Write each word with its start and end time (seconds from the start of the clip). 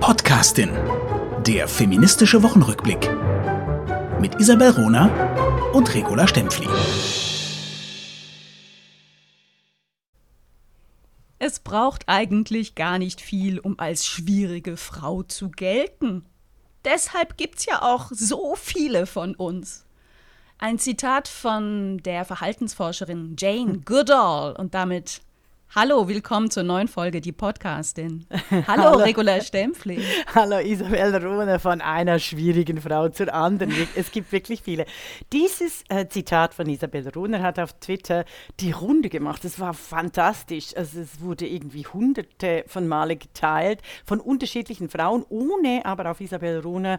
Podcastin. 0.00 0.70
Der 1.46 1.66
feministische 1.66 2.42
Wochenrückblick. 2.42 3.10
Mit 4.20 4.38
Isabel 4.40 4.70
Rona 4.70 5.72
und 5.72 5.92
Regula 5.94 6.28
Stempfli. 6.28 6.68
Es 11.38 11.60
braucht 11.60 12.04
eigentlich 12.08 12.74
gar 12.74 12.98
nicht 12.98 13.20
viel, 13.20 13.58
um 13.58 13.78
als 13.78 14.06
schwierige 14.06 14.76
Frau 14.76 15.22
zu 15.22 15.50
gelten. 15.50 16.24
Deshalb 16.84 17.36
gibt's 17.36 17.66
ja 17.66 17.82
auch 17.82 18.10
so 18.12 18.54
viele 18.54 19.06
von 19.06 19.34
uns. 19.34 19.86
Ein 20.58 20.78
Zitat 20.78 21.26
von 21.26 21.98
der 21.98 22.24
Verhaltensforscherin 22.24 23.36
Jane 23.38 23.80
Goodall 23.84 24.54
und 24.56 24.74
damit 24.74 25.20
Hallo, 25.74 26.08
willkommen 26.08 26.50
zur 26.50 26.62
neuen 26.62 26.88
Folge, 26.88 27.20
die 27.20 27.32
Podcastin. 27.32 28.24
Hallo, 28.50 28.84
Hallo. 28.84 28.98
Regula 28.98 29.40
Stempfli. 29.42 30.02
Hallo, 30.34 30.58
Isabel 30.58 31.14
Rune 31.16 31.58
von 31.58 31.82
einer 31.82 32.18
schwierigen 32.18 32.80
Frau 32.80 33.08
zur 33.10 33.34
anderen. 33.34 33.74
Es 33.94 34.10
gibt 34.10 34.32
wirklich 34.32 34.62
viele. 34.62 34.86
Dieses 35.32 35.82
äh, 35.88 36.08
Zitat 36.08 36.54
von 36.54 36.66
Isabel 36.68 37.06
Runer 37.10 37.42
hat 37.42 37.58
auf 37.58 37.74
Twitter 37.74 38.24
die 38.60 38.70
Runde 38.70 39.10
gemacht. 39.10 39.44
Es 39.44 39.60
war 39.60 39.74
fantastisch. 39.74 40.74
Also 40.74 41.00
es 41.00 41.20
wurde 41.20 41.46
irgendwie 41.46 41.86
hunderte 41.86 42.64
von 42.68 42.88
Male 42.88 43.16
geteilt 43.16 43.82
von 44.06 44.20
unterschiedlichen 44.20 44.88
Frauen, 44.88 45.26
ohne 45.28 45.84
aber 45.84 46.10
auf 46.10 46.22
Isabel 46.22 46.60
Runer 46.60 46.98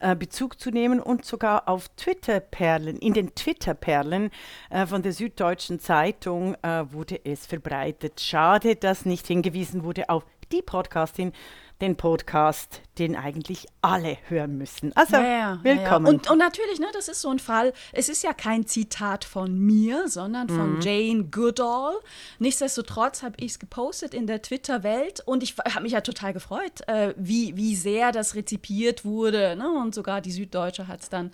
äh, 0.00 0.14
Bezug 0.14 0.60
zu 0.60 0.70
nehmen 0.70 1.00
und 1.00 1.24
sogar 1.24 1.68
auf 1.68 1.88
Twitter-Perlen, 1.96 2.98
in 2.98 3.14
den 3.14 3.34
Twitter-Perlen 3.34 4.30
äh, 4.70 4.86
von 4.86 5.02
der 5.02 5.12
Süddeutschen 5.12 5.80
Zeitung 5.80 6.54
äh, 6.62 6.84
wurde 6.92 7.20
es 7.24 7.46
verbreitet. 7.46 8.20
Schade, 8.20 8.76
dass 8.76 9.04
nicht 9.04 9.26
hingewiesen 9.26 9.84
wurde 9.84 10.08
auf 10.08 10.24
die 10.52 10.62
Podcastin, 10.62 11.32
den 11.80 11.94
Podcast, 11.94 12.80
den 12.98 13.14
eigentlich 13.14 13.66
alle 13.82 14.18
hören 14.28 14.58
müssen. 14.58 14.90
Also, 14.96 15.16
ja, 15.16 15.22
ja, 15.22 15.60
willkommen. 15.62 16.06
Ja, 16.06 16.12
und, 16.12 16.28
und, 16.28 16.38
natürlich, 16.38 16.80
ne, 16.80 16.86
das 16.92 17.06
ist 17.06 17.20
so 17.20 17.30
ein 17.30 17.38
Fall, 17.38 17.72
es 17.92 18.08
ist 18.08 18.24
ja 18.24 18.32
kein 18.32 18.66
Zitat 18.66 19.24
von 19.24 19.56
mir, 19.56 20.08
sondern 20.08 20.48
von 20.48 20.76
mhm. 20.76 20.80
Jane 20.80 21.24
Goodall. 21.24 21.94
Nichtsdestotrotz 22.40 23.22
habe 23.22 23.36
ich 23.38 23.52
es 23.52 23.58
gepostet 23.60 24.12
in 24.12 24.26
der 24.26 24.42
Twitter-Welt 24.42 25.22
und 25.24 25.44
ich 25.44 25.54
habe 25.58 25.82
mich 25.82 25.92
ja 25.92 26.00
total 26.00 26.32
gefreut, 26.32 26.86
äh, 26.88 27.14
wie, 27.16 27.56
wie 27.56 27.76
sehr 27.76 28.10
das 28.10 28.34
rezipiert 28.34 29.04
wurde. 29.04 29.54
Ne? 29.54 29.70
Und 29.70 29.94
sogar 29.94 30.20
die 30.20 30.32
Süddeutsche 30.32 30.88
hat 30.88 31.02
es 31.02 31.08
dann 31.08 31.30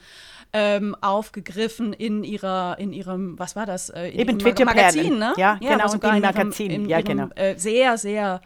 ähm, 0.52 0.94
aufgegriffen 1.00 1.94
in 1.94 2.22
ihrer, 2.22 2.78
in 2.78 2.92
ihrem, 2.92 3.38
was 3.38 3.56
war 3.56 3.64
das? 3.64 3.88
Äh, 3.88 4.08
in 4.08 4.20
Eben 4.20 4.38
Twitter-Magazin, 4.38 5.18
ne? 5.18 5.32
Ja, 5.38 5.54
genau, 5.54 5.88
sogar 5.88 6.14
in 6.14 6.22
Magazin. 6.22 6.70
In, 6.70 6.88
ja, 6.88 7.00
genau. 7.00 7.28
Äh, 7.34 7.56
sehr, 7.56 7.96
sehr 7.96 8.42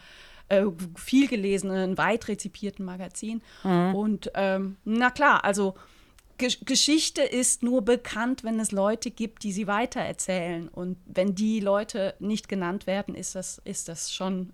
äh, 0.48 0.64
viel 0.96 1.28
gelesenen, 1.28 1.98
weit 1.98 2.28
rezipierten 2.28 2.84
Magazin. 2.84 3.42
Mhm. 3.64 3.94
Und 3.94 4.30
ähm, 4.34 4.76
na 4.84 5.10
klar, 5.10 5.44
also 5.44 5.74
Ge 6.38 6.54
Geschichte 6.64 7.22
ist 7.22 7.64
nur 7.64 7.82
bekannt, 7.82 8.44
wenn 8.44 8.60
es 8.60 8.70
Leute 8.70 9.10
gibt, 9.10 9.42
die 9.42 9.50
sie 9.50 9.66
weitererzählen. 9.66 10.68
Und 10.68 10.96
wenn 11.04 11.34
die 11.34 11.58
Leute 11.58 12.14
nicht 12.20 12.48
genannt 12.48 12.86
werden, 12.86 13.16
ist 13.16 13.34
das, 13.34 13.60
ist 13.64 13.88
das 13.88 14.14
schon 14.14 14.52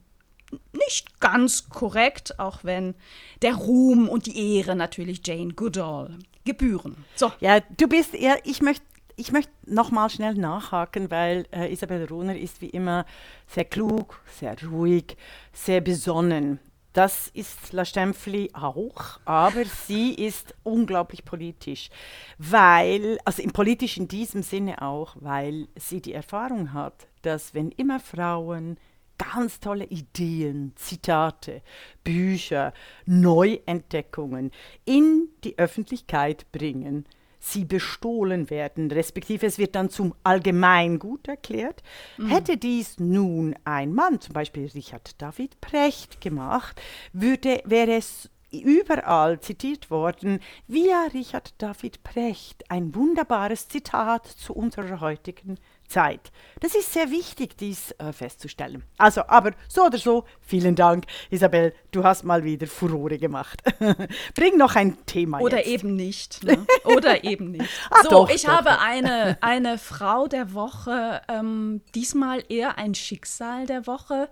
nicht 0.72 1.20
ganz 1.20 1.68
korrekt, 1.68 2.38
auch 2.38 2.64
wenn 2.64 2.94
der 3.42 3.54
Ruhm 3.54 4.08
und 4.08 4.26
die 4.26 4.56
Ehre 4.56 4.76
natürlich 4.76 5.20
Jane 5.26 5.52
Goodall 5.52 6.18
gebühren. 6.44 7.04
So. 7.16 7.32
Ja, 7.40 7.60
du 7.76 7.86
bist 7.86 8.14
eher, 8.14 8.38
ich 8.44 8.62
möchte 8.62 8.84
ich 9.16 9.32
möchte 9.32 9.52
nochmal 9.66 10.10
schnell 10.10 10.34
nachhaken, 10.34 11.10
weil 11.10 11.46
äh, 11.52 11.72
Isabel 11.72 12.04
Runer 12.06 12.36
ist 12.36 12.60
wie 12.60 12.70
immer 12.70 13.06
sehr 13.46 13.64
klug, 13.64 14.20
sehr 14.38 14.56
ruhig, 14.62 15.16
sehr 15.52 15.80
besonnen. 15.80 16.58
Das 16.92 17.28
ist 17.34 17.72
La 17.72 17.84
Stempfli 17.84 18.50
auch, 18.52 19.18
aber 19.24 19.64
sie 19.64 20.14
ist 20.14 20.54
unglaublich 20.62 21.24
politisch, 21.24 21.90
weil, 22.38 23.18
also 23.24 23.42
im 23.42 23.50
politisch 23.50 23.96
in 23.96 24.06
diesem 24.06 24.44
Sinne 24.44 24.80
auch, 24.80 25.16
weil 25.18 25.66
sie 25.74 26.00
die 26.00 26.12
Erfahrung 26.12 26.72
hat, 26.72 27.08
dass 27.22 27.52
wenn 27.52 27.72
immer 27.72 27.98
Frauen 27.98 28.78
ganz 29.18 29.58
tolle 29.58 29.86
Ideen, 29.86 30.72
Zitate, 30.76 31.62
Bücher, 32.04 32.72
Neuentdeckungen 33.06 34.52
in 34.84 35.28
die 35.42 35.58
Öffentlichkeit 35.58 36.50
bringen, 36.52 37.06
sie 37.44 37.64
bestohlen 37.64 38.48
werden, 38.48 38.90
respektive 38.90 39.46
es 39.46 39.58
wird 39.58 39.74
dann 39.74 39.90
zum 39.90 40.14
Allgemeingut 40.22 41.28
erklärt. 41.28 41.82
Mhm. 42.16 42.28
Hätte 42.28 42.56
dies 42.56 42.98
nun 42.98 43.54
ein 43.64 43.92
Mann, 43.92 44.20
zum 44.20 44.32
Beispiel 44.32 44.70
Richard 44.74 45.20
David 45.20 45.60
Precht, 45.60 46.20
gemacht, 46.20 46.80
würde, 47.12 47.60
wäre 47.64 47.94
es 47.96 48.30
überall 48.50 49.40
zitiert 49.40 49.90
worden, 49.90 50.40
via 50.68 51.08
Richard 51.12 51.54
David 51.58 52.02
Precht, 52.02 52.70
ein 52.70 52.94
wunderbares 52.94 53.68
Zitat 53.68 54.26
zu 54.26 54.54
unserer 54.54 55.00
heutigen 55.00 55.58
Zeit. 55.88 56.32
Das 56.60 56.74
ist 56.74 56.92
sehr 56.92 57.10
wichtig, 57.10 57.56
dies 57.56 57.92
äh, 57.92 58.12
festzustellen. 58.12 58.84
Also, 58.96 59.22
aber 59.26 59.52
so 59.68 59.82
oder 59.84 59.98
so, 59.98 60.24
vielen 60.40 60.74
Dank, 60.74 61.04
Isabel, 61.30 61.74
du 61.90 62.04
hast 62.04 62.24
mal 62.24 62.44
wieder 62.44 62.66
Furore 62.66 63.18
gemacht. 63.18 63.62
Bring 64.34 64.56
noch 64.56 64.74
ein 64.76 65.04
Thema. 65.06 65.40
Oder 65.40 65.58
jetzt. 65.58 65.68
eben 65.68 65.96
nicht. 65.96 66.42
Ne? 66.44 66.66
Oder 66.84 67.24
eben 67.24 67.50
nicht. 67.50 67.68
ah, 67.90 68.02
so, 68.02 68.10
doch, 68.10 68.30
ich 68.30 68.42
doch, 68.42 68.52
habe 68.52 68.70
doch. 68.70 68.80
Eine, 68.80 69.38
eine 69.40 69.78
Frau 69.78 70.26
der 70.26 70.54
Woche, 70.54 71.22
ähm, 71.28 71.82
diesmal 71.94 72.42
eher 72.48 72.78
ein 72.78 72.94
Schicksal 72.94 73.66
der 73.66 73.86
Woche, 73.86 74.28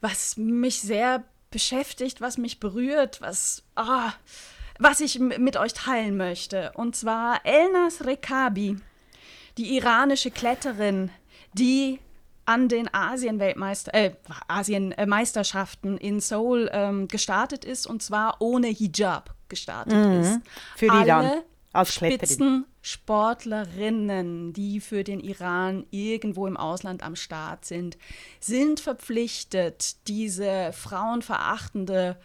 was 0.00 0.36
mich 0.36 0.80
sehr 0.80 1.24
beschäftigt, 1.50 2.20
was 2.20 2.38
mich 2.38 2.60
berührt, 2.60 3.20
was, 3.20 3.62
ah, 3.76 4.12
was 4.78 5.00
ich 5.00 5.18
mit 5.18 5.56
euch 5.56 5.72
teilen 5.72 6.16
möchte. 6.16 6.72
Und 6.74 6.96
zwar 6.96 7.40
Elnas 7.44 8.04
Rekabi 8.04 8.76
die 9.58 9.76
iranische 9.76 10.30
Kletterin, 10.30 11.10
die 11.52 12.00
an 12.44 12.68
den 12.68 12.88
Asien-Weltmeister, 12.92 13.94
äh, 13.94 14.12
Asien-Meisterschaften 14.48 15.96
in 15.98 16.20
Seoul 16.20 16.68
ähm, 16.72 17.06
gestartet 17.08 17.64
ist 17.64 17.86
und 17.86 18.02
zwar 18.02 18.40
ohne 18.40 18.66
Hijab 18.68 19.34
gestartet 19.48 19.94
mhm. 19.94 20.20
ist. 20.20 20.40
Für 20.76 20.86
die 20.86 20.92
Alle 20.92 21.44
als 21.72 21.94
Spitzensportlerinnen, 21.94 24.52
die 24.52 24.80
für 24.80 25.02
den 25.04 25.20
Iran 25.20 25.86
irgendwo 25.90 26.46
im 26.46 26.56
Ausland 26.56 27.02
am 27.02 27.16
Start 27.16 27.66
sind, 27.66 27.98
sind 28.40 28.80
verpflichtet, 28.80 30.08
diese 30.08 30.72
frauenverachtende 30.72 32.16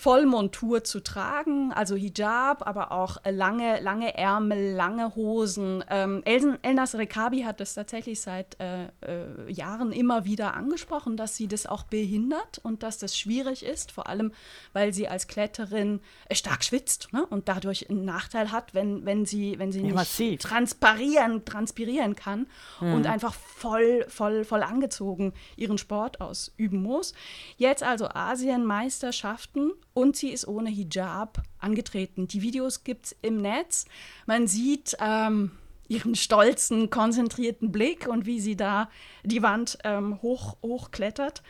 Vollmontur 0.00 0.82
zu 0.82 1.00
tragen, 1.00 1.74
also 1.74 1.94
Hijab, 1.94 2.66
aber 2.66 2.90
auch 2.90 3.18
lange, 3.28 3.80
lange 3.80 4.16
Ärmel, 4.16 4.72
lange 4.72 5.14
Hosen. 5.14 5.84
Ähm, 5.90 6.22
Elsen, 6.24 6.56
Elnas 6.62 6.94
Rekabi 6.94 7.42
hat 7.42 7.60
das 7.60 7.74
tatsächlich 7.74 8.22
seit 8.22 8.58
äh, 8.60 8.84
äh, 9.02 9.52
Jahren 9.52 9.92
immer 9.92 10.24
wieder 10.24 10.54
angesprochen, 10.54 11.18
dass 11.18 11.36
sie 11.36 11.48
das 11.48 11.66
auch 11.66 11.82
behindert 11.82 12.60
und 12.62 12.82
dass 12.82 12.96
das 12.96 13.18
schwierig 13.18 13.62
ist, 13.62 13.92
vor 13.92 14.06
allem 14.08 14.32
weil 14.72 14.94
sie 14.94 15.06
als 15.06 15.28
Kletterin 15.28 16.00
äh, 16.30 16.34
stark 16.34 16.64
schwitzt 16.64 17.12
ne? 17.12 17.26
und 17.26 17.50
dadurch 17.50 17.90
einen 17.90 18.06
Nachteil 18.06 18.52
hat, 18.52 18.72
wenn, 18.72 19.04
wenn 19.04 19.26
sie, 19.26 19.58
wenn 19.58 19.70
sie 19.70 19.86
ja, 19.86 20.02
nicht 20.18 20.40
transpirieren, 20.40 21.44
transpirieren 21.44 22.16
kann 22.16 22.46
mhm. 22.80 22.94
und 22.94 23.06
einfach 23.06 23.34
voll, 23.34 24.06
voll, 24.08 24.44
voll 24.44 24.62
angezogen 24.62 25.34
ihren 25.56 25.76
Sport 25.76 26.22
ausüben 26.22 26.82
muss. 26.82 27.12
Jetzt 27.58 27.82
also 27.82 28.08
Asienmeisterschaften 28.08 29.72
und 29.94 30.16
sie 30.16 30.30
ist 30.30 30.46
ohne 30.46 30.70
Hijab 30.70 31.42
angetreten. 31.58 32.28
Die 32.28 32.42
Videos 32.42 32.84
gibt 32.84 33.06
es 33.06 33.16
im 33.22 33.40
Netz. 33.40 33.86
Man 34.26 34.46
sieht 34.46 34.96
ähm, 35.00 35.52
ihren 35.88 36.14
stolzen, 36.14 36.88
konzentrierten 36.90 37.72
Blick 37.72 38.06
und 38.06 38.24
wie 38.24 38.40
sie 38.40 38.56
da 38.56 38.88
die 39.24 39.42
Wand 39.42 39.78
ähm, 39.84 40.22
hoch, 40.22 40.56
hochklettert. 40.62 41.42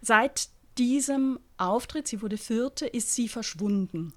Seit 0.00 0.48
diesem 0.78 1.40
Auftritt, 1.56 2.06
sie 2.06 2.22
wurde 2.22 2.36
vierte, 2.36 2.86
ist 2.86 3.12
sie 3.14 3.28
verschwunden. 3.28 4.14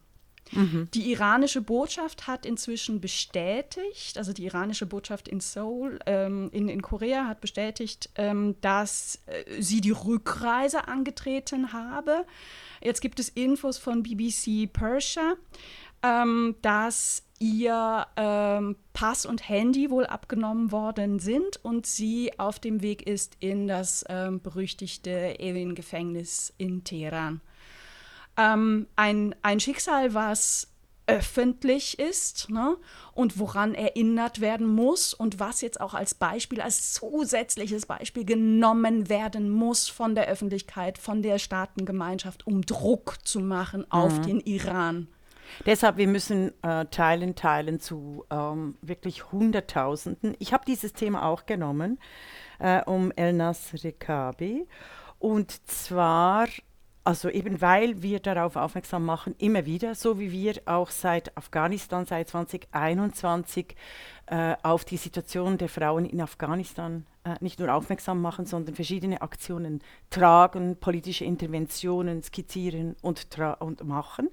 Mhm. 0.51 0.89
Die 0.93 1.11
iranische 1.11 1.61
Botschaft 1.61 2.27
hat 2.27 2.45
inzwischen 2.45 3.01
bestätigt, 3.01 4.17
also 4.17 4.33
die 4.33 4.45
iranische 4.45 4.85
Botschaft 4.85 5.27
in 5.27 5.39
Seoul, 5.39 5.99
ähm, 6.05 6.49
in, 6.51 6.67
in 6.67 6.81
Korea 6.81 7.27
hat 7.27 7.41
bestätigt, 7.41 8.09
ähm, 8.15 8.55
dass 8.61 9.21
äh, 9.25 9.61
sie 9.61 9.81
die 9.81 9.91
Rückreise 9.91 10.87
angetreten 10.87 11.73
habe. 11.73 12.25
Jetzt 12.81 13.01
gibt 13.01 13.19
es 13.19 13.29
Infos 13.29 13.77
von 13.77 14.03
BBC 14.03 14.71
Persia, 14.71 15.35
ähm, 16.03 16.55
dass 16.61 17.23
ihr 17.39 18.05
ähm, 18.17 18.75
Pass 18.93 19.25
und 19.25 19.49
Handy 19.49 19.89
wohl 19.89 20.05
abgenommen 20.05 20.71
worden 20.71 21.19
sind 21.19 21.57
und 21.63 21.87
sie 21.87 22.37
auf 22.37 22.59
dem 22.59 22.81
Weg 22.83 23.07
ist 23.07 23.35
in 23.39 23.67
das 23.67 24.05
ähm, 24.09 24.41
berüchtigte 24.41 25.39
Evin-Gefängnis 25.39 26.53
in 26.57 26.83
Teheran. 26.83 27.41
Ähm, 28.41 28.87
ein, 28.95 29.35
ein 29.41 29.59
Schicksal, 29.59 30.13
was 30.13 30.67
öffentlich 31.07 31.99
ist 31.99 32.49
ne? 32.49 32.77
und 33.13 33.37
woran 33.37 33.73
erinnert 33.73 34.39
werden 34.39 34.67
muss 34.67 35.13
und 35.13 35.39
was 35.39 35.61
jetzt 35.61 35.81
auch 35.81 35.93
als 35.93 36.13
Beispiel, 36.13 36.61
als 36.61 36.93
zusätzliches 36.93 37.85
Beispiel 37.85 38.23
genommen 38.23 39.09
werden 39.09 39.49
muss 39.49 39.89
von 39.89 40.15
der 40.15 40.27
Öffentlichkeit, 40.27 40.97
von 40.97 41.21
der 41.21 41.37
Staatengemeinschaft, 41.37 42.47
um 42.47 42.61
Druck 42.61 43.17
zu 43.23 43.41
machen 43.41 43.89
auf 43.91 44.19
mhm. 44.19 44.23
den 44.23 44.39
Iran. 44.41 45.07
Deshalb, 45.65 45.97
wir 45.97 46.07
müssen 46.07 46.53
äh, 46.63 46.85
teilen, 46.85 47.35
teilen 47.35 47.81
zu 47.81 48.23
ähm, 48.29 48.77
wirklich 48.81 49.33
Hunderttausenden. 49.33 50.35
Ich 50.39 50.53
habe 50.53 50.63
dieses 50.65 50.93
Thema 50.93 51.25
auch 51.25 51.45
genommen, 51.45 51.99
äh, 52.59 52.81
um 52.85 53.11
Elnas 53.11 53.73
Rekabi. 53.83 54.65
Und 55.19 55.51
zwar 55.69 56.47
also 57.03 57.29
eben 57.29 57.61
weil 57.61 58.01
wir 58.01 58.19
darauf 58.19 58.55
aufmerksam 58.55 59.05
machen, 59.05 59.35
immer 59.39 59.65
wieder, 59.65 59.95
so 59.95 60.19
wie 60.19 60.31
wir 60.31 60.55
auch 60.65 60.91
seit 60.91 61.35
Afghanistan, 61.35 62.05
seit 62.05 62.29
2021 62.29 63.75
äh, 64.27 64.55
auf 64.61 64.85
die 64.85 64.97
Situation 64.97 65.57
der 65.57 65.69
Frauen 65.69 66.05
in 66.05 66.21
Afghanistan 66.21 67.05
äh, 67.23 67.35
nicht 67.39 67.59
nur 67.59 67.73
aufmerksam 67.73 68.21
machen, 68.21 68.45
sondern 68.45 68.75
verschiedene 68.75 69.21
Aktionen 69.21 69.81
tragen, 70.09 70.77
politische 70.77 71.25
Interventionen 71.25 72.23
skizzieren 72.23 72.95
und, 73.01 73.27
und 73.59 73.83
machen. 73.83 74.29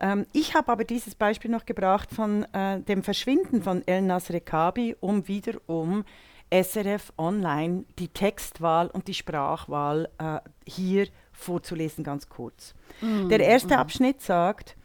Ähm, 0.00 0.26
ich 0.32 0.54
habe 0.54 0.72
aber 0.72 0.84
dieses 0.84 1.14
Beispiel 1.14 1.50
noch 1.50 1.66
gebracht 1.66 2.10
von 2.10 2.44
äh, 2.54 2.80
dem 2.80 3.02
Verschwinden 3.02 3.62
von 3.62 3.86
Elnas 3.86 4.30
Rekabi, 4.30 4.96
um 5.00 5.28
wiederum 5.28 6.04
SRF 6.50 7.12
Online 7.16 7.84
die 7.98 8.08
Textwahl 8.08 8.88
und 8.88 9.06
die 9.06 9.14
Sprachwahl 9.14 10.08
äh, 10.18 10.40
hier 10.66 11.06
vorzulesen, 11.40 12.04
ganz 12.04 12.28
kurz. 12.28 12.74
Mm, 13.00 13.28
Der 13.28 13.40
erste 13.40 13.74
mm. 13.74 13.78
Abschnitt 13.78 14.20
sagt, 14.20 14.76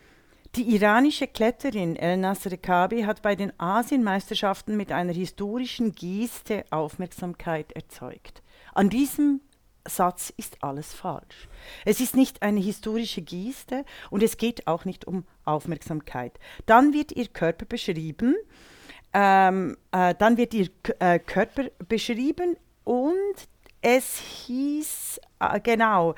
die 0.56 0.74
iranische 0.74 1.28
Kletterin 1.28 1.98
El 1.98 2.18
Nasr 2.18 2.52
Rekabi 2.52 3.04
hat 3.04 3.22
bei 3.22 3.36
den 3.36 3.52
Asienmeisterschaften 3.60 4.78
mit 4.78 4.92
einer 4.92 5.12
historischen 5.12 5.94
Geste 5.94 6.64
Aufmerksamkeit 6.70 7.74
erzeugt. 7.74 8.42
An 8.74 8.90
diesem 8.90 9.42
Satz 9.88 10.34
ist 10.38 10.64
alles 10.64 10.94
falsch. 10.94 11.50
Es 11.84 12.00
ist 12.00 12.16
nicht 12.16 12.42
eine 12.42 12.60
historische 12.60 13.22
Geste 13.22 13.86
und 14.10 14.24
es 14.24 14.38
geht 14.38 14.66
auch 14.68 14.86
nicht 14.86 15.06
um 15.06 15.26
Aufmerksamkeit. 15.44 16.40
Dann 16.66 16.94
wird 16.94 17.12
ihr 17.12 17.28
Körper 17.28 17.66
beschrieben, 17.66 18.36
ähm, 19.14 19.78
äh, 19.92 20.16
dann 20.18 20.38
wird 20.38 20.54
ihr 20.54 20.70
äh, 21.00 21.20
Körper 21.20 21.66
beschrieben 21.88 22.58
und 22.84 23.36
es 23.86 24.20
hieß, 24.48 25.22
äh, 25.40 25.60
genau, 25.60 26.16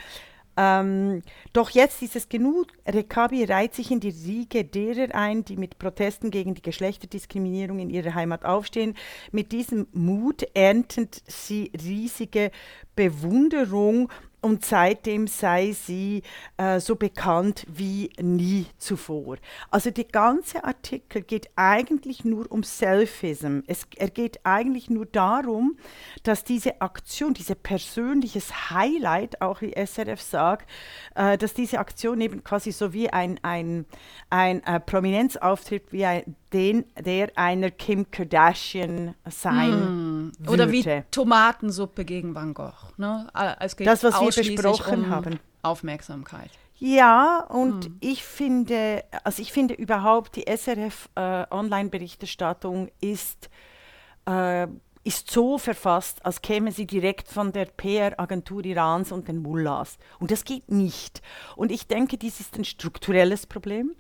ähm, 0.56 1.22
doch 1.52 1.70
jetzt 1.70 2.02
ist 2.02 2.16
es 2.16 2.30
genug. 2.30 2.68
Rekabi 2.88 3.44
reiht 3.44 3.76
sich 3.76 3.92
in 3.92 4.00
die 4.00 4.10
Riege 4.10 4.64
derer 4.64 5.14
ein, 5.14 5.44
die 5.44 5.58
mit 5.58 5.78
Protesten 5.78 6.32
gegen 6.32 6.56
die 6.56 6.62
Geschlechterdiskriminierung 6.62 7.80
in 7.80 7.90
ihrer 7.90 8.16
Heimat 8.16 8.46
aufstehen. 8.46 8.96
Mit 9.34 9.52
diesem 9.52 9.88
Mut 9.92 10.44
erntet 10.56 11.22
sie 11.28 11.72
riesige 11.84 12.52
Bewunderung 12.96 14.10
und 14.42 14.64
seitdem 14.64 15.28
sei 15.28 15.72
sie 15.72 16.22
äh, 16.58 16.80
so 16.80 16.96
bekannt 16.96 17.66
wie 17.68 18.12
nie 18.22 18.68
zuvor. 18.78 19.38
Also 19.72 19.90
der 19.90 20.04
ganze 20.04 20.64
Artikel 20.64 21.24
geht 21.24 21.50
eigentlich 21.56 22.24
nur 22.24 22.52
um 22.52 22.62
Selfism. 22.62 23.62
Es, 23.66 23.88
er 23.96 24.10
geht 24.10 24.40
eigentlich 24.44 24.90
nur 24.90 25.08
darum, 25.08 25.78
dass 26.24 26.44
diese 26.44 26.82
Aktion, 26.82 27.34
dieses 27.34 27.56
persönliches 27.56 28.70
Highlight, 28.70 29.42
auch 29.42 29.62
wie 29.62 29.74
SRF 29.74 30.22
sagt, 30.22 30.70
äh, 31.16 31.38
dass 31.38 31.56
diese 31.56 31.80
Aktion 31.80 32.22
eben 32.22 32.44
quasi 32.44 32.72
so 32.72 32.94
wie 32.94 33.10
ein, 33.10 33.40
ein, 33.42 33.86
ein 34.30 34.64
äh, 34.64 34.80
Prominenzauftritt 34.80 35.92
wie 35.92 36.06
ein, 36.06 36.36
den, 36.54 36.86
der 36.98 37.32
einer 37.36 37.72
Kim 37.72 38.10
Kardashian 38.10 39.16
sein 39.30 40.28
mm. 40.28 40.32
Oder 40.48 40.72
wie 40.72 41.04
Tomatensuppe 41.12 42.06
gegen 42.06 42.36
Van 42.36 42.54
Gogh. 42.54 42.74
Ne? 42.98 43.28
Es 43.60 43.76
geht 43.76 43.88
das, 43.88 44.04
was 44.04 44.20
wir 44.22 44.27
besprochen 44.36 45.06
um 45.06 45.10
haben. 45.10 45.40
Aufmerksamkeit. 45.62 46.52
Ja, 46.80 47.46
und 47.50 47.90
mm. 47.90 47.98
ich 48.02 48.24
finde, 48.24 49.04
also 49.24 49.42
ich 49.42 49.52
finde 49.52 49.74
überhaupt, 49.74 50.36
die 50.36 50.46
SRF 50.48 51.10
äh, 51.16 51.46
Online-Berichterstattung 51.50 52.90
ist 53.02 53.50
äh, 54.26 54.68
ist 55.08 55.32
so 55.32 55.58
verfasst, 55.58 56.26
als 56.26 56.42
käme 56.42 56.74
sie 56.74 56.86
direkt 56.86 57.30
von 57.30 57.54
der 57.54 57.64
PR-Agentur 57.64 58.66
Irans 58.66 59.14
und 59.14 59.30
den 59.30 59.42
Mullahs. 59.42 59.98
Und 60.20 60.32
das 60.32 60.44
geht 60.44 60.70
nicht. 60.70 61.22
Und 61.56 61.72
ich 61.72 61.88
denke, 61.88 62.18
dies 62.18 62.42
ist 62.42 62.58
ein 62.58 62.66
strukturelles 62.66 63.46
Problem 63.46 63.96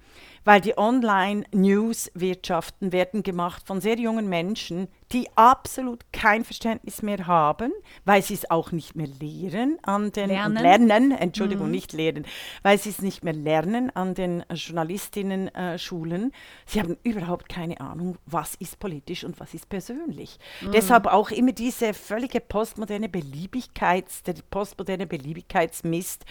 weil 0.48 0.62
die 0.62 0.78
Online-News-Wirtschaften 0.78 2.94
werden 2.94 3.22
gemacht 3.22 3.68
von 3.68 3.82
sehr 3.82 4.00
jungen 4.00 4.30
Menschen, 4.30 4.88
die 5.12 5.28
absolut 5.36 6.06
kein 6.14 6.46
Verständnis 6.46 7.02
mehr 7.02 7.28
haben, 7.28 7.74
weil 8.06 8.22
sie 8.22 8.36
es 8.36 8.50
auch 8.50 8.72
nicht 8.72 8.96
mehr 8.96 9.10
lehren 9.20 9.78
an 9.84 10.14
den 10.14 10.30
lernen, 10.30 10.88
lernen 10.88 11.12
Entschuldigung, 11.12 11.66
mhm. 11.66 11.72
nicht 11.72 11.92
lehren, 11.92 12.26
weil 12.64 12.78
sie 12.78 12.92
es 12.92 13.02
nicht 13.02 13.26
mehr 13.26 13.34
lernen 13.34 13.94
an 13.94 14.16
den 14.16 14.46
Journalistinnen-Schulen. 14.50 16.30
Äh, 16.30 16.34
sie 16.66 16.80
haben 16.80 16.96
überhaupt 17.04 17.50
keine 17.50 17.82
Ahnung, 17.82 18.18
was 18.26 18.56
ist 18.56 18.80
politisch 18.80 19.26
und 19.26 19.42
was 19.42 19.54
ist 19.54 19.68
persönlich. 19.68 20.40
Mhm. 20.62 20.72
Deshalb 20.72 21.08
auch 21.08 21.30
immer 21.30 21.52
diese 21.52 21.94
völlige 21.94 22.40
postmoderne 22.40 23.10
Beliebigkeits, 23.10 24.24
der 24.24 24.36
postmoderne 24.50 25.08
Beliebigkeitsmist, 25.08 26.24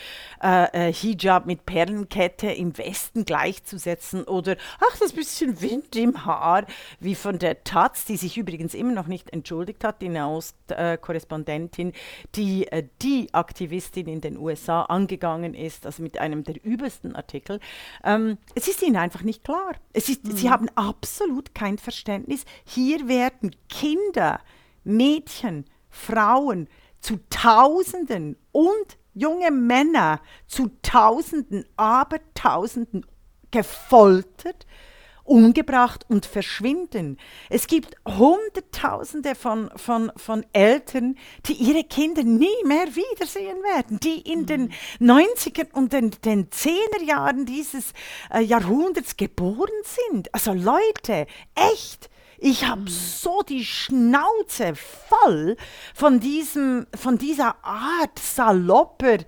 äh, 0.43 0.89
äh, 0.89 0.93
Hijab 0.93 1.45
mit 1.45 1.67
Perlenkette 1.67 2.51
im 2.51 2.79
Westen 2.79 3.27
gleichzusetzen 3.27 4.06
oder 4.15 4.57
ach, 4.81 4.97
das 4.99 5.13
bisschen 5.13 5.61
Wind 5.61 5.95
im 5.97 6.25
Haar, 6.25 6.67
wie 7.01 7.15
von 7.15 7.39
der 7.39 7.65
Taz, 7.65 8.05
die 8.05 8.17
sich 8.17 8.37
übrigens 8.37 8.75
immer 8.75 8.93
noch 8.93 9.07
nicht 9.07 9.31
entschuldigt 9.33 9.85
hat, 9.85 10.03
die 10.03 10.09
Nahost-Korrespondentin, 10.09 11.93
die 12.35 12.67
äh, 12.69 12.87
die 13.03 13.33
Aktivistin 13.33 14.07
in 14.09 14.21
den 14.21 14.37
USA 14.37 14.83
angegangen 14.83 15.55
ist, 15.55 15.87
also 15.87 16.03
mit 16.03 16.19
einem 16.19 16.45
der 16.45 16.63
übelsten 16.65 17.17
Artikel. 17.17 17.61
Ähm, 18.05 18.39
es 18.55 18.69
ist 18.69 18.83
ihnen 18.83 18.97
einfach 18.97 19.23
nicht 19.23 19.45
klar. 19.45 19.75
Es 19.93 20.09
ist, 20.09 20.25
mhm. 20.25 20.37
Sie 20.37 20.51
haben 20.51 20.69
absolut 20.75 21.55
kein 21.55 21.79
Verständnis. 21.79 22.45
Hier 22.65 23.09
werden 23.09 23.55
Kinder, 23.69 24.41
Mädchen, 24.85 25.67
Frauen 25.89 26.69
zu 27.01 27.19
Tausenden 27.31 28.37
und 28.53 28.99
junge 29.15 29.51
Männer 29.51 30.21
zu 30.47 30.71
Tausenden, 30.83 31.65
Abertausenden 31.77 33.07
gefoltert 33.51 34.67
umgebracht 35.27 36.07
und 36.09 36.25
verschwinden. 36.25 37.19
Es 37.51 37.67
gibt 37.67 37.97
Hunderttausende 38.07 39.35
von, 39.35 39.71
von, 39.77 40.13
von 40.17 40.47
Eltern, 40.53 41.17
die 41.47 41.55
ihre 41.55 41.85
Kinder 41.85 42.23
nie 42.23 42.47
mehr 42.65 42.87
wiedersehen 42.95 43.63
werden, 43.63 44.01
die 44.01 44.21
in 44.21 44.43
mhm. 44.43 44.47
den 44.47 44.73
90er 45.01 45.73
und 45.73 45.93
den, 45.93 46.13
den 46.25 46.49
10er 46.49 47.03
Jahren 47.05 47.45
dieses 47.45 47.93
äh, 48.33 48.41
Jahrhunderts 48.41 49.17
geboren 49.17 49.69
sind. 49.85 50.33
Also 50.33 50.53
Leute, 50.53 51.27
echt, 51.55 52.09
ich 52.39 52.67
habe 52.67 52.83
mhm. 52.83 52.89
so 52.89 53.43
die 53.43 53.65
Schnauze 53.65 54.75
voll 54.75 55.57
von, 55.95 56.21
diesem, 56.21 56.87
von 56.95 57.19
dieser 57.19 57.65
Art 57.65 58.19
salopper 58.19 59.19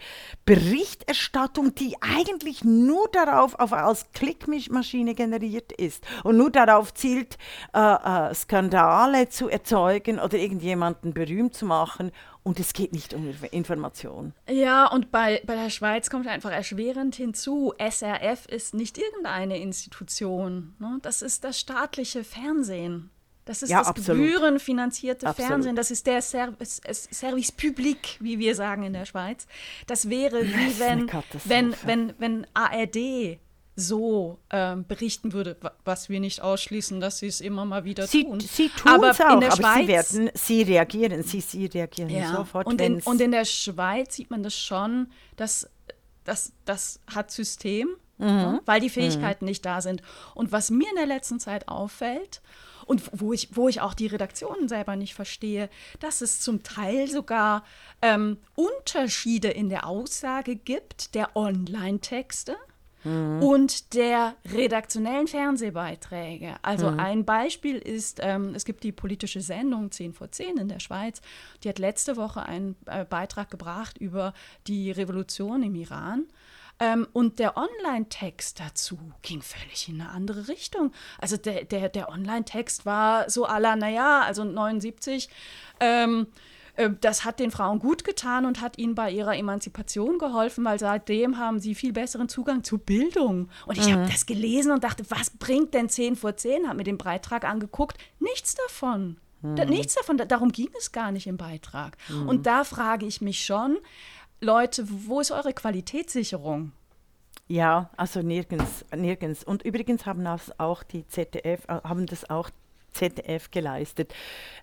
Berichterstattung, 0.44 1.74
die 1.74 1.96
eigentlich 2.00 2.64
nur 2.64 3.08
darauf 3.12 3.54
auf, 3.58 3.72
als 3.72 4.06
Klickmaschine 4.12 5.14
generiert 5.14 5.72
ist 5.72 6.04
und 6.24 6.36
nur 6.36 6.50
darauf 6.50 6.94
zielt, 6.94 7.36
äh, 7.74 7.80
äh, 7.80 8.34
Skandale 8.34 9.28
zu 9.28 9.48
erzeugen 9.48 10.18
oder 10.18 10.38
irgendjemanden 10.38 11.12
berühmt 11.12 11.54
zu 11.54 11.66
machen 11.66 12.12
und 12.48 12.58
es 12.58 12.72
geht 12.72 12.94
nicht 12.94 13.12
um 13.12 13.28
Information. 13.50 14.32
Ja, 14.48 14.86
und 14.86 15.10
bei, 15.10 15.42
bei 15.44 15.54
der 15.54 15.68
Schweiz 15.68 16.08
kommt 16.08 16.26
einfach 16.26 16.50
erschwerend 16.50 17.14
hinzu, 17.14 17.74
SRF 17.78 18.46
ist 18.46 18.72
nicht 18.72 18.96
irgendeine 18.96 19.58
Institution. 19.58 20.74
Ne? 20.78 20.98
Das 21.02 21.20
ist 21.20 21.44
das 21.44 21.60
staatliche 21.60 22.24
Fernsehen. 22.24 23.10
Das 23.44 23.62
ist 23.62 23.68
ja, 23.68 23.80
das 23.80 23.88
absolut. 23.88 24.22
gebührenfinanzierte 24.22 25.26
absolut. 25.26 25.46
Fernsehen. 25.50 25.76
Das 25.76 25.90
ist 25.90 26.06
der 26.06 26.22
Service, 26.22 26.80
Service 27.12 27.52
Public, 27.52 28.16
wie 28.20 28.38
wir 28.38 28.54
sagen 28.54 28.82
in 28.82 28.94
der 28.94 29.04
Schweiz. 29.04 29.46
Das 29.86 30.08
wäre 30.08 30.42
wie 30.46 30.78
wenn, 30.78 31.10
wenn, 31.44 31.74
wenn, 31.84 32.14
wenn 32.16 32.46
ARD 32.54 33.38
so 33.78 34.40
ähm, 34.50 34.84
berichten 34.86 35.32
würde, 35.32 35.56
was 35.84 36.08
wir 36.08 36.18
nicht 36.18 36.42
ausschließen, 36.42 37.00
dass 37.00 37.18
sie 37.18 37.28
es 37.28 37.40
immer 37.40 37.64
mal 37.64 37.84
wieder 37.84 38.08
sie, 38.08 38.24
tun. 38.24 38.40
Sie 38.40 38.70
tun 38.70 38.90
aber 38.90 39.10
es 39.10 39.20
auch, 39.20 39.34
in 39.34 39.40
der 39.40 39.52
aber 39.52 39.62
Schweiz, 39.62 40.08
sie 40.10 40.18
werden, 40.18 40.30
sie 40.34 40.62
reagieren, 40.62 41.22
sie, 41.22 41.40
sie 41.40 41.66
reagieren 41.66 42.10
ja, 42.10 42.32
sofort. 42.32 42.66
Und 42.66 42.80
in, 42.80 43.00
und 43.02 43.20
in 43.20 43.30
der 43.30 43.44
Schweiz 43.44 44.16
sieht 44.16 44.30
man 44.30 44.42
das 44.42 44.58
schon, 44.58 45.06
dass 45.36 45.70
das, 46.24 46.52
das 46.64 47.00
hat 47.06 47.30
System, 47.30 47.88
mhm. 48.18 48.26
ne, 48.26 48.62
weil 48.66 48.80
die 48.80 48.90
Fähigkeiten 48.90 49.44
mhm. 49.44 49.50
nicht 49.50 49.64
da 49.64 49.80
sind. 49.80 50.02
Und 50.34 50.50
was 50.50 50.70
mir 50.70 50.90
in 50.90 50.96
der 50.96 51.06
letzten 51.06 51.38
Zeit 51.38 51.68
auffällt, 51.68 52.42
und 52.84 53.02
wo 53.12 53.34
ich, 53.34 53.54
wo 53.54 53.68
ich 53.68 53.82
auch 53.82 53.92
die 53.92 54.06
Redaktionen 54.06 54.66
selber 54.66 54.96
nicht 54.96 55.14
verstehe, 55.14 55.68
dass 56.00 56.22
es 56.22 56.40
zum 56.40 56.62
Teil 56.62 57.08
sogar 57.08 57.62
ähm, 58.00 58.38
Unterschiede 58.54 59.48
in 59.48 59.68
der 59.68 59.86
Aussage 59.86 60.56
gibt 60.56 61.14
der 61.14 61.36
Online-Texte 61.36 62.56
mhm. 63.04 63.42
und 63.42 63.94
der 63.94 64.34
redaktionellen 64.52 65.26
Fernsehbeiträge. 65.26 66.56
Also 66.62 66.90
mhm. 66.90 67.00
ein 67.00 67.24
Beispiel 67.24 67.76
ist, 67.76 68.20
ähm, 68.22 68.52
es 68.54 68.64
gibt 68.64 68.84
die 68.84 68.92
politische 68.92 69.40
Sendung 69.40 69.90
10 69.90 70.14
vor 70.14 70.30
10 70.30 70.58
in 70.58 70.68
der 70.68 70.80
Schweiz, 70.80 71.20
die 71.62 71.68
hat 71.68 71.78
letzte 71.78 72.16
Woche 72.16 72.42
einen 72.42 72.76
äh, 72.86 73.04
Beitrag 73.04 73.50
gebracht 73.50 73.98
über 73.98 74.34
die 74.66 74.90
Revolution 74.90 75.62
im 75.62 75.74
Iran. 75.74 76.26
Ähm, 76.80 77.08
und 77.12 77.40
der 77.40 77.56
Online-Text 77.56 78.60
dazu 78.60 78.98
ging 79.22 79.42
völlig 79.42 79.88
in 79.88 80.00
eine 80.00 80.10
andere 80.10 80.46
Richtung. 80.46 80.92
Also 81.18 81.36
der, 81.36 81.64
der, 81.64 81.88
der 81.88 82.08
Online-Text 82.08 82.86
war 82.86 83.28
so 83.28 83.46
aller, 83.46 83.74
naja, 83.74 84.20
also 84.20 84.44
79, 84.44 85.28
ähm, 85.80 86.28
äh, 86.28 86.57
das 87.00 87.24
hat 87.24 87.40
den 87.40 87.50
Frauen 87.50 87.80
gut 87.80 88.04
getan 88.04 88.46
und 88.46 88.60
hat 88.60 88.78
ihnen 88.78 88.94
bei 88.94 89.10
ihrer 89.10 89.36
Emanzipation 89.36 90.18
geholfen, 90.18 90.64
weil 90.64 90.78
seitdem 90.78 91.36
haben 91.36 91.58
sie 91.58 91.74
viel 91.74 91.92
besseren 91.92 92.28
Zugang 92.28 92.62
zu 92.62 92.78
Bildung. 92.78 93.48
Und 93.66 93.78
ich 93.78 93.88
mhm. 93.88 93.94
habe 93.94 94.10
das 94.10 94.26
gelesen 94.26 94.70
und 94.70 94.84
dachte, 94.84 95.04
was 95.08 95.30
bringt 95.30 95.74
denn 95.74 95.88
10 95.88 96.14
vor 96.14 96.36
10? 96.36 96.68
Habe 96.68 96.78
mir 96.78 96.84
den 96.84 96.98
Beitrag 96.98 97.44
angeguckt. 97.44 97.98
Nichts 98.20 98.54
davon. 98.54 99.16
Mhm. 99.42 99.56
Da, 99.56 99.64
nichts 99.64 99.94
davon. 99.94 100.18
Da, 100.18 100.24
darum 100.24 100.52
ging 100.52 100.70
es 100.78 100.92
gar 100.92 101.10
nicht 101.10 101.26
im 101.26 101.36
Beitrag. 101.36 101.96
Mhm. 102.08 102.28
Und 102.28 102.46
da 102.46 102.62
frage 102.62 103.06
ich 103.06 103.20
mich 103.20 103.44
schon, 103.44 103.78
Leute, 104.40 104.86
wo 104.88 105.20
ist 105.20 105.32
eure 105.32 105.52
Qualitätssicherung? 105.52 106.72
Ja, 107.48 107.90
also 107.96 108.22
nirgends, 108.22 108.84
nirgends. 108.94 109.42
Und 109.42 109.62
übrigens 109.62 110.06
haben 110.06 110.24
das 110.24 110.58
auch 110.60 110.82
die 110.82 111.08
ZDF, 111.08 111.64
äh, 111.68 111.80
haben 111.82 112.06
das 112.06 112.28
auch 112.28 112.50
ZDF 112.92 113.50
geleistet. 113.50 114.14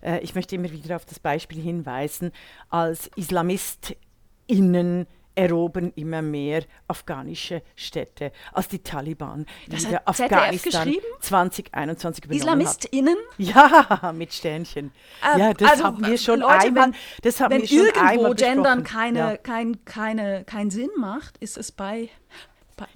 Äh, 0.02 0.20
ich 0.20 0.34
möchte 0.34 0.54
immer 0.54 0.70
wieder 0.70 0.96
auf 0.96 1.04
das 1.04 1.18
Beispiel 1.18 1.60
hinweisen, 1.60 2.32
als 2.68 3.10
IslamistInnen 3.16 5.06
erobern 5.36 5.92
immer 5.94 6.22
mehr 6.22 6.64
afghanische 6.88 7.62
Städte 7.76 8.32
als 8.52 8.68
die 8.68 8.78
Taliban, 8.78 9.46
das 9.68 9.86
hat 9.86 10.08
Afghanistan 10.08 10.96
2021 11.20 12.24
übernommen 12.24 12.40
IslamistInnen? 12.40 13.16
Ja, 13.38 14.12
mit 14.16 14.32
Sternchen. 14.32 14.92
Äh, 15.22 15.38
ja, 15.38 15.54
das 15.54 15.72
also, 15.72 15.84
haben 15.84 16.06
wir 16.06 16.18
schon 16.18 16.40
Leute, 16.40 16.66
einmal, 16.66 16.92
das 17.22 17.40
haben 17.40 17.52
wenn 17.52 17.62
wir 17.62 17.68
schon 17.68 17.86
irgendwo 17.86 18.34
Gendern 18.34 18.82
keine, 18.82 19.18
ja. 19.18 19.36
kein, 19.36 19.84
keine, 19.84 20.44
keinen 20.44 20.70
Sinn 20.70 20.90
macht, 20.96 21.36
ist 21.38 21.58
es 21.58 21.70
bei 21.70 22.08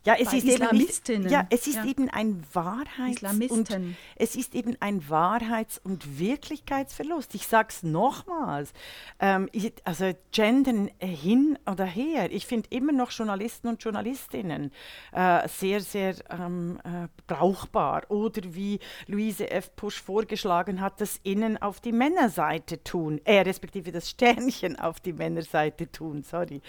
ja, 0.05 0.15
es 0.15 0.33
ist 0.33 0.45
Eben 0.47 0.77
nicht, 0.77 1.09
ja, 1.31 1.47
es 1.51 1.67
ist 1.67 1.77
ja. 1.77 1.85
eben 1.85 2.11
ein 2.11 2.45
Wahrheits 2.53 3.23
und 3.23 3.71
es 4.17 4.37
ist 4.37 4.55
eben 4.55 4.77
ein 4.81 5.09
Wahrheits- 5.09 5.81
und 5.83 6.19
Wirklichkeitsverlust. 6.19 7.35
Ich 7.35 7.47
sage 7.47 7.69
es 7.71 7.83
nochmals. 7.83 8.73
Ähm, 9.19 9.49
also 9.85 10.13
Gendern 10.33 10.91
hin 10.99 11.59
oder 11.71 11.85
her. 11.85 12.31
Ich 12.31 12.47
finde 12.47 12.69
immer 12.71 12.93
noch 12.93 13.11
Journalisten 13.11 13.69
und 13.69 13.83
Journalistinnen 13.83 14.73
äh, 15.13 15.49
sehr, 15.49 15.81
sehr 15.81 16.15
ähm, 16.31 16.79
äh, 16.85 17.09
brauchbar. 17.27 18.11
Oder 18.11 18.43
wie 18.55 18.81
Luise 19.07 19.51
F. 19.51 19.75
Pusch 19.77 20.03
vorgeschlagen 20.03 20.81
hat, 20.81 21.01
das 21.01 21.21
Innen 21.23 21.61
auf 21.61 21.81
die 21.81 21.93
Männerseite 21.93 22.83
tun. 22.85 23.21
Äh, 23.25 23.41
respektive 23.41 23.93
das 23.93 24.11
Sternchen 24.11 24.79
auf 24.79 25.01
die 25.01 25.13
Männerseite 25.13 25.91
tun. 25.91 26.23
Sorry. 26.23 26.61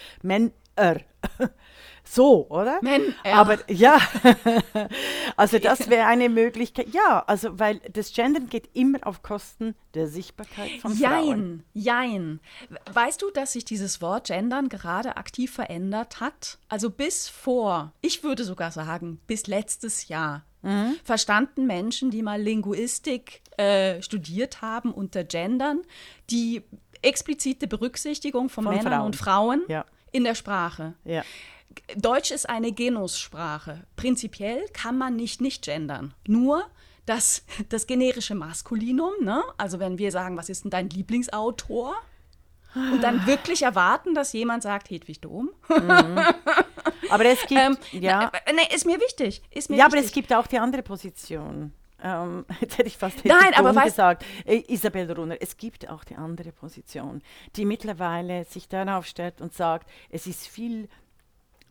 Männer. 0.76 1.02
So, 2.04 2.48
oder? 2.50 2.80
Men, 2.82 3.14
ja. 3.24 3.34
Aber 3.36 3.60
ja, 3.72 3.98
also 5.38 5.60
das 5.60 5.90
wäre 5.90 6.08
eine 6.08 6.30
Möglichkeit. 6.30 6.88
Ja, 6.92 7.24
also 7.28 7.60
weil 7.60 7.80
das 7.94 8.12
Gendern 8.12 8.50
geht 8.50 8.70
immer 8.74 8.98
auf 9.04 9.22
Kosten 9.22 9.76
der 9.94 10.08
Sichtbarkeit 10.08 10.72
von 10.82 10.98
jein, 10.98 11.12
Frauen. 11.12 11.64
Jein, 11.74 12.40
Weißt 12.92 13.22
du, 13.22 13.30
dass 13.30 13.54
sich 13.54 13.66
dieses 13.66 14.02
Wort 14.02 14.28
Gendern 14.28 14.68
gerade 14.68 15.16
aktiv 15.16 15.54
verändert 15.54 16.20
hat? 16.20 16.58
Also 16.70 16.90
bis 16.90 17.30
vor, 17.30 17.94
ich 18.02 18.24
würde 18.24 18.44
sogar 18.44 18.72
sagen, 18.72 19.20
bis 19.28 19.48
letztes 19.48 20.08
Jahr 20.08 20.44
Mhm. 20.64 20.96
verstanden 21.04 21.66
Menschen, 21.66 22.12
die 22.12 22.22
mal 22.22 22.40
Linguistik 22.40 23.42
äh, 23.58 24.00
studiert 24.02 24.62
haben, 24.62 24.92
unter 24.94 25.24
Gendern, 25.24 25.82
die 26.30 26.62
explizite 27.02 27.68
Berücksichtigung 27.68 28.48
von, 28.50 28.66
von 28.66 28.76
Männern 28.76 28.94
Frauen. 28.94 29.06
und 29.06 29.16
Frauen 29.16 29.62
ja. 29.70 29.86
In 30.12 30.24
der 30.24 30.36
Sprache. 30.36 30.94
Ja. 31.04 31.24
Deutsch 31.96 32.32
ist 32.32 32.50
eine 32.50 32.72
Genussprache. 32.72 33.84
Prinzipiell 33.96 34.66
kann 34.74 34.98
man 34.98 35.16
nicht 35.16 35.42
nicht 35.42 35.64
gendern. 35.64 36.14
Nur 36.28 36.66
das, 37.06 37.46
das 37.70 37.88
generische 37.88 38.36
Maskulinum, 38.36 39.14
ne? 39.22 39.44
also 39.58 39.80
wenn 39.80 39.98
wir 39.98 40.12
sagen, 40.12 40.38
was 40.38 40.50
ist 40.50 40.64
denn 40.66 40.72
dein 40.72 40.90
Lieblingsautor? 40.90 41.96
Und 42.74 43.02
dann 43.02 43.28
wirklich 43.28 43.64
erwarten, 43.64 44.16
dass 44.16 44.32
jemand 44.32 44.64
sagt, 44.64 44.90
Hedwig 44.90 45.20
Dom. 45.20 45.50
Mhm. 45.68 46.20
Aber 47.10 47.26
es 47.26 47.42
gibt, 47.48 47.60
ähm, 47.60 47.78
ja. 47.92 48.32
Nee, 48.48 48.74
ist 48.74 48.86
mir 48.86 48.98
wichtig. 49.02 49.42
Ist 49.52 49.70
mir 49.70 49.76
ja, 49.76 49.86
wichtig. 49.86 49.98
aber 49.98 50.06
es 50.06 50.12
gibt 50.14 50.34
auch 50.34 50.48
die 50.48 50.58
andere 50.58 50.82
Position. 50.82 51.74
Ähm, 52.04 52.46
jetzt 52.62 52.78
hätte 52.78 52.88
ich 52.88 52.98
fast 52.98 53.24
Nein, 53.26 53.54
aber 53.56 53.74
gesagt. 53.84 54.26
Äh, 54.46 54.64
Isabel 54.68 55.12
Runner, 55.12 55.38
es 55.40 55.58
gibt 55.58 55.90
auch 55.90 56.04
die 56.04 56.16
andere 56.16 56.52
Position, 56.52 57.22
die 57.56 57.66
mittlerweile 57.66 58.44
sich 58.46 58.68
darauf 58.68 59.06
stellt 59.06 59.42
und 59.42 59.54
sagt, 59.54 59.90
es 60.10 60.28
ist 60.28 60.48
viel 60.48 60.88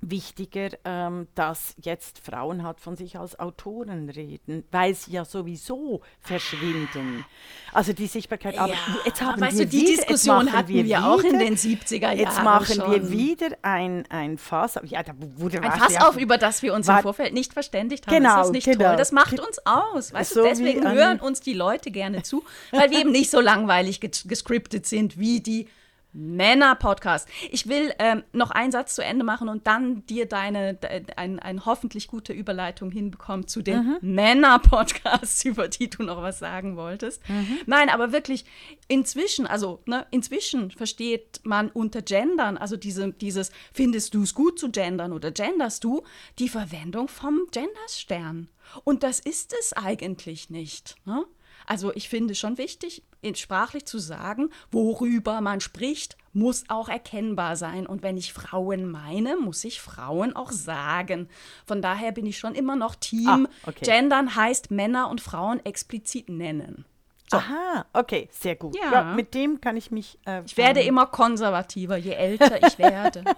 wichtiger, 0.03 0.71
ähm, 0.85 1.29
dass 1.35 1.75
jetzt 1.83 2.19
Frauen 2.19 2.63
halt 2.63 2.81
von 2.81 2.97
sich 2.97 3.19
als 3.19 3.39
Autoren 3.39 4.09
reden, 4.09 4.65
weil 4.71 4.95
sie 4.95 5.13
ja 5.13 5.25
sowieso 5.25 6.01
verschwinden. 6.21 7.25
Also 7.73 7.93
die 7.93 8.07
Sichtbarkeit. 8.07 8.59
Aber 8.59 8.73
ja, 8.73 8.79
jetzt 9.05 9.21
haben 9.21 9.41
weißt 9.41 9.59
wir 9.59 9.67
du, 9.67 9.71
die 9.71 9.81
wieder, 9.81 9.97
Diskussion 9.97 10.53
hatten 10.53 10.69
wir, 10.69 10.85
wir 10.85 11.07
auch 11.07 11.23
in 11.23 11.39
den 11.39 11.57
70er 11.57 12.01
Jahren. 12.01 12.19
Jetzt 12.19 12.43
machen 12.43 12.77
schon. 12.77 12.91
wir 12.91 13.11
wieder 13.11 13.49
ein, 13.63 14.05
ein 14.09 14.39
Fass 14.39 14.77
auf. 14.77 14.85
Ja, 14.87 15.03
da 15.03 15.13
wurde 15.37 15.63
ein 15.63 15.73
Fass 15.73 15.95
ja, 15.95 16.09
auf, 16.09 16.17
über 16.17 16.39
das 16.39 16.63
wir 16.63 16.75
uns 16.75 16.89
im 16.89 16.99
Vorfeld 16.99 17.35
nicht 17.35 17.53
verständigt 17.53 18.07
haben. 18.07 18.17
Genau, 18.17 18.41
ist 18.41 18.47
das 18.47 18.51
nicht 18.53 18.65
genau. 18.65 18.89
toll? 18.89 18.97
Das 18.97 19.13
macht 19.13 19.39
uns 19.39 19.59
aus. 19.65 20.13
Weißt 20.13 20.35
so 20.35 20.43
du, 20.43 20.49
deswegen 20.49 20.91
hören 20.91 21.21
uns 21.21 21.41
die 21.41 21.55
Leute 21.55 21.91
gerne 21.91 22.23
zu, 22.23 22.45
weil 22.71 22.91
wir 22.91 23.01
eben 23.01 23.13
nicht 23.13 23.31
so 23.31 23.41
langweilig 23.41 24.01
gescriptet 24.01 24.87
sind 24.87 25.19
wie 25.19 25.41
die 25.41 25.69
Männer-Podcast. 26.13 27.29
Ich 27.51 27.69
will 27.69 27.93
ähm, 27.99 28.25
noch 28.33 28.51
einen 28.51 28.73
Satz 28.73 28.95
zu 28.95 29.03
Ende 29.03 29.25
machen 29.25 29.49
und 29.49 29.67
dann 29.67 30.05
dir 30.07 30.27
deine 30.27 30.79
ein, 31.17 31.39
ein 31.39 31.65
hoffentlich 31.65 32.09
gute 32.09 32.33
Überleitung 32.33 32.91
hinbekommen 32.91 33.47
zu 33.47 33.63
den 33.63 33.85
mhm. 33.85 33.99
Männer-Podcasts, 34.01 35.45
über 35.45 35.69
die 35.69 35.89
du 35.91 36.03
noch 36.03 36.23
was 36.23 36.39
sagen 36.39 36.77
wolltest. 36.77 37.27
Mhm. 37.29 37.59
Nein, 37.67 37.89
aber 37.89 38.13
wirklich 38.13 38.45
inzwischen, 38.89 39.47
also 39.47 39.83
ne, 39.87 40.07
inzwischen 40.11 40.71
versteht 40.71 41.41
man 41.45 41.71
unter 41.71 42.03
Gendern, 42.03 42.57
also 42.57 42.77
diese, 42.77 43.13
dieses, 43.13 43.51
findest 43.73 44.15
du 44.15 44.23
es 44.23 44.35
gut 44.35 44.59
zu 44.59 44.71
gendern 44.71 45.13
oder 45.13 45.31
genderst 45.31 45.85
du, 45.85 46.03
die 46.39 46.49
Verwendung 46.49 47.09
vom 47.09 47.47
Genderstern. 47.51 48.49
Und 48.85 49.03
das 49.03 49.21
ist 49.21 49.55
es 49.59 49.73
eigentlich 49.73 50.51
nicht. 50.51 50.97
Ne? 51.05 51.25
Also 51.71 51.93
ich 51.95 52.09
finde 52.09 52.35
schon 52.35 52.59
wichtig, 52.59 53.05
sprachlich 53.35 53.85
zu 53.85 54.01
sagen, 54.01 54.51
worüber 54.73 55.41
man 55.41 55.61
spricht, 55.61 56.17
muss 56.33 56.65
auch 56.67 56.89
erkennbar 56.89 57.55
sein. 57.55 57.87
Und 57.87 58.03
wenn 58.03 58.17
ich 58.17 58.33
Frauen 58.33 58.91
meine, 58.91 59.37
muss 59.37 59.63
ich 59.63 59.81
Frauen 59.81 60.35
auch 60.35 60.51
sagen. 60.51 61.29
Von 61.65 61.81
daher 61.81 62.11
bin 62.11 62.27
ich 62.27 62.39
schon 62.39 62.57
immer 62.57 62.75
noch 62.75 62.97
Team. 62.97 63.47
Ah, 63.47 63.69
okay. 63.69 63.85
Gendern 63.85 64.35
heißt 64.35 64.73
Männer 64.73 65.11
und 65.11 65.21
Frauen 65.21 65.65
explizit 65.65 66.29
nennen. 66.29 66.87
So. 67.31 67.37
Aha, 67.37 67.87
okay, 67.93 68.29
sehr 68.33 68.57
gut. 68.57 68.77
Ja. 68.77 68.93
ja. 68.93 69.15
mit 69.15 69.33
dem 69.35 69.61
kann 69.61 69.77
ich 69.77 69.93
mich. 69.93 70.19
Äh, 70.27 70.43
ich 70.45 70.57
werde 70.57 70.81
immer 70.81 71.07
konservativer, 71.07 71.97
je 71.97 72.15
älter 72.15 72.67
ich 72.67 72.81
werde. 72.81 73.23
Nein, 73.25 73.37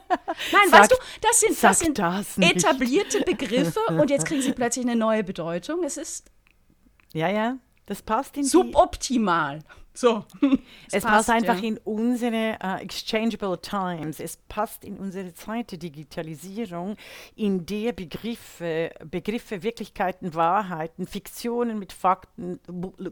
sag, 0.71 0.81
weißt 0.81 0.93
du, 0.93 0.97
das 1.21 1.41
sind, 1.41 1.63
das 1.63 1.79
sind 1.81 1.99
das 1.99 2.39
etablierte 2.39 3.21
Begriffe 3.25 3.81
und 3.91 4.09
jetzt 4.09 4.25
kriegen 4.25 4.41
sie 4.41 4.53
plötzlich 4.53 4.87
eine 4.87 4.97
neue 4.97 5.23
Bedeutung. 5.23 5.85
Es 5.85 5.99
ist. 5.99 6.31
Ja, 7.13 7.29
ja. 7.29 7.59
Das 7.87 8.03
passt 8.03 8.37
in 8.37 8.45
Suboptimal. 8.45 9.61
So. 9.95 10.25
Es, 10.87 10.99
es 10.99 11.05
passt, 11.05 11.29
passt, 11.29 11.31
einfach 11.31 11.63
ja. 11.63 11.69
in 11.69 11.79
unsere 11.79 12.59
uh, 12.63 12.83
exchangeable 12.83 13.59
times. 13.61 14.21
Es 14.21 14.37
passt 14.37 14.85
in 14.85 14.99
unsere 14.99 15.33
Zeit 15.33 15.71
der 15.71 15.79
Digitalisierung, 15.79 16.97
in 17.35 17.65
der 17.65 17.93
Begriffe, 17.93 18.91
Begriffe, 19.11 19.63
Wirklichkeiten, 19.63 20.35
Wahrheiten, 20.35 21.07
Fiktionen 21.07 21.79
mit 21.79 21.93
Fakten 21.93 22.61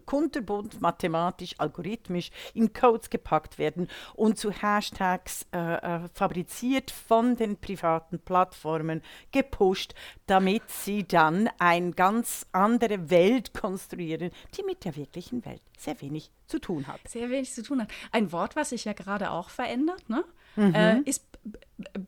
kunterbunt, 0.04 0.80
mathematisch, 0.80 1.54
algorithmisch 1.58 2.30
in 2.52 2.72
Codes 2.72 3.08
gepackt 3.08 3.58
werden 3.58 3.88
und 4.14 4.38
zu 4.38 4.50
Hashtags 4.50 5.46
uh, 5.54 5.58
uh, 5.58 6.08
fabriziert 6.12 6.90
von 6.90 7.36
den 7.36 7.56
privaten 7.56 8.18
Plattformen 8.18 9.02
gepusht, 9.32 9.94
damit 10.26 10.68
sie 10.68 11.04
dann 11.04 11.48
eine 11.58 11.92
ganz 11.92 12.46
andere 12.52 13.10
Welt 13.10 13.54
konstruieren, 13.54 14.30
die 14.56 14.62
mit 14.64 14.84
der 14.84 14.96
wirklichen 14.96 15.44
Welt 15.46 15.62
sehr 15.82 16.00
wenig 16.00 16.30
zu 16.46 16.58
tun 16.58 16.86
hat. 16.86 17.00
Sehr 17.08 17.30
wenig 17.30 17.52
zu 17.52 17.62
tun 17.62 17.82
hat. 17.82 17.90
Ein 18.12 18.32
Wort, 18.32 18.56
was 18.56 18.70
sich 18.70 18.84
ja 18.84 18.92
gerade 18.92 19.30
auch 19.30 19.50
verändert, 19.50 20.08
ne? 20.08 20.24
Mhm. 20.56 20.74
Äh, 20.74 21.00
ist 21.00 21.24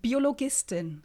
Biologistin. 0.03 1.05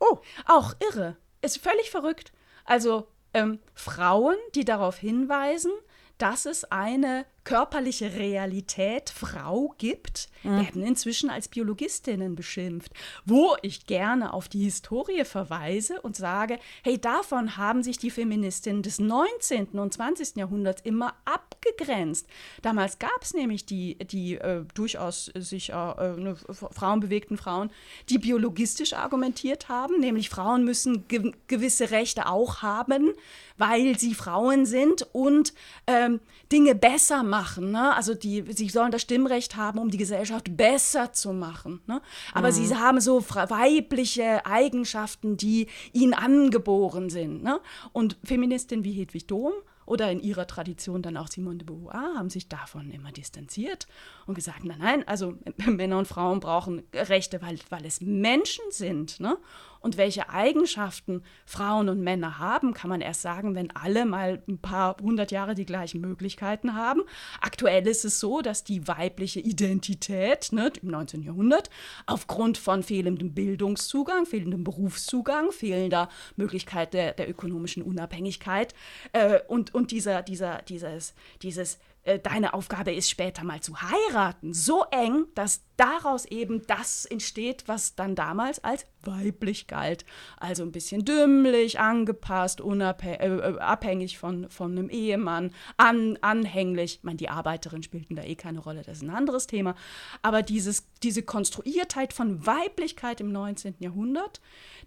Oh. 0.00 0.18
Auch 0.46 0.74
irre. 0.90 1.16
Ist 1.42 1.58
völlig 1.58 1.90
verrückt. 1.90 2.32
Also 2.64 3.08
ähm, 3.34 3.58
Frauen, 3.74 4.36
die 4.54 4.64
darauf 4.64 4.98
hinweisen, 4.98 5.72
dass 6.18 6.46
es 6.46 6.64
eine 6.64 7.26
körperliche 7.48 8.12
Realität 8.14 9.08
Frau 9.08 9.74
gibt, 9.78 10.28
Mhm. 10.42 10.60
werden 10.60 10.82
inzwischen 10.82 11.30
als 11.30 11.48
Biologistinnen 11.48 12.34
beschimpft. 12.36 12.92
Wo 13.24 13.56
ich 13.62 13.86
gerne 13.86 14.34
auf 14.34 14.48
die 14.48 14.62
Historie 14.64 15.24
verweise 15.24 16.00
und 16.02 16.14
sage, 16.14 16.58
hey, 16.84 16.98
davon 17.00 17.56
haben 17.56 17.82
sich 17.82 17.96
die 17.98 18.10
Feministinnen 18.10 18.82
des 18.82 18.98
19. 18.98 19.78
und 19.78 19.94
20. 19.94 20.36
Jahrhunderts 20.36 20.82
immer 20.82 21.14
abgegrenzt. 21.24 22.26
Damals 22.60 22.98
gab 22.98 23.22
es 23.22 23.32
nämlich 23.32 23.64
die, 23.64 23.96
die 23.96 24.34
äh, 24.36 24.64
durchaus 24.74 25.32
sich 25.34 25.70
äh, 25.70 25.72
ne, 25.74 26.36
frauenbewegten 26.50 27.38
Frauen, 27.38 27.70
die 28.10 28.18
biologistisch 28.18 28.92
argumentiert 28.92 29.68
haben, 29.70 29.98
nämlich 30.00 30.28
Frauen 30.28 30.64
müssen 30.64 31.08
ge 31.08 31.32
gewisse 31.46 31.90
Rechte 31.90 32.26
auch 32.26 32.60
haben, 32.62 33.14
weil 33.58 33.98
sie 33.98 34.14
Frauen 34.14 34.64
sind 34.64 35.06
und 35.12 35.52
ähm, 35.86 36.20
Dinge 36.50 36.74
besser 36.74 37.22
machen. 37.22 37.72
Ne? 37.72 37.94
Also 37.94 38.14
die, 38.14 38.44
sie 38.52 38.68
sollen 38.68 38.90
das 38.90 39.02
Stimmrecht 39.02 39.56
haben, 39.56 39.78
um 39.78 39.90
die 39.90 39.98
Gesellschaft 39.98 40.56
besser 40.56 41.12
zu 41.12 41.32
machen. 41.32 41.80
Ne? 41.86 42.00
Aber 42.32 42.52
sie 42.52 42.74
haben 42.74 43.00
so 43.00 43.20
weibliche 43.28 44.46
Eigenschaften, 44.46 45.36
die 45.36 45.66
ihnen 45.92 46.14
angeboren 46.14 47.10
sind. 47.10 47.42
Ne? 47.42 47.60
Und 47.92 48.16
Feministinnen 48.24 48.84
wie 48.84 48.92
Hedwig 48.92 49.26
Dohm 49.26 49.52
oder 49.84 50.10
in 50.10 50.20
ihrer 50.20 50.46
Tradition 50.46 51.02
dann 51.02 51.16
auch 51.16 51.28
Simone 51.28 51.58
de 51.58 51.66
Beauvoir 51.66 52.14
haben 52.16 52.30
sich 52.30 52.48
davon 52.48 52.90
immer 52.90 53.10
distanziert 53.10 53.86
und 54.28 54.34
gesagt, 54.34 54.62
nein, 54.64 54.78
nein, 54.78 55.08
also 55.08 55.34
Männer 55.66 55.98
und 55.98 56.06
Frauen 56.06 56.38
brauchen 56.38 56.82
Rechte, 56.94 57.40
weil, 57.40 57.58
weil 57.70 57.86
es 57.86 58.02
Menschen 58.02 58.64
sind. 58.70 59.20
Ne? 59.20 59.38
Und 59.80 59.96
welche 59.96 60.28
Eigenschaften 60.28 61.22
Frauen 61.46 61.88
und 61.88 62.02
Männer 62.02 62.38
haben, 62.38 62.74
kann 62.74 62.90
man 62.90 63.00
erst 63.00 63.22
sagen, 63.22 63.54
wenn 63.54 63.74
alle 63.74 64.04
mal 64.04 64.42
ein 64.46 64.58
paar 64.58 64.98
hundert 65.00 65.30
Jahre 65.30 65.54
die 65.54 65.64
gleichen 65.64 66.02
Möglichkeiten 66.02 66.74
haben. 66.74 67.02
Aktuell 67.40 67.86
ist 67.86 68.04
es 68.04 68.20
so, 68.20 68.42
dass 68.42 68.64
die 68.64 68.86
weibliche 68.86 69.40
Identität 69.40 70.52
ne, 70.52 70.72
im 70.82 70.90
19. 70.90 71.22
Jahrhundert 71.22 71.70
aufgrund 72.04 72.58
von 72.58 72.82
fehlendem 72.82 73.32
Bildungszugang, 73.32 74.26
fehlendem 74.26 74.62
Berufszugang, 74.62 75.52
fehlender 75.52 76.10
Möglichkeit 76.36 76.92
der, 76.92 77.14
der 77.14 77.30
ökonomischen 77.30 77.82
Unabhängigkeit 77.82 78.74
äh, 79.12 79.38
und, 79.48 79.74
und 79.74 79.90
dieser, 79.90 80.22
dieser, 80.22 80.60
dieses, 80.62 81.14
dieses 81.40 81.78
äh, 82.08 82.18
deine 82.18 82.54
Aufgabe 82.54 82.92
ist 82.92 83.10
später 83.10 83.44
mal 83.44 83.60
zu 83.60 83.82
heiraten, 83.82 84.54
so 84.54 84.84
eng, 84.90 85.26
dass 85.34 85.62
daraus 85.76 86.24
eben 86.24 86.66
das 86.66 87.04
entsteht, 87.04 87.64
was 87.66 87.94
dann 87.94 88.14
damals 88.14 88.64
als 88.64 88.86
weiblich 89.02 89.66
galt. 89.66 90.04
Also 90.38 90.62
ein 90.62 90.72
bisschen 90.72 91.04
dümmlich, 91.04 91.80
angepasst, 91.80 92.60
unabhängig 92.60 93.20
äh, 93.20 93.58
abhängig 93.58 94.18
von, 94.18 94.48
von 94.50 94.72
einem 94.72 94.90
Ehemann, 94.90 95.52
an, 95.76 96.18
anhänglich. 96.20 96.96
Ich 96.96 97.04
meine, 97.04 97.16
die 97.16 97.28
Arbeiterinnen 97.28 97.82
spielten 97.82 98.16
da 98.16 98.22
eh 98.22 98.34
keine 98.34 98.58
Rolle, 98.60 98.82
das 98.82 98.98
ist 98.98 99.02
ein 99.02 99.10
anderes 99.10 99.46
Thema. 99.46 99.74
Aber 100.22 100.42
dieses, 100.42 100.88
diese 101.02 101.22
Konstruiertheit 101.22 102.12
von 102.12 102.46
Weiblichkeit 102.46 103.20
im 103.20 103.32
19. 103.32 103.76
Jahrhundert, 103.78 104.40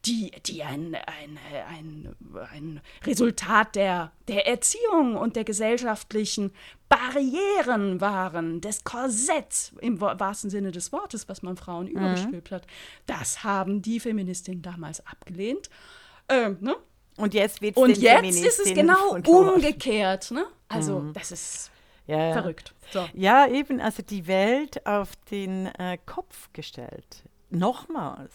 die, 0.06 0.32
die 0.46 0.63
ein, 0.63 0.96
ein, 0.96 1.39
ein, 1.70 2.15
ein 2.53 2.82
Resultat 3.06 3.75
der, 3.75 4.12
der 4.27 4.48
Erziehung 4.48 5.15
und 5.15 5.36
der 5.36 5.44
gesellschaftlichen 5.44 6.51
Barrieren 6.89 8.01
waren, 8.01 8.60
des 8.62 8.84
Korsetts 8.84 9.74
im 9.80 10.01
wa- 10.01 10.20
wahrsten 10.20 10.50
Sinne 10.50 10.72
des 10.72 10.91
Wortes, 10.91 11.30
was 11.30 11.41
man 11.41 11.56
Frauen 11.56 11.88
übergestülpt 11.88 12.51
hat. 12.51 12.68
Das 13.06 13.44
haben 13.46 13.82
die 13.82 14.00
Feministinnen 14.01 14.62
damals 14.62 15.05
abgelehnt. 15.05 15.70
Ähm, 16.29 16.58
ne? 16.60 16.75
Und 17.17 17.34
jetzt 17.34 17.62
wird 17.62 17.77
Und 17.77 17.98
jetzt 17.98 18.41
ist 18.41 18.60
es 18.60 18.74
genau 18.74 19.15
umgekehrt. 19.15 20.31
Ne? 20.31 20.46
Also, 20.67 21.12
das 21.13 21.31
ist 21.31 21.72
ja, 22.08 22.27
ja. 22.27 22.34
verrückt. 22.34 22.74
So. 22.91 23.08
Ja, 23.13 23.48
eben, 23.48 23.79
also 23.79 24.03
die 24.03 24.27
Welt 24.27 24.86
auf 24.86 25.15
den 25.29 25.67
äh, 25.67 25.98
Kopf 26.05 26.50
gestellt. 26.53 27.24
Nochmals. 27.50 28.34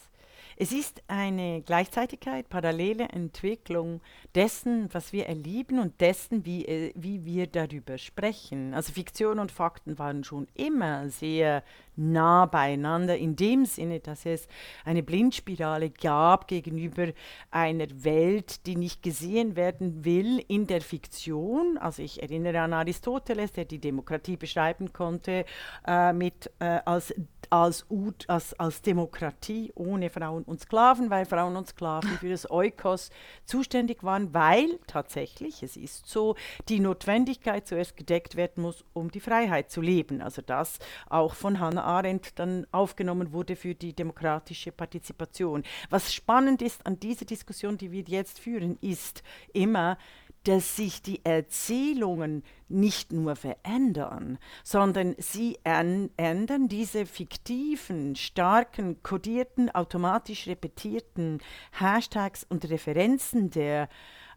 Es 0.58 0.72
ist 0.72 1.02
eine 1.06 1.60
Gleichzeitigkeit, 1.60 2.48
parallele 2.48 3.10
Entwicklung 3.10 4.00
dessen, 4.34 4.88
was 4.92 5.12
wir 5.12 5.26
erleben 5.26 5.78
und 5.78 6.00
dessen, 6.00 6.46
wie, 6.46 6.64
äh, 6.64 6.92
wie 6.94 7.26
wir 7.26 7.46
darüber 7.46 7.98
sprechen. 7.98 8.72
Also 8.72 8.92
Fiktion 8.92 9.38
und 9.38 9.52
Fakten 9.52 9.98
waren 9.98 10.24
schon 10.24 10.48
immer 10.54 11.10
sehr 11.10 11.62
nah 11.96 12.46
beieinander, 12.46 13.16
in 13.16 13.36
dem 13.36 13.64
Sinne, 13.64 14.00
dass 14.00 14.26
es 14.26 14.46
eine 14.84 15.02
Blindspirale 15.02 15.90
gab 15.90 16.46
gegenüber 16.48 17.08
einer 17.50 17.86
Welt, 18.04 18.66
die 18.66 18.76
nicht 18.76 19.02
gesehen 19.02 19.56
werden 19.56 20.04
will 20.04 20.44
in 20.48 20.66
der 20.66 20.80
Fiktion. 20.80 21.78
Also 21.78 22.02
ich 22.02 22.22
erinnere 22.22 22.60
an 22.60 22.72
Aristoteles, 22.72 23.52
der 23.52 23.64
die 23.64 23.78
Demokratie 23.78 24.36
beschreiben 24.36 24.92
konnte 24.92 25.44
äh, 25.86 26.12
mit, 26.12 26.50
äh, 26.58 26.80
als, 26.84 27.14
als, 27.50 27.86
als, 28.26 28.54
als 28.54 28.82
Demokratie 28.82 29.72
ohne 29.74 30.10
Frauen 30.10 30.42
und 30.44 30.60
Sklaven, 30.60 31.10
weil 31.10 31.24
Frauen 31.24 31.56
und 31.56 31.68
Sklaven 31.68 32.10
für 32.18 32.28
das 32.28 32.50
Eukos 32.50 33.10
zuständig 33.44 34.02
waren, 34.02 34.34
weil 34.34 34.78
tatsächlich, 34.86 35.62
es 35.62 35.76
ist 35.76 36.08
so, 36.08 36.34
die 36.68 36.80
Notwendigkeit 36.80 37.66
zuerst 37.66 37.96
gedeckt 37.96 38.36
werden 38.36 38.62
muss, 38.62 38.84
um 38.92 39.10
die 39.10 39.20
Freiheit 39.20 39.70
zu 39.70 39.80
leben. 39.80 40.20
Also 40.20 40.42
das 40.42 40.78
auch 41.08 41.34
von 41.34 41.60
Hannah 41.60 41.85
Arendt 41.86 42.38
dann 42.38 42.66
aufgenommen 42.72 43.32
wurde 43.32 43.56
für 43.56 43.74
die 43.74 43.94
demokratische 43.94 44.72
Partizipation. 44.72 45.62
Was 45.88 46.12
spannend 46.12 46.62
ist 46.62 46.84
an 46.86 47.00
dieser 47.00 47.24
Diskussion, 47.24 47.78
die 47.78 47.92
wir 47.92 48.02
jetzt 48.02 48.38
führen, 48.38 48.76
ist 48.80 49.22
immer, 49.52 49.96
dass 50.44 50.76
sich 50.76 51.02
die 51.02 51.24
Erzählungen 51.24 52.44
nicht 52.68 53.12
nur 53.12 53.34
verändern, 53.34 54.38
sondern 54.62 55.16
sie 55.18 55.58
än- 55.64 56.10
ändern 56.16 56.68
diese 56.68 57.04
fiktiven, 57.04 58.14
starken, 58.14 59.02
kodierten, 59.02 59.74
automatisch 59.74 60.46
repetierten 60.46 61.40
Hashtags 61.72 62.46
und 62.48 62.68
Referenzen 62.70 63.50
der 63.50 63.84
äh, 63.84 63.86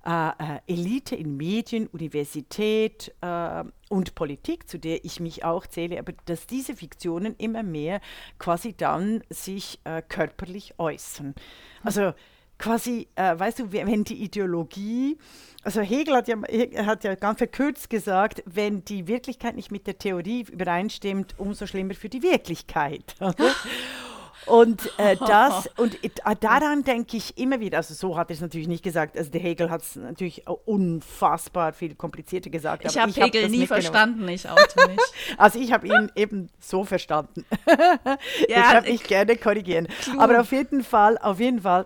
äh, 0.06 0.60
Elite 0.68 1.16
in 1.16 1.38
Medien, 1.38 1.88
Universität 1.88 3.14
äh, 3.22 3.64
und 3.90 4.16
Politik, 4.16 4.70
zu 4.70 4.78
der 4.78 5.04
ich 5.04 5.20
mich 5.20 5.44
auch 5.44 5.68
zähle, 5.68 6.00
aber 6.00 6.14
dass 6.26 6.48
diese 6.48 6.76
Fiktionen 6.76 7.36
immer 7.38 7.64
mehr 7.64 8.02
quasi 8.38 8.74
dann 8.74 9.24
sich 9.30 9.80
äh, 9.84 10.02
körperlich 10.02 10.76
äußern. 10.78 11.36
Also 11.84 12.14
quasi, 12.58 13.08
äh, 13.16 13.38
weißt 13.38 13.60
du, 13.60 13.72
wenn 13.72 14.04
die 14.04 14.24
Ideologie, 14.24 15.18
also 15.64 15.82
Hegel 15.82 16.16
hat 16.16 16.28
ja, 16.28 16.38
Hegel 16.48 16.86
hat 16.86 17.04
ja 17.04 17.16
ganz 17.16 17.40
verkürzt 17.40 17.90
gesagt, 17.90 18.44
wenn 18.46 18.86
die 18.86 19.08
Wirklichkeit 19.08 19.56
nicht 19.56 19.72
mit 19.72 19.88
der 19.88 19.98
Theorie 19.98 20.46
übereinstimmt, 20.50 21.36
umso 21.38 21.66
schlimmer 21.66 21.96
für 21.96 22.10
die 22.10 22.22
Wirklichkeit. 22.22 23.16
Und 24.50 24.92
äh, 24.98 25.16
das 25.28 25.70
und 25.78 26.04
äh, 26.04 26.10
daran 26.40 26.84
denke 26.84 27.18
ich 27.18 27.38
immer 27.38 27.60
wieder. 27.60 27.78
Also 27.78 27.94
so 27.94 28.18
hat 28.18 28.30
er 28.30 28.34
es 28.34 28.42
natürlich 28.42 28.68
nicht 28.68 28.84
gesagt. 28.84 29.18
Also 29.18 29.32
der 29.32 29.42
Hegel 29.42 29.70
hat 29.70 29.82
es 29.82 29.96
natürlich 29.96 30.48
äh, 30.48 30.52
unfassbar 30.66 31.74
viel 31.74 31.96
komplizierter 31.96 32.50
gesagt. 32.50 32.86
Ich 32.86 32.98
habe 32.98 33.12
hab 33.12 33.18
Hegel 33.26 33.44
das 33.44 33.52
nie 33.52 33.68
verstanden, 33.68 34.28
ich 34.28 34.50
oute 34.50 34.88
mich. 34.88 35.00
Also 35.38 35.60
ich 35.60 35.72
habe 35.72 35.88
ihn 35.88 36.12
eben 36.16 36.50
so 36.60 36.84
verstanden. 36.84 37.46
ich 38.48 38.50
Ja, 38.50 38.74
darf 38.74 38.86
mich 38.86 39.04
gerne 39.04 39.38
korrigieren. 39.38 39.88
Aber 40.18 40.42
auf 40.42 40.52
jeden 40.52 40.84
Fall, 40.84 41.18
auf 41.18 41.40
jeden 41.40 41.62
Fall 41.62 41.86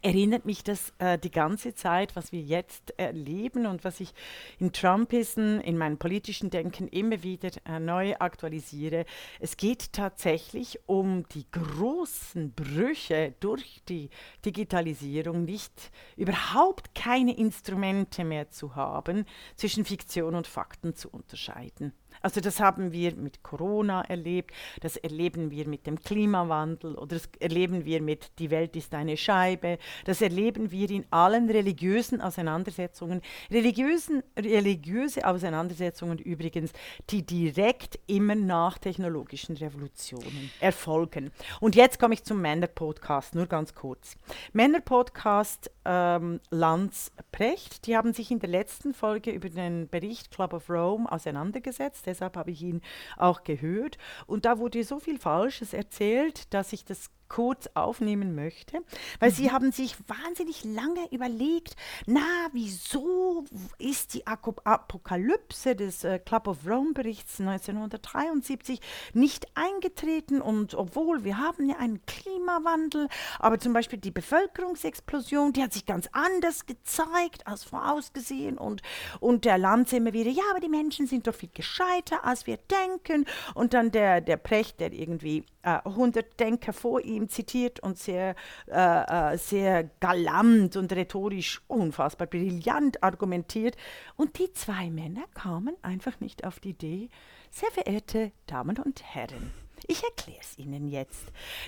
erinnert 0.00 0.46
mich 0.46 0.64
das 0.64 0.92
äh, 0.98 1.18
die 1.18 1.30
ganze 1.30 1.74
Zeit, 1.74 2.16
was 2.16 2.32
wir 2.32 2.40
jetzt 2.40 2.94
erleben 2.98 3.66
und 3.66 3.84
was 3.84 4.00
ich 4.00 4.14
in 4.58 4.72
Trumpism, 4.72 5.58
in 5.60 5.76
meinem 5.76 5.98
politischen 5.98 6.50
Denken 6.50 6.88
immer 6.88 7.22
wieder 7.22 7.50
äh, 7.66 7.78
neu 7.78 8.14
aktualisiere. 8.16 9.04
Es 9.40 9.56
geht 9.56 9.92
tatsächlich 9.92 10.80
um 10.86 11.28
die 11.28 11.46
großen 11.50 12.52
Brüche 12.52 13.34
durch 13.40 13.82
die 13.88 14.08
Digitalisierung, 14.44 15.44
nicht 15.44 15.90
überhaupt 16.16 16.94
keine 16.94 17.36
Instrumente 17.36 18.24
mehr 18.24 18.50
zu 18.50 18.74
haben, 18.74 19.26
zwischen 19.56 19.84
Fiktion 19.84 20.34
und 20.34 20.46
Fakten 20.46 20.94
zu 20.94 21.08
unterscheiden. 21.10 21.92
Also 22.20 22.40
das 22.40 22.60
haben 22.60 22.92
wir 22.92 23.14
mit 23.14 23.42
Corona 23.42 24.02
erlebt, 24.02 24.52
das 24.80 24.96
erleben 24.96 25.50
wir 25.50 25.66
mit 25.68 25.86
dem 25.86 25.98
Klimawandel 25.98 26.94
oder 26.94 27.16
das 27.16 27.28
erleben 27.40 27.84
wir 27.84 28.02
mit 28.02 28.38
Die 28.38 28.50
Welt 28.50 28.76
ist 28.76 28.94
eine 28.94 29.16
Scheibe, 29.16 29.78
das 30.04 30.20
erleben 30.20 30.70
wir 30.70 30.90
in 30.90 31.04
allen 31.10 31.50
religiösen 31.50 32.20
Auseinandersetzungen, 32.20 33.22
religiösen, 33.50 34.22
religiöse 34.38 35.26
Auseinandersetzungen 35.26 36.18
übrigens, 36.18 36.72
die 37.10 37.24
direkt 37.24 37.98
immer 38.06 38.34
nach 38.34 38.78
technologischen 38.78 39.56
Revolutionen 39.56 40.50
erfolgen. 40.60 41.30
Und 41.60 41.74
jetzt 41.74 41.98
komme 41.98 42.14
ich 42.14 42.24
zum 42.24 42.40
Männer-Podcast, 42.40 43.34
nur 43.34 43.46
ganz 43.46 43.74
kurz. 43.74 44.16
Männer-Podcast 44.52 45.70
ähm, 45.84 46.40
Lanz 46.50 47.12
Precht, 47.32 47.86
die 47.86 47.96
haben 47.96 48.12
sich 48.12 48.30
in 48.30 48.38
der 48.38 48.48
letzten 48.48 48.94
Folge 48.94 49.30
über 49.30 49.48
den 49.48 49.88
Bericht 49.88 50.30
Club 50.30 50.52
of 50.52 50.68
Rome 50.70 51.10
auseinandergesetzt, 51.10 52.06
deshalb 52.06 52.36
habe 52.36 52.50
ich 52.50 52.62
ihn 52.62 52.80
auch 53.16 53.44
gehört. 53.44 53.98
Und 54.26 54.44
da 54.44 54.58
wurde 54.58 54.84
so 54.84 55.00
viel 55.00 55.18
Falsches 55.18 55.72
erzählt, 55.72 56.52
dass 56.54 56.72
ich 56.72 56.84
das 56.84 57.10
kurz 57.32 57.66
aufnehmen 57.72 58.34
möchte, 58.34 58.80
weil 59.18 59.30
mhm. 59.30 59.34
Sie 59.34 59.50
haben 59.50 59.72
sich 59.72 59.96
wahnsinnig 60.06 60.64
lange 60.64 61.10
überlegt, 61.10 61.76
na, 62.04 62.20
wieso 62.52 63.44
ist 63.78 64.12
die 64.12 64.26
Apokalypse 64.26 65.74
des 65.74 66.04
äh, 66.04 66.18
Club 66.18 66.46
of 66.46 66.58
Rome 66.66 66.92
Berichts 66.92 67.40
1973 67.40 68.80
nicht 69.14 69.46
eingetreten? 69.54 70.42
Und 70.42 70.74
obwohl 70.74 71.24
wir 71.24 71.38
haben 71.38 71.70
ja 71.70 71.76
einen 71.78 72.04
Klimawandel, 72.04 73.08
aber 73.38 73.58
zum 73.58 73.72
Beispiel 73.72 73.98
die 73.98 74.10
Bevölkerungsexplosion, 74.10 75.54
die 75.54 75.62
hat 75.62 75.72
sich 75.72 75.86
ganz 75.86 76.10
anders 76.12 76.66
gezeigt 76.66 77.46
als 77.46 77.64
vorausgesehen. 77.64 78.58
Und, 78.58 78.82
und 79.20 79.46
der 79.46 79.56
Land 79.56 79.90
immer 79.94 80.12
wieder, 80.12 80.30
ja, 80.30 80.42
aber 80.50 80.60
die 80.60 80.68
Menschen 80.68 81.06
sind 81.06 81.26
doch 81.26 81.34
viel 81.34 81.50
gescheiter, 81.54 82.24
als 82.24 82.46
wir 82.46 82.58
denken. 82.58 83.24
Und 83.54 83.72
dann 83.72 83.90
der, 83.90 84.20
der 84.20 84.36
Precht, 84.36 84.80
der 84.80 84.92
irgendwie 84.92 85.46
äh, 85.62 85.78
100 85.84 86.38
Denker 86.38 86.72
vor 86.72 87.00
ihm 87.00 87.28
zitiert 87.28 87.80
und 87.80 87.98
sehr, 87.98 88.34
äh, 88.68 89.32
äh, 89.34 89.38
sehr 89.38 89.84
galant 90.00 90.76
und 90.76 90.92
rhetorisch 90.92 91.62
unfassbar 91.68 92.26
brillant 92.26 93.02
argumentiert. 93.02 93.76
Und 94.16 94.38
die 94.38 94.52
zwei 94.52 94.90
Männer 94.90 95.24
kamen 95.34 95.76
einfach 95.82 96.20
nicht 96.20 96.44
auf 96.44 96.60
die 96.60 96.70
Idee, 96.70 97.08
sehr 97.50 97.70
verehrte 97.70 98.32
Damen 98.46 98.78
und 98.78 99.02
Herren, 99.14 99.52
ich 99.86 100.02
erkläre 100.02 100.38
es 100.40 100.58
Ihnen 100.58 100.86
jetzt. 100.88 101.24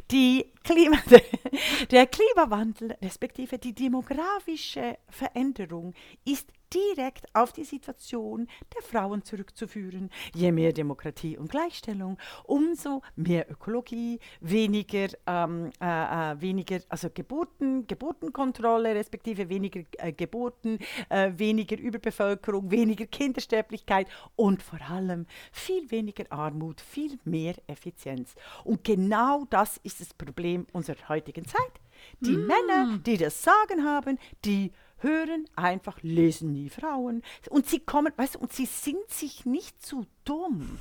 Klima, 0.09 0.99
der 1.91 2.07
Klimawandel, 2.07 2.97
respektive 3.03 3.59
die 3.59 3.75
demografische 3.75 4.99
Veränderung, 5.09 5.95
ist 6.25 6.53
direkt 6.75 7.27
auf 7.35 7.53
die 7.53 7.65
Situation 7.65 8.49
der 8.75 8.83
Frauen 8.83 9.23
zurückzuführen. 9.23 10.11
Je 10.35 10.53
mehr 10.53 10.73
Demokratie 10.73 11.37
und 11.39 11.51
Gleichstellung, 11.51 12.19
umso 12.45 13.03
mehr 13.17 13.51
Ökologie, 13.51 14.19
weniger, 14.41 15.09
ähm, 15.27 15.71
äh, 15.81 16.33
äh, 16.33 16.41
weniger 16.41 16.81
also 16.89 17.09
Geburten, 17.11 17.87
Geburtenkontrolle, 17.87 18.95
respektive 18.95 19.49
weniger 19.49 19.83
äh, 19.99 20.13
Geburten, 20.13 20.79
äh, 21.09 21.33
weniger 21.37 21.79
Überbevölkerung, 21.79 22.71
weniger 22.71 23.07
Kindersterblichkeit 23.07 24.09
und 24.37 24.63
vor 24.63 24.81
allem 24.91 25.27
viel 25.53 25.91
weniger 25.91 26.25
Armut, 26.31 26.81
viel 26.81 27.19
mehr 27.25 27.55
Effizienz. 27.67 28.35
Und 28.65 28.85
genau 28.85 29.45
das 29.51 29.79
ist 29.79 30.01
das 30.01 30.13
Problem 30.15 30.67
unserer 30.73 31.09
heutigen 31.09 31.45
Zeit. 31.47 31.81
Die 32.21 32.37
mm. 32.37 32.47
Männer, 32.47 32.99
die 33.05 33.17
das 33.17 33.43
Sagen 33.43 33.85
haben, 33.85 34.19
die 34.45 34.73
hören 35.05 35.49
einfach, 35.55 36.03
lesen 36.03 36.53
nie 36.53 36.71
Frauen. 36.71 37.23
Und 37.51 37.69
sie 37.69 37.79
kommen, 37.79 38.13
weißt 38.17 38.35
du, 38.35 38.39
und 38.41 38.53
sie 38.53 38.67
sind 38.67 39.09
sich 39.09 39.47
nicht 39.47 39.85
zu 39.85 40.07
dumm. 40.25 40.81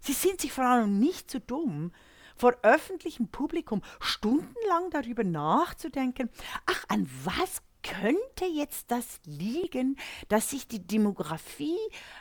Sie 0.00 0.12
sind 0.12 0.40
sich 0.40 0.52
vor 0.52 0.64
allem 0.64 1.00
nicht 1.00 1.30
zu 1.30 1.40
dumm, 1.40 1.90
vor 2.36 2.54
öffentlichem 2.62 3.28
Publikum 3.28 3.82
stundenlang 4.00 4.90
darüber 4.90 5.24
nachzudenken, 5.24 6.30
ach, 6.66 6.84
an 6.88 7.08
was 7.24 7.62
könnte 7.84 8.46
jetzt 8.52 8.90
das 8.90 9.20
liegen, 9.26 9.96
dass 10.28 10.50
sich 10.50 10.66
die 10.66 10.84
Demografie 10.84 11.78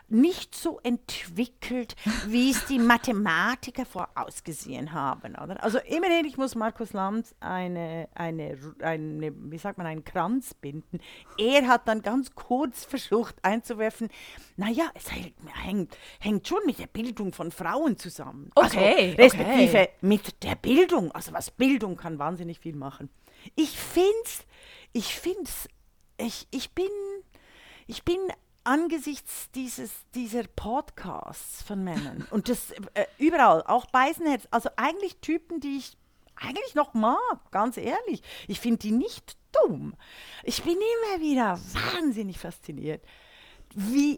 nicht 0.10 0.54
so 0.54 0.80
entwickelt, 0.84 1.96
wie 2.28 2.52
es 2.52 2.66
die 2.66 2.80
Mathematiker 2.80 3.86
vorausgesehen 3.86 4.92
haben. 4.92 5.36
Oder? 5.36 5.64
Also 5.64 5.80
immerhin, 5.80 6.26
ich 6.26 6.38
muss 6.38 6.56
Markus 6.56 6.94
Lanz 6.94 7.34
eine, 7.40 8.10
eine, 8.14 8.58
eine, 8.82 9.34
wie 9.36 9.58
sagt 9.58 9.78
man, 9.78 9.88
einen 9.88 10.04
Kranz 10.04 10.54
binden. 10.54 11.00
Er 11.38 11.68
hat 11.68 11.88
dann 11.88 12.02
ganz 12.02 12.36
kurz 12.36 12.86
versucht 12.86 13.36
einzuwerfen, 13.42 14.10
naja, 14.58 14.92
es 14.94 15.12
hängt, 15.12 15.98
hängt 16.20 16.48
schon 16.48 16.60
mit 16.66 16.78
der 16.78 16.88
Bildung 16.88 17.34
von 17.34 17.52
Frauen 17.52 17.98
zusammen. 17.98 18.52
Also 18.56 18.78
okay. 18.78 19.16
Also, 19.18 19.22
respektive 19.24 19.78
okay. 19.80 19.90
mit 20.02 20.44
der 20.44 20.56
Bildung. 20.56 21.12
Also 21.14 21.32
was 21.32 21.52
Bildung 21.52 21.96
kann 21.96 22.20
wahnsinnig 22.20 22.60
viel 22.60 22.76
machen. 22.76 23.10
Ich 23.56 23.78
finde 23.78 24.12
es 24.26 24.46
ich 24.94 25.16
finde 25.16 25.50
ich, 26.18 26.48
ich 26.52 26.72
bin, 26.72 26.90
ich 27.88 28.04
bin 28.04 28.20
angesichts 28.64 29.50
dieses, 29.52 29.92
dieser 30.16 30.44
Podcasts 30.44 31.62
von 31.64 31.84
Männern 31.84 32.26
und 32.32 32.50
das 32.50 32.72
äh, 32.94 33.06
überall, 33.18 33.64
auch 33.64 33.86
Beisenherz, 33.88 34.48
also 34.52 34.70
eigentlich 34.78 35.18
Typen, 35.18 35.60
die 35.60 35.78
ich 35.78 35.98
eigentlich 36.36 36.76
noch 36.76 36.94
mag, 36.94 37.52
ganz 37.52 37.78
ehrlich. 37.78 38.22
Ich 38.48 38.60
finde 38.60 38.80
die 38.80 38.92
nicht 38.92 39.38
dumm. 39.52 39.94
Ich 40.44 40.64
bin 40.64 40.74
immer 40.74 41.22
wieder 41.22 41.60
wahnsinnig 41.94 42.40
fasziniert, 42.40 43.04
wie, 43.76 44.18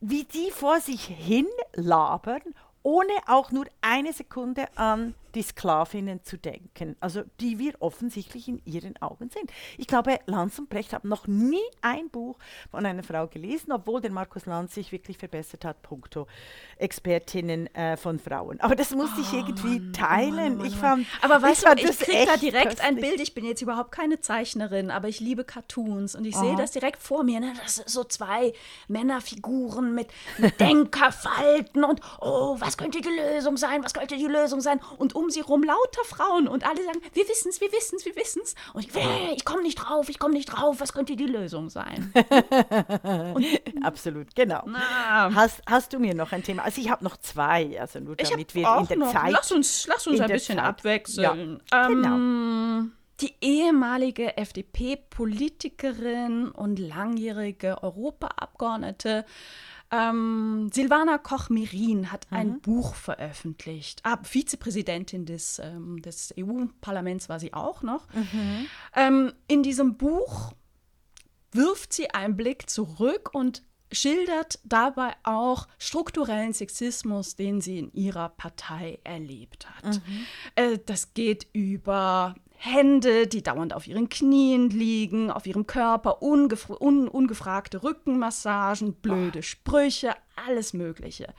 wie 0.00 0.24
die 0.24 0.50
vor 0.50 0.80
sich 0.80 1.04
hin 1.04 1.46
labern, 1.74 2.54
ohne 2.82 3.12
auch 3.26 3.50
nur 3.50 3.66
eine 3.80 4.12
Sekunde 4.12 4.66
an 4.76 5.14
die 5.34 5.42
Sklavinnen 5.42 6.22
zu 6.24 6.36
denken, 6.36 6.96
also 7.00 7.22
die 7.40 7.58
wir 7.58 7.74
offensichtlich 7.80 8.48
in 8.48 8.60
ihren 8.64 9.00
Augen 9.00 9.30
sind. 9.30 9.50
Ich 9.78 9.86
glaube, 9.86 10.18
Lanz 10.26 10.58
und 10.58 10.68
Brecht 10.68 10.92
haben 10.92 11.08
noch 11.08 11.26
nie 11.26 11.62
ein 11.80 12.10
Buch 12.10 12.38
von 12.70 12.84
einer 12.84 13.02
Frau 13.02 13.26
gelesen, 13.26 13.72
obwohl 13.72 14.00
der 14.00 14.10
Markus 14.10 14.46
Lanz 14.46 14.74
sich 14.74 14.92
wirklich 14.92 15.18
verbessert 15.18 15.64
hat, 15.64 15.82
punkto 15.82 16.26
Expertinnen 16.76 17.72
äh, 17.74 17.96
von 17.96 18.18
Frauen. 18.18 18.60
Aber 18.60 18.76
das 18.76 18.90
musste 18.94 19.20
ich 19.20 19.32
oh, 19.32 19.36
irgendwie 19.36 19.80
Mann, 19.80 19.92
teilen. 19.92 20.56
Mann, 20.58 20.66
ich 20.66 20.74
fand, 20.74 21.06
aber 21.20 21.40
weißt 21.40 21.66
ich 21.76 21.82
du, 21.82 21.90
ich 21.90 21.98
kriege 21.98 22.26
da 22.26 22.36
direkt 22.36 22.64
köstlich. 22.64 22.86
ein 22.86 22.96
Bild. 22.96 23.20
Ich 23.20 23.34
bin 23.34 23.44
jetzt 23.44 23.62
überhaupt 23.62 23.92
keine 23.92 24.20
Zeichnerin, 24.20 24.90
aber 24.90 25.08
ich 25.08 25.20
liebe 25.20 25.44
Cartoons 25.44 26.14
und 26.14 26.24
ich 26.24 26.36
sehe 26.36 26.56
das 26.56 26.72
direkt 26.72 27.02
vor 27.02 27.24
mir. 27.24 27.40
Ne? 27.40 27.52
Das 27.62 27.76
sind 27.76 27.88
so 27.88 28.04
zwei 28.04 28.52
Männerfiguren 28.88 29.94
mit, 29.94 30.08
mit 30.38 30.58
Denkerfalten 30.60 31.84
und 31.84 32.00
oh, 32.20 32.56
was 32.58 32.76
könnte 32.76 33.00
die 33.00 33.08
Lösung 33.08 33.56
sein? 33.56 33.84
Was 33.84 33.94
könnte 33.94 34.16
die 34.16 34.26
Lösung 34.26 34.60
sein? 34.60 34.80
Und 34.98 35.14
um 35.22 35.30
sie 35.30 35.40
rum 35.40 35.62
lauter 35.62 36.04
Frauen 36.04 36.48
und 36.48 36.66
alle 36.66 36.84
sagen, 36.84 37.00
wir 37.12 37.28
wissen 37.28 37.50
es, 37.50 37.60
wir 37.60 37.70
wissen 37.72 37.94
es, 37.96 38.04
wir 38.04 38.16
wissen 38.16 38.42
es. 38.44 38.56
Und 38.74 38.84
ich, 38.84 38.92
äh, 38.94 39.34
ich 39.34 39.44
komme 39.44 39.62
nicht 39.62 39.76
drauf, 39.76 40.08
ich 40.08 40.18
komme 40.18 40.34
nicht 40.34 40.46
drauf, 40.46 40.80
was 40.80 40.92
könnte 40.92 41.14
die 41.16 41.26
Lösung 41.26 41.70
sein? 41.70 42.12
Absolut, 43.82 44.34
genau. 44.34 44.64
Hast, 45.34 45.62
hast 45.66 45.92
du 45.92 45.98
mir 45.98 46.14
noch 46.14 46.32
ein 46.32 46.42
Thema? 46.42 46.62
Also 46.64 46.80
ich 46.80 46.90
habe 46.90 47.04
noch 47.04 47.18
zwei, 47.18 47.78
also 47.80 48.00
nur 48.00 48.16
damit 48.16 48.54
wir 48.54 48.78
in 48.80 48.86
der 48.86 48.96
noch, 48.98 49.12
Zeit... 49.12 49.32
Lass 49.32 49.52
uns, 49.52 49.86
lass 49.86 50.06
uns 50.06 50.20
ein 50.20 50.28
bisschen 50.28 50.58
Zeit. 50.58 50.66
abwechseln. 50.66 51.60
Ja, 51.70 51.86
ähm, 51.86 52.02
genau. 52.02 52.18
Die 53.20 53.34
ehemalige 53.40 54.36
FDP-Politikerin 54.36 56.50
und 56.50 56.80
langjährige 56.80 57.82
Europaabgeordnete 57.82 59.24
ähm, 59.92 60.70
Silvana 60.72 61.18
Koch-Merin 61.18 62.10
hat 62.10 62.26
mhm. 62.30 62.36
ein 62.36 62.60
Buch 62.60 62.94
veröffentlicht. 62.94 64.00
Ah, 64.04 64.18
Vizepräsidentin 64.22 65.26
des, 65.26 65.58
ähm, 65.58 66.00
des 66.00 66.34
EU-Parlaments 66.38 67.28
war 67.28 67.38
sie 67.38 67.52
auch 67.52 67.82
noch. 67.82 68.08
Mhm. 68.14 68.66
Ähm, 68.96 69.32
in 69.48 69.62
diesem 69.62 69.98
Buch 69.98 70.52
wirft 71.52 71.92
sie 71.92 72.10
einen 72.10 72.36
Blick 72.36 72.70
zurück 72.70 73.30
und 73.34 73.62
schildert 73.92 74.58
dabei 74.64 75.12
auch 75.22 75.68
strukturellen 75.78 76.54
Sexismus, 76.54 77.36
den 77.36 77.60
sie 77.60 77.78
in 77.78 77.92
ihrer 77.92 78.30
Partei 78.30 78.98
erlebt 79.04 79.68
hat. 79.68 79.96
Mhm. 79.96 80.26
Äh, 80.54 80.78
das 80.86 81.12
geht 81.12 81.46
über 81.52 82.34
Hände, 82.64 83.26
die 83.26 83.42
dauernd 83.42 83.74
auf 83.74 83.88
ihren 83.88 84.08
Knien 84.08 84.70
liegen, 84.70 85.32
auf 85.32 85.46
ihrem 85.48 85.66
Körper, 85.66 86.22
ungef 86.22 86.70
un 86.70 87.08
ungefragte 87.08 87.82
Rückenmassagen, 87.82 88.94
blöde 88.94 89.40
oh. 89.40 89.42
Sprüche, 89.42 90.14
alles 90.46 90.72
Mögliche. 90.72 91.34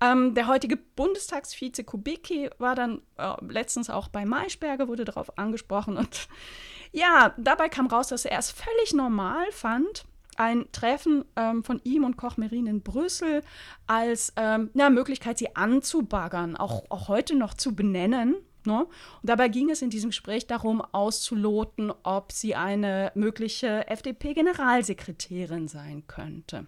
Ähm, 0.00 0.32
der 0.34 0.46
heutige 0.46 0.76
Bundestagsvize 0.76 1.82
Kubicki 1.82 2.50
war 2.58 2.76
dann 2.76 3.02
äh, 3.16 3.32
letztens 3.48 3.90
auch 3.90 4.06
bei 4.06 4.24
Maischberger, 4.24 4.86
wurde 4.86 5.04
darauf 5.04 5.36
angesprochen. 5.38 5.96
Und 5.96 6.28
ja, 6.92 7.34
dabei 7.36 7.68
kam 7.68 7.88
raus, 7.88 8.06
dass 8.06 8.24
er 8.24 8.38
es 8.38 8.52
völlig 8.52 8.94
normal 8.94 9.50
fand, 9.50 10.04
ein 10.36 10.66
Treffen 10.70 11.24
ähm, 11.34 11.64
von 11.64 11.80
ihm 11.82 12.04
und 12.04 12.16
Koch 12.16 12.36
Merin 12.36 12.68
in 12.68 12.80
Brüssel 12.80 13.42
als 13.88 14.32
ähm, 14.36 14.70
ja, 14.74 14.88
Möglichkeit, 14.88 15.36
sie 15.38 15.56
anzubaggern, 15.56 16.56
auch, 16.56 16.84
auch 16.90 17.08
heute 17.08 17.34
noch 17.34 17.54
zu 17.54 17.74
benennen 17.74 18.36
Ne? 18.66 18.84
Und 18.84 18.88
dabei 19.22 19.48
ging 19.48 19.70
es 19.70 19.82
in 19.82 19.90
diesem 19.90 20.10
Gespräch 20.10 20.46
darum, 20.46 20.80
auszuloten, 20.80 21.92
ob 22.02 22.32
sie 22.32 22.54
eine 22.54 23.12
mögliche 23.14 23.86
FDP-Generalsekretärin 23.88 25.68
sein 25.68 26.06
könnte. 26.06 26.66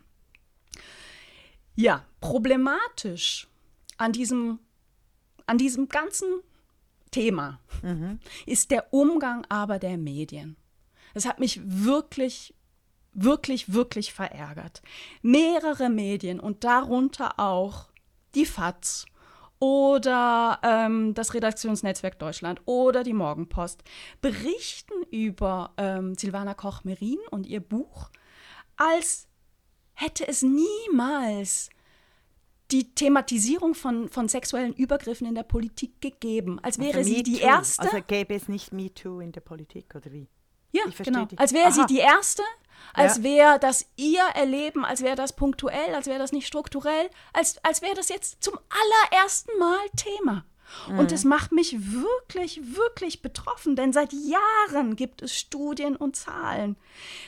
Ja, 1.75 2.05
problematisch 2.21 3.49
an 3.97 4.13
diesem, 4.13 4.59
an 5.47 5.59
diesem 5.59 5.89
ganzen 5.89 6.29
Thema 7.11 7.61
mhm. 7.83 8.19
ist 8.47 8.71
der 8.71 8.93
Umgang 8.93 9.47
aber 9.49 9.79
der 9.79 9.97
Medien. 9.97 10.57
Das 11.15 11.25
hat 11.25 11.39
mich 11.39 11.61
wirklich, 11.65 12.55
wirklich, 13.13 13.73
wirklich 13.73 14.13
verärgert. 14.13 14.83
Mehrere 15.23 15.89
Medien 15.89 16.41
und 16.41 16.65
darunter 16.65 17.39
auch 17.39 17.89
die 18.35 18.45
FAZ 18.45 19.07
oder 19.59 20.61
ähm, 20.63 21.15
das 21.15 21.35
Redaktionsnetzwerk 21.35 22.19
Deutschland 22.19 22.61
oder 22.67 23.03
die 23.03 23.15
Morgenpost 23.15 23.83
berichten 24.21 25.03
über 25.11 25.73
ähm, 25.77 26.15
Silvana 26.15 26.55
Koch-Merin 26.55 27.19
und 27.31 27.47
ihr 27.47 27.61
Buch, 27.61 28.11
als 28.77 29.29
hätte 29.95 30.29
es 30.29 30.43
niemals 30.43 31.71
die 32.71 32.95
Thematisierung 32.95 33.75
von, 33.75 34.09
von 34.09 34.29
sexuellen 34.29 34.75
Übergriffen 34.75 35.27
in 35.27 35.35
der 35.35 35.45
Politik 35.45 36.01
gegeben, 36.01 36.59
als 36.63 36.79
wäre 36.79 36.99
Also 36.99 37.15
sie 37.15 37.23
die 37.23 37.39
erste. 37.39 37.83
Also 37.83 37.99
gäbe 38.07 38.35
es 38.35 38.49
nicht 38.49 38.73
MeToo 38.73 39.21
in 39.21 39.33
der 39.33 39.41
Politik 39.41 39.95
oder 39.95 40.13
wie? 40.13 40.29
ja, 40.73 40.85
genau. 41.03 41.27
Als 41.37 41.53
wäre 41.53 41.73
sie 41.73 41.81
Aha. 41.81 41.87
die 41.87 41.99
erste, 41.99 42.43
als 42.95 43.19
Ja. 43.19 43.23
wäre 43.23 43.59
das 43.59 43.87
ihr 43.97 44.25
Erleben, 44.35 44.85
als 44.85 45.03
wäre 45.03 45.17
das 45.17 45.35
punktuell, 45.35 45.95
als 45.95 46.07
wäre 46.07 46.19
das 46.19 46.33
nicht 46.33 46.47
strukturell, 46.47 47.11
als, 47.33 47.63
als 47.65 47.83
wäre 47.83 47.95
das 47.95 48.09
jetzt 48.09 48.43
zum 48.43 48.59
allerersten 48.69 49.59
Mal 49.59 49.87
Thema. 49.97 50.45
Mhm. 50.89 50.99
Und 50.99 51.13
es 51.13 51.25
macht 51.25 51.53
mich 51.53 51.93
wirklich, 51.93 52.77
wirklich 52.77 53.23
betroffen, 53.23 53.77
denn 53.77 53.93
seit 53.93 54.13
Jahren 54.13 54.97
gibt 54.97 55.23
es 55.23 55.39
Studien 55.39 55.97
und 55.97 56.17
Zahlen. 56.17 56.77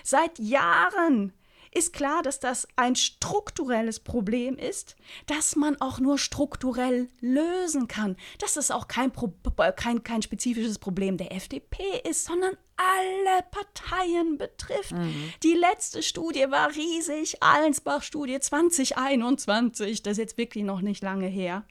Seit 0.02 0.38
Jahren 0.38 1.32
ist 1.70 1.92
klar, 1.92 2.22
dass 2.22 2.40
das 2.40 2.66
ein 2.76 2.96
strukturelles 2.96 4.00
Problem 4.00 4.56
ist, 4.56 4.96
das 5.26 5.54
man 5.54 5.80
auch 5.80 6.00
nur 6.00 6.18
strukturell 6.18 7.08
lösen 7.20 7.88
kann. 7.88 8.16
Dass 8.38 8.56
es 8.56 8.70
auch 8.70 8.88
kein, 8.88 9.12
Pro 9.12 9.32
kein, 9.76 10.02
kein 10.02 10.22
spezifisches 10.22 10.78
Problem 10.78 11.18
der 11.18 11.32
FDP 11.32 11.82
ist, 12.08 12.24
sondern 12.24 12.56
alle 12.78 13.42
Parteien 13.50 14.38
betrifft. 14.38 14.94
Die 15.42 15.54
letzte 15.54 16.02
Studie 16.02 16.46
war 16.48 16.70
riesig, 16.74 17.42
Allensbach-Studie 17.42 18.40
2021, 18.40 20.02
das 20.02 20.12
ist 20.12 20.18
jetzt 20.18 20.38
wirklich 20.38 20.64
noch 20.64 20.80
nicht 20.80 21.02
lange 21.02 21.26
her. 21.26 21.64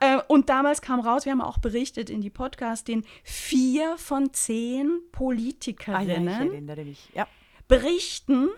Äh, 0.00 0.18
und 0.28 0.48
damals 0.48 0.80
kam 0.80 1.00
raus, 1.00 1.24
wir 1.26 1.32
haben 1.32 1.42
auch 1.42 1.58
berichtet 1.58 2.08
in 2.10 2.20
die 2.22 2.30
Podcast, 2.30 2.88
den 2.88 3.04
vier 3.22 3.98
von 3.98 4.32
zehn 4.32 4.86
Ah, 4.88 4.90
ja, 4.90 4.96
ich 4.96 5.12
Politikerinnen. 5.12 6.68
Ja. 7.14 7.28
berichten 7.68 8.48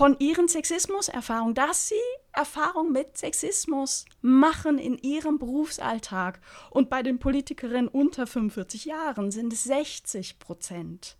von 0.00 0.16
ihren 0.18 0.48
Sexismuserfahrungen, 0.48 1.54
dass 1.54 1.88
sie 1.88 1.94
Erfahrung 2.32 2.90
mit 2.90 3.18
Sexismus 3.18 4.06
machen 4.22 4.78
in 4.78 4.96
ihrem 4.96 5.38
Berufsalltag. 5.38 6.40
Und 6.70 6.88
bei 6.88 7.02
den 7.02 7.18
Politikerinnen 7.18 7.86
unter 7.86 8.26
45 8.26 8.86
Jahren 8.86 9.30
sind 9.30 9.52
es 9.52 9.64
60 9.64 10.38
Prozent. 10.38 11.18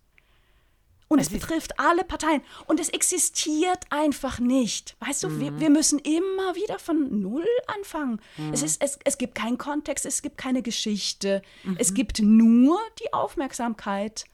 Und 1.09 1.19
es 1.19 1.27
Es 1.27 1.33
betrifft 1.33 1.79
alle 1.79 2.03
Parteien. 2.03 2.41
Und 2.65 2.79
es 2.79 2.89
existiert 2.89 3.85
einfach 3.91 4.39
nicht. 4.39 4.95
Weißt 4.99 5.21
du, 5.25 5.39
wir, 5.39 5.59
wir 5.59 5.69
müssen 5.69 5.99
immer 5.99 6.55
wieder 6.55 6.79
von 6.79 7.21
Null 7.21 7.45
anfangen. 7.67 8.19
Es, 8.51 8.63
ist, 8.63 8.81
es, 8.81 8.97
es 9.03 9.19
gibt 9.19 9.35
keinen 9.35 9.59
Kontext, 9.59 10.07
es 10.07 10.23
gibt 10.23 10.39
keine 10.39 10.63
Geschichte. 10.63 11.43
Es 11.77 11.93
gibt 11.93 12.17
nur 12.19 12.79
die 12.99 13.13
Aufmerksamkeit, 13.13 14.25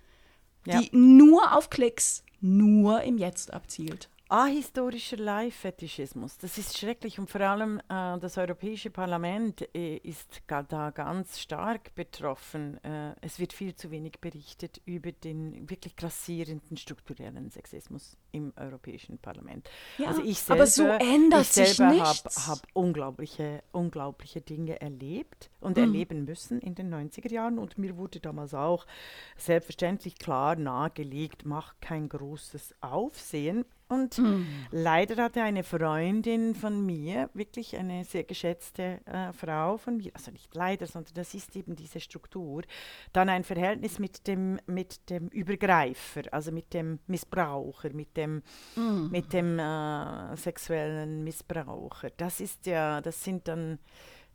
Ja. 0.66 0.80
die 0.80 0.90
nur 0.96 1.54
auf 1.54 1.70
Klicks, 1.70 2.24
nur 2.40 3.02
im 3.02 3.18
Jetzt 3.18 3.52
abzielt. 3.52 4.08
Ahistorischer 4.30 5.16
Live-Fetischismus, 5.16 6.38
das 6.38 6.58
ist 6.58 6.78
schrecklich 6.78 7.18
und 7.18 7.30
vor 7.30 7.40
allem 7.40 7.80
äh, 7.88 8.20
das 8.20 8.38
Europäische 8.38 8.90
Parlament 8.90 9.74
äh, 9.74 9.96
ist 9.98 10.46
ga- 10.48 10.64
da 10.64 10.90
ganz 10.90 11.40
stark 11.40 11.96
betroffen. 11.96 12.84
Äh, 12.84 13.16
es 13.22 13.40
wird 13.40 13.54
viel 13.54 13.74
zu 13.74 13.90
wenig 13.90 14.20
berichtet 14.20 14.82
über 14.84 15.14
den 15.14 15.70
wirklich 15.70 15.96
grassierenden 15.96 16.76
strukturellen 16.76 17.50
Sexismus 17.52 18.18
im 18.34 18.52
Europäischen 18.58 19.18
Parlament. 19.18 19.70
Ja, 19.98 20.08
also 20.08 20.22
ich 20.22 20.42
aber 20.50 20.68
selber, 20.68 21.00
so 21.00 21.06
ändert 21.06 21.42
ich 21.44 21.48
sich 21.48 21.74
selber 21.76 21.98
habe 22.00 22.30
hab 22.48 22.60
unglaubliche, 22.74 23.64
unglaubliche 23.72 24.42
Dinge 24.42 24.82
erlebt 24.82 25.50
und 25.62 25.78
Mhm. 25.78 25.84
erleben 25.84 26.26
müssen 26.26 26.60
in 26.60 26.76
den 26.76 26.94
90er 26.94 27.32
Jahren 27.32 27.58
und 27.58 27.78
mir 27.78 27.96
wurde 27.96 28.20
damals 28.20 28.54
auch 28.54 28.86
selbstverständlich 29.38 30.16
klar 30.18 30.58
nahegelegt, 30.58 31.46
mach 31.46 31.76
kein 31.80 32.10
großes 32.10 32.76
Aufsehen. 32.82 33.64
Und 33.90 34.18
Mhm. 34.18 34.46
leider 34.72 35.24
hatte 35.24 35.42
eine 35.42 35.64
Freundin 35.64 36.56
von 36.56 36.86
mir, 36.86 37.30
wirklich 37.34 37.78
eine 37.78 38.04
sehr 38.04 38.24
geschätzte 38.26 39.00
äh, 39.06 39.32
Frau 39.34 39.78
von 39.78 39.98
mir, 39.98 40.12
also 40.14 40.32
nicht 40.32 40.54
leider, 40.56 40.88
sondern 40.88 41.14
das 41.14 41.34
ist 41.34 41.56
eben 41.56 41.76
diese 41.76 42.00
Struktur, 42.00 42.64
dann 43.14 43.30
ein 43.30 43.44
Verhältnis 43.44 43.98
mit 44.00 44.28
dem, 44.28 44.60
mit 44.68 45.10
dem 45.10 45.30
Übergreifer, 45.30 46.24
also 46.32 46.52
mit 46.52 46.74
dem 46.74 47.00
Missbraucher, 47.08 47.94
mit 47.94 48.18
dem, 48.18 48.44
Mhm. 48.76 49.10
mit 49.12 49.32
dem 49.34 49.58
äh, 49.60 50.36
sexuellen 50.36 51.24
Missbraucher. 51.24 52.10
Das 52.18 52.42
ist 52.42 52.66
ja, 52.66 53.00
das 53.02 53.24
sind 53.24 53.48
dann 53.48 53.80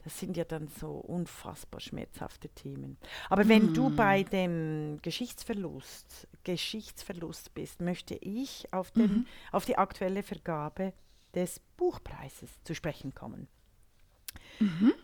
das 0.04 0.18
sind 0.18 0.36
ja 0.36 0.44
dann 0.44 0.68
so 0.68 0.90
unfassbar 0.92 1.80
schmerzhafte 1.80 2.48
Themen. 2.48 2.96
Aber 3.30 3.48
wenn 3.48 3.72
du 3.74 3.90
bei 3.90 4.22
dem 4.24 4.98
Geschichtsverlust, 5.02 6.28
Geschichtsverlust 6.44 7.54
bist, 7.54 7.80
möchte 7.80 8.14
ich 8.16 8.72
auf, 8.72 8.90
den, 8.90 9.26
auf 9.52 9.64
die 9.64 9.78
aktuelle 9.78 10.22
Vergabe 10.22 10.92
des 11.34 11.60
Buchpreises 11.76 12.50
zu 12.64 12.74
sprechen 12.74 13.14
kommen. 13.14 13.48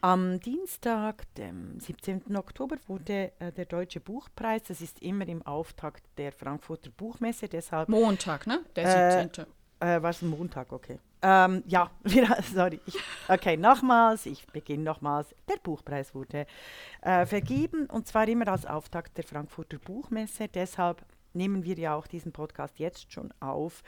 Am 0.00 0.40
Dienstag, 0.40 1.32
dem 1.34 1.80
17. 1.80 2.36
Oktober, 2.36 2.76
wurde 2.86 3.32
äh, 3.40 3.52
der 3.52 3.64
Deutsche 3.64 4.00
Buchpreis, 4.00 4.62
das 4.64 4.80
ist 4.80 5.02
immer 5.02 5.26
im 5.26 5.42
Auftakt 5.42 6.04
der 6.16 6.32
Frankfurter 6.32 6.90
Buchmesse, 6.90 7.48
deshalb 7.48 7.88
Montag, 7.88 8.46
ne? 8.46 8.64
Äh, 8.74 8.82
Der 8.84 9.22
17. 9.22 9.46
äh, 9.80 10.02
war 10.02 10.10
es 10.10 10.22
ein 10.22 10.28
Montag, 10.28 10.72
okay. 10.72 10.98
Ähm, 11.22 11.62
ja, 11.66 11.90
wieder, 12.04 12.38
sorry. 12.42 12.80
Ich, 12.86 12.96
okay, 13.28 13.56
nochmals, 13.56 14.26
ich 14.26 14.46
beginne 14.46 14.84
nochmals. 14.84 15.34
Der 15.48 15.56
Buchpreis 15.56 16.14
wurde 16.14 16.46
äh, 17.02 17.26
vergeben 17.26 17.86
und 17.86 18.06
zwar 18.06 18.28
immer 18.28 18.48
als 18.48 18.66
Auftakt 18.66 19.16
der 19.16 19.24
Frankfurter 19.24 19.78
Buchmesse. 19.78 20.48
Deshalb 20.48 21.04
nehmen 21.34 21.64
wir 21.64 21.76
ja 21.76 21.94
auch 21.94 22.06
diesen 22.06 22.32
Podcast 22.32 22.78
jetzt 22.78 23.12
schon 23.12 23.32
auf 23.40 23.82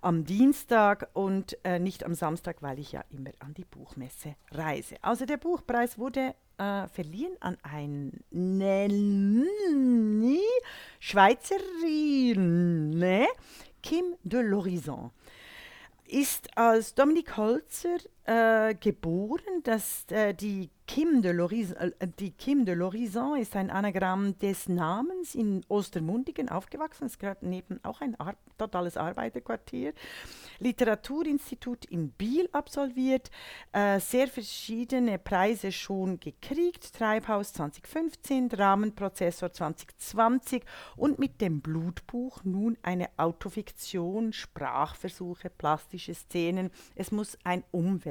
am 0.00 0.24
Dienstag 0.24 1.08
und 1.12 1.56
äh, 1.64 1.78
nicht 1.78 2.04
am 2.04 2.14
Samstag, 2.14 2.62
weil 2.62 2.78
ich 2.78 2.92
ja 2.92 3.04
immer 3.10 3.30
an 3.40 3.54
die 3.54 3.64
Buchmesse 3.64 4.36
reise. 4.52 4.96
Also 5.02 5.26
der 5.26 5.36
Buchpreis 5.36 5.98
wurde 5.98 6.34
äh, 6.58 6.88
verliehen 6.88 7.36
an 7.40 7.56
eine 7.62 8.12
Schweizerin, 11.00 12.90
ne? 12.90 13.26
Kim 13.80 14.16
de 14.24 14.40
l'Horizon 14.40 15.10
ist 16.08 16.56
als 16.56 16.94
Dominik 16.94 17.36
Holzer 17.36 17.98
äh, 18.28 18.74
geboren. 18.74 19.62
Das, 19.64 20.04
äh, 20.10 20.34
die, 20.34 20.70
Kim 20.88 21.20
de 21.20 21.32
l'Horizon, 21.32 21.76
äh, 21.76 22.08
die 22.18 22.30
Kim 22.30 22.64
de 22.64 22.74
l'Horizon 22.74 23.38
ist 23.38 23.54
ein 23.56 23.70
Anagramm 23.70 24.38
des 24.38 24.70
Namens 24.70 25.34
in 25.34 25.60
Ostermundigen 25.68 26.48
aufgewachsen. 26.48 27.04
Es 27.04 27.18
gehört 27.18 27.42
neben 27.42 27.78
auch 27.84 28.00
ein 28.00 28.18
Ar 28.18 28.34
totales 28.56 28.96
Arbeiterquartier. 28.96 29.92
Literaturinstitut 30.58 31.84
in 31.84 32.10
Biel 32.10 32.48
absolviert, 32.52 33.30
äh, 33.72 34.00
sehr 34.00 34.26
verschiedene 34.26 35.18
Preise 35.18 35.70
schon 35.72 36.18
gekriegt. 36.18 36.94
Treibhaus 36.94 37.52
2015, 37.52 38.48
Rahmenprozessor 38.50 39.52
2020 39.52 40.64
und 40.96 41.18
mit 41.18 41.40
dem 41.40 41.60
Blutbuch 41.60 42.42
nun 42.44 42.78
eine 42.82 43.10
Autofiktion, 43.18 44.32
Sprachversuche, 44.32 45.50
plastische 45.50 46.14
Szenen. 46.14 46.70
Es 46.96 47.12
muss 47.12 47.38
ein 47.44 47.62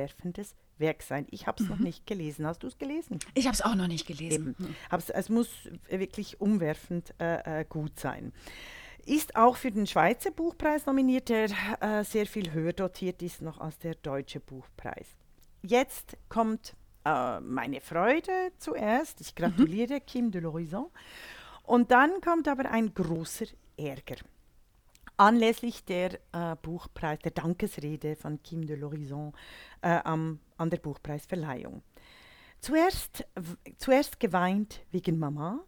umwerfendes 0.07 0.55
Werk 0.77 1.01
sein. 1.01 1.25
Ich 1.31 1.47
habe 1.47 1.61
es 1.61 1.69
noch 1.69 1.79
nicht 1.79 2.05
gelesen. 2.05 2.45
Hast 2.45 2.63
du 2.63 2.67
es 2.67 2.77
gelesen? 2.77 3.19
Ich 3.33 3.45
habe 3.45 3.55
es 3.55 3.61
auch 3.61 3.75
noch 3.75 3.87
nicht 3.87 4.05
gelesen. 4.05 4.55
Hab's, 4.89 5.09
es 5.09 5.29
muss 5.29 5.49
wirklich 5.89 6.39
umwerfend 6.39 7.13
äh, 7.19 7.61
äh, 7.61 7.65
gut 7.65 7.99
sein. 7.99 8.31
Ist 9.05 9.35
auch 9.35 9.55
für 9.55 9.71
den 9.71 9.87
Schweizer 9.87 10.31
Buchpreis 10.31 10.85
nominiert, 10.85 11.29
der 11.29 11.49
äh, 11.79 12.03
sehr 12.03 12.25
viel 12.25 12.51
höher 12.51 12.73
dotiert 12.73 13.21
ist 13.21 13.41
noch 13.41 13.59
als 13.59 13.79
der 13.79 13.95
Deutsche 13.95 14.39
Buchpreis. 14.39 15.15
Jetzt 15.63 16.17
kommt 16.29 16.75
äh, 17.05 17.39
meine 17.39 17.81
Freude 17.81 18.51
zuerst. 18.57 19.21
Ich 19.21 19.33
gratuliere 19.33 20.01
Kim 20.01 20.31
de 20.31 20.41
l'Horizon. 20.41 20.87
Und 21.63 21.91
dann 21.91 22.21
kommt 22.21 22.47
aber 22.47 22.69
ein 22.69 22.93
großer 22.93 23.47
Ärger. 23.77 24.17
Anlässlich 25.17 25.83
der 25.83 26.13
äh, 26.31 26.55
Buchpreis, 26.61 27.19
der 27.19 27.31
Dankesrede 27.31 28.15
von 28.15 28.41
Kim 28.43 28.65
de 28.67 28.77
l'Horizon 28.77 29.33
äh, 29.81 29.99
an 30.03 30.39
der 30.57 30.77
Buchpreisverleihung. 30.77 31.81
Zuerst, 32.59 33.25
zuerst 33.77 34.19
geweint 34.19 34.81
wegen 34.91 35.19
Mama, 35.19 35.59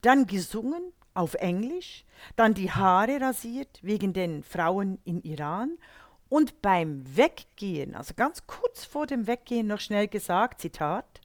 dann 0.00 0.26
gesungen 0.26 0.92
auf 1.14 1.34
Englisch, 1.34 2.04
dann 2.36 2.54
die 2.54 2.70
Haare 2.70 3.20
rasiert 3.20 3.80
wegen 3.82 4.12
den 4.12 4.42
Frauen 4.42 4.98
in 5.04 5.22
Iran 5.22 5.78
und 6.28 6.60
beim 6.60 7.04
Weggehen, 7.16 7.94
also 7.94 8.14
ganz 8.14 8.46
kurz 8.46 8.84
vor 8.84 9.06
dem 9.06 9.26
Weggehen 9.26 9.66
noch 9.66 9.80
schnell 9.80 10.08
gesagt, 10.08 10.60
Zitat, 10.60 11.20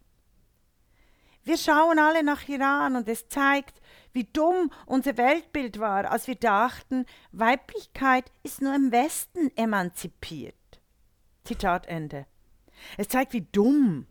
wir 1.44 1.58
schauen 1.58 1.98
alle 1.98 2.24
nach 2.24 2.48
Iran 2.48 2.96
und 2.96 3.08
es 3.08 3.28
zeigt, 3.28 3.81
wie 4.14 4.26
dumm 4.26 4.72
unser 4.86 5.18
Weltbild 5.18 5.80
war, 5.80 6.12
als 6.12 6.28
wir 6.28 6.36
dachten, 6.36 7.06
Weiblichkeit 7.32 8.32
ist 8.44 8.62
nur 8.62 8.76
im 8.76 8.92
Westen 8.92 9.52
emanzipiert. 9.56 10.56
Zitat 11.44 11.88
Ende. 11.88 12.26
Es 12.98 13.08
zeigt, 13.08 13.34
wie 13.34 13.48
dumm 13.52 14.08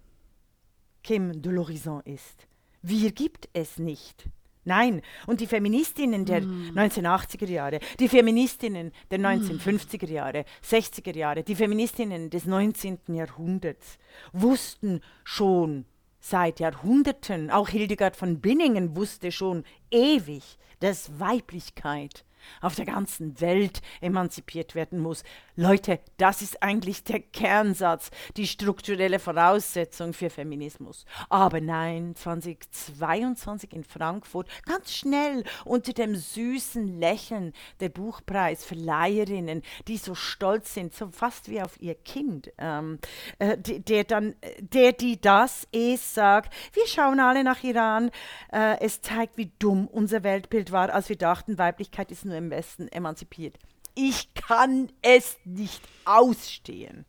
Kim 1.02 1.42
de 1.42 1.52
l'Horizon 1.52 2.04
ist. 2.04 2.46
Wir 2.82 3.12
gibt 3.12 3.48
es 3.52 3.78
nicht. 3.78 4.28
Nein. 4.64 5.02
Und 5.26 5.40
die 5.40 5.46
Feministinnen 5.46 6.26
der 6.26 6.42
mm. 6.42 6.78
1980er 6.78 7.48
Jahre, 7.48 7.80
die 7.98 8.08
Feministinnen 8.08 8.92
der 9.10 9.18
1950er 9.18 10.06
hm. 10.06 10.14
Jahre, 10.14 10.44
60er 10.62 11.16
Jahre, 11.16 11.42
die 11.42 11.54
Feministinnen 11.54 12.30
des 12.30 12.44
19. 12.44 12.98
Jahrhunderts 13.08 13.98
wussten 14.32 15.00
schon 15.24 15.86
seit 16.20 16.60
Jahrhunderten, 16.60 17.50
auch 17.50 17.68
Hildegard 17.68 18.16
von 18.16 18.40
Binningen 18.40 18.94
wusste 18.96 19.32
schon 19.32 19.64
ewig, 19.90 20.58
dass 20.80 21.18
Weiblichkeit 21.18 22.24
auf 22.60 22.74
der 22.74 22.86
ganzen 22.86 23.40
Welt 23.40 23.82
emanzipiert 24.00 24.74
werden 24.74 24.98
muss. 24.98 25.24
Leute, 25.60 26.00
das 26.16 26.40
ist 26.40 26.62
eigentlich 26.62 27.04
der 27.04 27.20
Kernsatz, 27.20 28.10
die 28.38 28.46
strukturelle 28.46 29.18
Voraussetzung 29.18 30.14
für 30.14 30.30
Feminismus. 30.30 31.04
Aber 31.28 31.60
nein, 31.60 32.14
2022 32.16 33.74
in 33.74 33.84
Frankfurt, 33.84 34.48
ganz 34.64 34.90
schnell 34.94 35.44
unter 35.66 35.92
dem 35.92 36.16
süßen 36.16 36.98
Lächeln 36.98 37.52
der 37.80 37.90
Buchpreisverleiherinnen, 37.90 39.60
die 39.86 39.98
so 39.98 40.14
stolz 40.14 40.72
sind, 40.72 40.94
so 40.94 41.10
fast 41.10 41.50
wie 41.50 41.60
auf 41.60 41.78
ihr 41.78 41.94
Kind, 41.94 42.50
ähm, 42.56 42.98
äh, 43.38 43.58
der 43.58 44.04
dann, 44.04 44.36
der 44.60 44.92
die 44.92 45.20
das 45.20 45.68
es 45.72 46.14
sagt, 46.14 46.54
wir 46.72 46.86
schauen 46.86 47.20
alle 47.20 47.44
nach 47.44 47.62
Iran, 47.62 48.10
äh, 48.50 48.80
es 48.80 49.02
zeigt, 49.02 49.36
wie 49.36 49.52
dumm 49.58 49.88
unser 49.88 50.22
Weltbild 50.22 50.72
war, 50.72 50.90
als 50.90 51.10
wir 51.10 51.16
dachten, 51.16 51.58
Weiblichkeit 51.58 52.10
ist 52.10 52.24
nur 52.24 52.36
im 52.36 52.48
Westen 52.48 52.88
emanzipiert. 52.88 53.58
Ich 53.94 54.32
kann 54.34 54.90
es 55.02 55.36
nicht 55.44 55.82
ausstehen. 56.04 57.06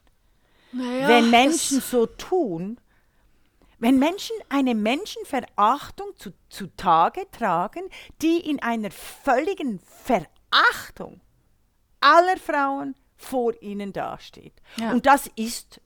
Naja, 0.72 1.08
wenn 1.08 1.30
Menschen 1.30 1.82
so 1.82 2.06
tun, 2.06 2.80
wenn 3.80 3.98
Menschen 3.98 4.36
eine 4.48 4.76
Menschenverachtung 4.76 6.16
zu, 6.16 6.32
zutage 6.50 7.26
tragen, 7.32 7.90
die 8.22 8.38
in 8.38 8.62
einer 8.62 8.92
völligen 8.92 9.80
Verachtung 9.80 11.20
aller 12.00 12.38
Frauen 12.38 12.96
vor 13.18 13.54
ihnen 13.62 13.92
dasteht. 13.92 14.54
Ja. 14.78 14.92
Und 14.92 15.06
das 15.06 15.30
ist 15.36 15.81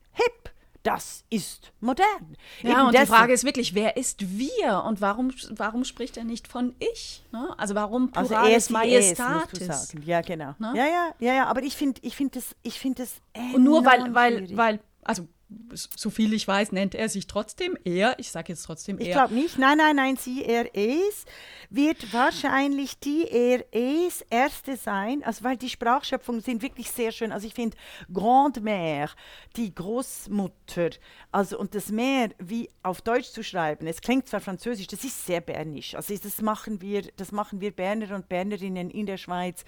das 0.85 1.23
ist 1.29 1.71
modern. 1.79 2.37
Ja, 2.61 2.71
Eben 2.71 2.81
und 2.87 2.95
die 2.95 3.05
Frage 3.05 3.33
ist 3.33 3.43
wirklich, 3.43 3.73
wer 3.73 3.97
ist 3.97 4.37
wir 4.37 4.83
und 4.85 5.01
warum, 5.01 5.31
warum 5.49 5.83
spricht 5.83 6.15
er 6.15 6.23
nicht 6.23 6.47
von 6.47 6.75
ich? 6.79 7.23
Ne? 7.31 7.53
Also 7.57 7.73
warum 7.73 8.11
pluralis 8.11 8.67
also 8.67 8.73
majestatis? 8.73 9.95
Ja, 10.05 10.21
genau. 10.21 10.53
Ne? 10.59 10.73
Ja, 10.75 10.85
ja, 10.85 11.15
ja, 11.19 11.33
ja, 11.33 11.45
aber 11.47 11.63
ich 11.63 11.75
finde 11.75 11.99
ich 12.03 12.15
find 12.15 12.35
das, 12.35 12.55
ich 12.61 12.79
find 12.79 12.99
das 12.99 13.15
Und 13.53 13.63
nur 13.63 13.83
weil, 13.83 14.13
weil, 14.13 14.55
weil, 14.55 14.79
also 15.03 15.27
so 15.69 16.09
viel 16.09 16.33
ich 16.33 16.47
weiß, 16.47 16.71
nennt 16.71 16.95
er 16.95 17.07
sich 17.07 17.27
trotzdem 17.27 17.77
er. 17.83 18.17
Ich 18.19 18.31
sage 18.31 18.53
jetzt 18.53 18.63
trotzdem 18.63 18.97
er. 18.97 19.05
Ich 19.05 19.11
glaube 19.11 19.33
nicht. 19.33 19.59
Nein, 19.59 19.77
nein, 19.77 19.95
nein, 19.95 20.17
sie, 20.17 20.43
er, 20.43 20.75
es 20.75 21.25
wird 21.69 22.11
wahrscheinlich 22.13 22.99
die 22.99 23.27
er, 23.29 23.63
es 23.71 24.21
erste 24.29 24.75
sein. 24.75 25.23
Also, 25.23 25.43
weil 25.43 25.57
die 25.57 25.69
Sprachschöpfungen 25.69 26.41
sind 26.41 26.63
wirklich 26.63 26.89
sehr 26.89 27.11
schön. 27.11 27.31
Also, 27.31 27.45
ich 27.45 27.53
finde 27.53 27.77
Grandmère, 28.11 29.11
die 29.55 29.73
Großmutter, 29.73 30.89
also 31.31 31.59
und 31.59 31.75
das 31.75 31.89
Meer 31.89 32.29
wie 32.39 32.69
auf 32.81 33.01
Deutsch 33.01 33.29
zu 33.29 33.43
schreiben, 33.43 33.85
es 33.87 34.01
klingt 34.01 34.27
zwar 34.27 34.39
französisch, 34.39 34.87
das 34.87 35.03
ist 35.03 35.25
sehr 35.25 35.41
bernisch. 35.41 35.93
Also, 35.93 36.15
das 36.15 36.41
machen 36.41 36.81
wir, 36.81 37.03
das 37.17 37.31
machen 37.31 37.61
wir 37.61 37.71
Berner 37.71 38.15
und 38.15 38.29
Bernerinnen 38.29 38.89
in 38.89 39.05
der 39.05 39.17
Schweiz 39.17 39.63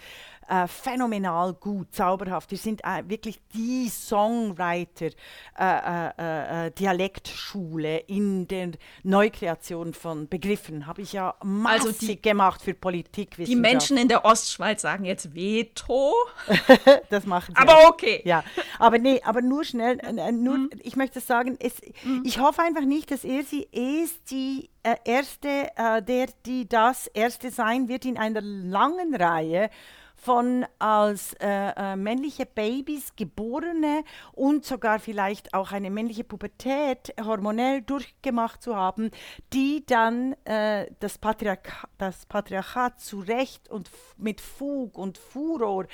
äh, 0.48 0.68
phänomenal 0.68 1.54
gut, 1.54 1.94
zauberhaft. 1.94 2.50
Wir 2.50 2.58
sind 2.58 2.82
äh, 2.84 3.04
wirklich 3.08 3.40
die 3.54 3.90
Songwriter. 3.90 5.10
Äh, 5.58 5.67
äh, 5.68 6.22
äh, 6.22 6.68
äh, 6.68 6.72
Dialektschule 6.72 8.00
in 8.00 8.48
der 8.48 8.72
Neukreation 9.04 9.94
von 9.94 10.28
Begriffen. 10.28 10.88
Habe 10.88 11.02
ich 11.02 11.14
ja 11.14 11.36
massig 11.44 11.88
also 11.88 12.06
die, 12.06 12.22
gemacht 12.22 12.62
für 12.62 12.74
Politik. 12.74 13.36
Die 13.38 13.56
Menschen 13.56 13.98
in 13.98 14.08
der 14.08 14.26
Ostschweiz 14.26 14.82
sagen 14.82 15.06
jetzt 15.06 15.34
Veto. 15.34 16.14
das 17.10 17.26
machen 17.26 17.54
sie. 17.56 17.62
Aber 17.62 17.78
auch. 17.78 17.90
okay. 17.90 18.22
Ja, 18.26 18.44
aber 18.80 18.98
nee, 19.00 19.22
aber 19.24 19.42
nur 19.42 19.64
schnell, 19.64 20.00
äh, 20.00 20.32
nur, 20.32 20.58
mhm. 20.58 20.70
ich 20.84 20.96
möchte 20.96 21.20
sagen, 21.20 21.58
es, 21.60 21.74
mhm. 22.04 22.24
ich 22.26 22.40
hoffe 22.40 22.62
einfach 22.62 22.86
nicht, 22.86 23.12
dass 23.12 23.24
er 23.24 23.44
sie 23.44 23.64
ist 23.72 24.32
die 24.32 24.70
äh, 24.84 24.96
erste, 25.04 25.70
äh, 25.76 26.02
der, 26.02 26.28
die 26.46 26.68
das 26.68 27.08
erste 27.08 27.52
sein 27.52 27.88
wird 27.88 28.06
in 28.06 28.18
einer 28.18 28.42
langen 28.42 29.16
Reihe 29.16 29.70
von 30.18 30.66
als 30.80 31.34
äh, 31.36 31.48
äh, 31.48 31.96
männliche 31.96 32.46
Babys 32.46 33.16
geborene 33.16 34.04
und 34.34 34.66
sogar 34.66 35.00
vielleicht 35.00 35.54
auch 35.54 35.72
eine 35.72 35.90
männliche 35.90 36.24
Pubertät 36.24 37.14
hormonell 37.24 37.82
durchgemacht 37.82 38.62
zu 38.62 38.76
haben, 38.76 39.12
die 39.54 39.86
dann 39.86 40.34
äh, 40.44 40.88
das, 41.00 41.18
Patriarch 41.18 41.86
das 41.98 42.26
Patriarchat 42.26 43.00
zu 43.00 43.20
Recht 43.20 43.70
und 43.70 43.90
mit 44.18 44.42
Fug 44.42 44.98
und 44.98 45.18
Furor 45.18 45.86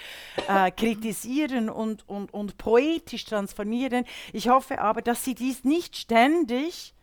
äh, 0.48 0.72
kritisieren 0.76 1.70
und, 1.70 2.08
und, 2.08 2.34
und 2.34 2.58
poetisch 2.58 3.26
transformieren. 3.26 4.06
Ich 4.32 4.50
hoffe 4.50 4.80
aber, 4.80 5.02
dass 5.02 5.24
sie 5.24 5.36
dies 5.36 5.64
nicht 5.64 5.98
ständig 5.98 6.96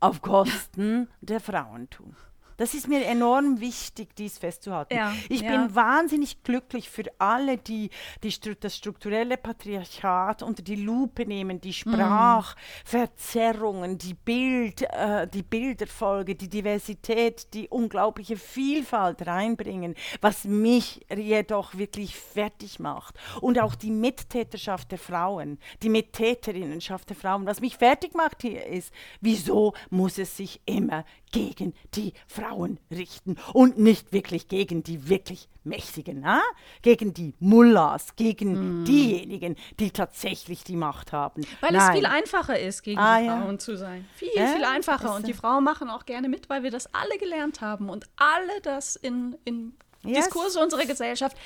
auf 0.00 0.20
Kosten 0.20 1.08
der 1.20 1.40
Frauen 1.40 1.88
tun. 1.90 2.16
Das 2.62 2.74
ist 2.74 2.86
mir 2.86 3.04
enorm 3.06 3.58
wichtig, 3.58 4.14
dies 4.14 4.38
festzuhalten. 4.38 4.94
Ja, 4.94 5.12
ich 5.28 5.40
ja. 5.40 5.50
bin 5.50 5.74
wahnsinnig 5.74 6.44
glücklich 6.44 6.88
für 6.88 7.02
alle, 7.18 7.58
die, 7.58 7.90
die 8.22 8.32
das 8.60 8.76
strukturelle 8.76 9.36
Patriarchat 9.36 10.44
unter 10.44 10.62
die 10.62 10.76
Lupe 10.76 11.26
nehmen, 11.26 11.60
die 11.60 11.70
mhm. 11.70 11.72
Sprachverzerrungen, 11.72 13.98
die, 13.98 14.14
Bild, 14.14 14.82
äh, 14.82 15.26
die 15.26 15.42
Bilderfolge, 15.42 16.36
die 16.36 16.48
Diversität, 16.48 17.52
die 17.52 17.68
unglaubliche 17.68 18.36
Vielfalt 18.36 19.26
reinbringen, 19.26 19.96
was 20.20 20.44
mich 20.44 21.04
jedoch 21.12 21.74
wirklich 21.74 22.14
fertig 22.14 22.78
macht. 22.78 23.16
Und 23.40 23.58
auch 23.58 23.74
die 23.74 23.90
Mittäterschaft 23.90 24.92
der 24.92 25.00
Frauen, 25.00 25.58
die 25.82 25.88
Mittäterinnenschaft 25.88 27.10
der 27.10 27.16
Frauen. 27.16 27.44
Was 27.44 27.60
mich 27.60 27.76
fertig 27.76 28.14
macht 28.14 28.42
hier 28.42 28.64
ist, 28.64 28.94
wieso 29.20 29.74
muss 29.90 30.18
es 30.18 30.36
sich 30.36 30.60
immer 30.64 31.04
gegen 31.32 31.74
die 31.94 32.12
Frauen 32.28 32.78
richten 32.90 33.36
und 33.52 33.78
nicht 33.78 34.12
wirklich 34.12 34.48
gegen 34.48 34.82
die 34.82 35.08
wirklich 35.08 35.48
Mächtigen, 35.64 36.26
ha? 36.26 36.40
gegen 36.82 37.14
die 37.14 37.34
Mullahs, 37.40 38.14
gegen 38.16 38.82
mm. 38.82 38.84
diejenigen, 38.84 39.56
die 39.78 39.90
tatsächlich 39.90 40.64
die 40.64 40.76
Macht 40.76 41.12
haben. 41.12 41.46
Weil 41.60 41.72
Nein. 41.72 41.88
es 41.88 41.96
viel 41.96 42.06
einfacher 42.06 42.58
ist, 42.58 42.82
gegen 42.82 42.98
ah, 42.98 43.20
die 43.20 43.26
Frauen 43.26 43.52
ja. 43.52 43.58
zu 43.58 43.76
sein. 43.76 44.08
Viel, 44.16 44.28
äh? 44.34 44.54
viel 44.54 44.64
einfacher. 44.64 45.14
Und 45.14 45.26
die 45.26 45.34
Frauen 45.34 45.64
machen 45.64 45.88
auch 45.88 46.04
gerne 46.04 46.28
mit, 46.28 46.50
weil 46.50 46.62
wir 46.62 46.70
das 46.70 46.92
alle 46.94 47.16
gelernt 47.18 47.60
haben 47.60 47.88
und 47.88 48.06
alle 48.16 48.60
das 48.62 48.96
in, 48.96 49.36
in 49.44 49.74
yes. 50.04 50.26
Diskurse 50.26 50.60
unserer 50.60 50.84
Gesellschaft 50.84 51.36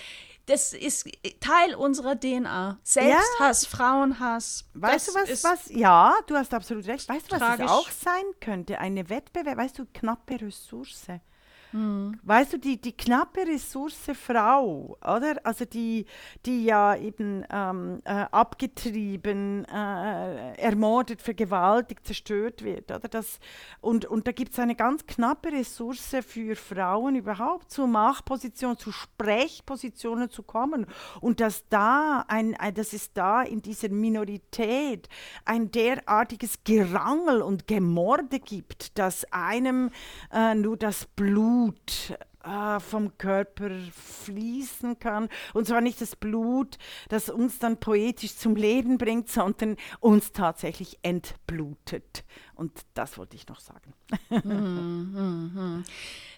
das 0.46 0.72
ist 0.72 1.08
Teil 1.40 1.74
unserer 1.74 2.18
DNA. 2.18 2.78
Selbsthass, 2.82 3.62
ja. 3.62 3.68
Frauenhass. 3.68 4.64
Weißt 4.74 5.08
du 5.08 5.14
was, 5.14 5.44
was? 5.44 5.70
Ja, 5.70 6.14
du 6.26 6.36
hast 6.36 6.54
absolut 6.54 6.86
recht. 6.86 7.08
Weißt 7.08 7.30
du, 7.30 7.40
was 7.40 7.58
es 7.58 7.68
auch 7.68 7.90
sein 7.90 8.24
könnte? 8.40 8.78
Eine 8.78 9.08
Wettbewerb, 9.08 9.58
weißt 9.58 9.78
du, 9.78 9.86
knappe 9.92 10.40
Ressource. 10.40 11.06
Mhm. 11.72 12.18
Weißt 12.22 12.52
du, 12.52 12.58
die, 12.58 12.80
die 12.80 12.96
knappe 12.96 13.40
Ressource 13.46 14.10
Frau, 14.14 14.96
oder? 15.00 15.36
Also 15.42 15.64
die, 15.64 16.06
die 16.44 16.64
ja 16.64 16.94
eben 16.96 17.44
ähm, 17.50 18.00
äh, 18.04 18.24
abgetrieben, 18.30 19.64
äh, 19.64 20.54
ermordet, 20.56 21.22
vergewaltigt, 21.22 22.06
zerstört 22.06 22.62
wird, 22.62 22.90
oder? 22.90 23.08
Das, 23.08 23.40
und, 23.80 24.04
und 24.06 24.26
da 24.26 24.32
gibt 24.32 24.52
es 24.52 24.58
eine 24.58 24.74
ganz 24.74 25.06
knappe 25.06 25.52
Ressource 25.52 26.16
für 26.26 26.54
Frauen 26.56 27.16
überhaupt, 27.16 27.70
zur 27.70 27.86
Machtposition, 27.86 28.78
zu 28.78 28.92
Sprechpositionen 28.92 30.30
zu 30.30 30.42
kommen. 30.42 30.86
Und 31.20 31.40
dass 31.40 31.68
da 31.68 32.24
ein, 32.28 32.54
ein 32.56 32.74
dass 32.74 32.92
es 32.92 33.12
da 33.12 33.42
in 33.42 33.62
dieser 33.62 33.88
Minorität 33.88 35.08
ein 35.44 35.70
derartiges 35.70 36.62
Gerangel 36.64 37.42
und 37.42 37.66
Gemorde 37.66 38.38
gibt, 38.38 38.98
dass 38.98 39.24
einem 39.32 39.90
äh, 40.32 40.54
nur 40.54 40.76
das 40.76 41.06
Blut 41.06 41.55
Blut 41.56 42.18
äh, 42.44 42.80
vom 42.80 43.16
Körper 43.16 43.70
fließen 43.92 44.98
kann. 44.98 45.28
Und 45.54 45.66
zwar 45.66 45.80
nicht 45.80 46.00
das 46.00 46.14
Blut, 46.14 46.76
das 47.08 47.30
uns 47.30 47.58
dann 47.58 47.78
poetisch 47.78 48.36
zum 48.36 48.56
Leben 48.56 48.98
bringt, 48.98 49.30
sondern 49.30 49.76
uns 50.00 50.32
tatsächlich 50.32 50.98
entblutet. 51.02 52.24
Und 52.56 52.72
das 52.94 53.18
wollte 53.18 53.36
ich 53.36 53.46
noch 53.48 53.60
sagen. 53.60 53.92
Mhm, 54.30 55.50
mhm. 55.54 55.84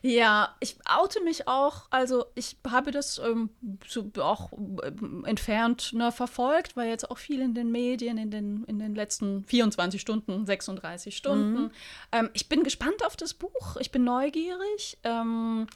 Ja, 0.03 0.57
ich 0.59 0.77
oute 0.85 1.23
mich 1.23 1.47
auch. 1.47 1.87
Also 1.91 2.27
ich 2.35 2.57
habe 2.69 2.91
das 2.91 3.19
ähm, 3.19 3.51
so 3.87 4.11
auch 4.19 4.53
ähm, 4.53 5.25
entfernt 5.25 5.93
ne, 5.93 6.11
verfolgt, 6.11 6.77
weil 6.77 6.89
jetzt 6.89 7.09
auch 7.11 7.19
viel 7.19 7.41
in 7.41 7.55
den 7.55 7.71
Medien 7.71 8.19
in 8.19 8.33
den, 8.33 8.65
in 8.65 8.81
den 8.81 8.97
letzten 8.97 9.45
24 9.45 10.01
Stunden, 10.01 10.45
36 10.45 11.17
Stunden. 11.17 11.63
Mhm. 11.63 11.71
Ähm, 12.11 12.31
ich 12.33 12.49
bin 12.49 12.65
gespannt 12.65 13.05
auf 13.07 13.17
das 13.17 13.35
Buch. 13.35 13.77
Ich 13.79 13.93
bin 13.93 14.03
neugierig. 14.03 14.99
Ähm, 15.05 15.69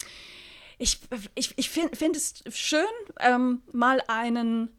ich 0.78 0.98
ich, 1.36 1.56
ich 1.56 1.70
finde 1.70 1.96
find 1.96 2.16
es 2.16 2.42
schön, 2.50 2.84
ähm, 3.20 3.62
mal 3.70 4.02
einen 4.08 4.70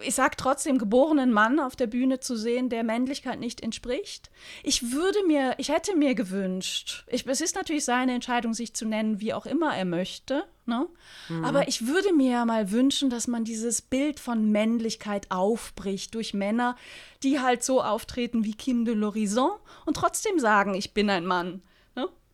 ich 0.00 0.14
sage 0.14 0.36
trotzdem, 0.36 0.78
geborenen 0.78 1.32
Mann 1.32 1.60
auf 1.60 1.76
der 1.76 1.86
Bühne 1.86 2.20
zu 2.20 2.36
sehen, 2.36 2.68
der 2.68 2.82
Männlichkeit 2.82 3.38
nicht 3.38 3.62
entspricht. 3.62 4.30
Ich 4.62 4.92
würde 4.92 5.18
mir, 5.26 5.54
ich 5.58 5.68
hätte 5.68 5.96
mir 5.96 6.14
gewünscht, 6.14 7.04
ich, 7.08 7.26
es 7.26 7.40
ist 7.40 7.54
natürlich 7.54 7.84
seine 7.84 8.14
Entscheidung, 8.14 8.54
sich 8.54 8.74
zu 8.74 8.86
nennen, 8.86 9.20
wie 9.20 9.34
auch 9.34 9.46
immer 9.46 9.76
er 9.76 9.84
möchte, 9.84 10.44
ne? 10.66 10.86
Mhm. 11.28 11.44
aber 11.44 11.68
ich 11.68 11.86
würde 11.86 12.12
mir 12.12 12.32
ja 12.32 12.44
mal 12.44 12.70
wünschen, 12.70 13.10
dass 13.10 13.26
man 13.28 13.44
dieses 13.44 13.82
Bild 13.82 14.20
von 14.20 14.50
Männlichkeit 14.50 15.30
aufbricht 15.30 16.14
durch 16.14 16.34
Männer, 16.34 16.76
die 17.22 17.40
halt 17.40 17.62
so 17.62 17.82
auftreten 17.82 18.44
wie 18.44 18.54
Kim 18.54 18.84
de 18.84 18.94
l'Horizon 18.94 19.50
und 19.86 19.96
trotzdem 19.96 20.38
sagen, 20.38 20.74
ich 20.74 20.92
bin 20.92 21.10
ein 21.10 21.26
Mann. 21.26 21.62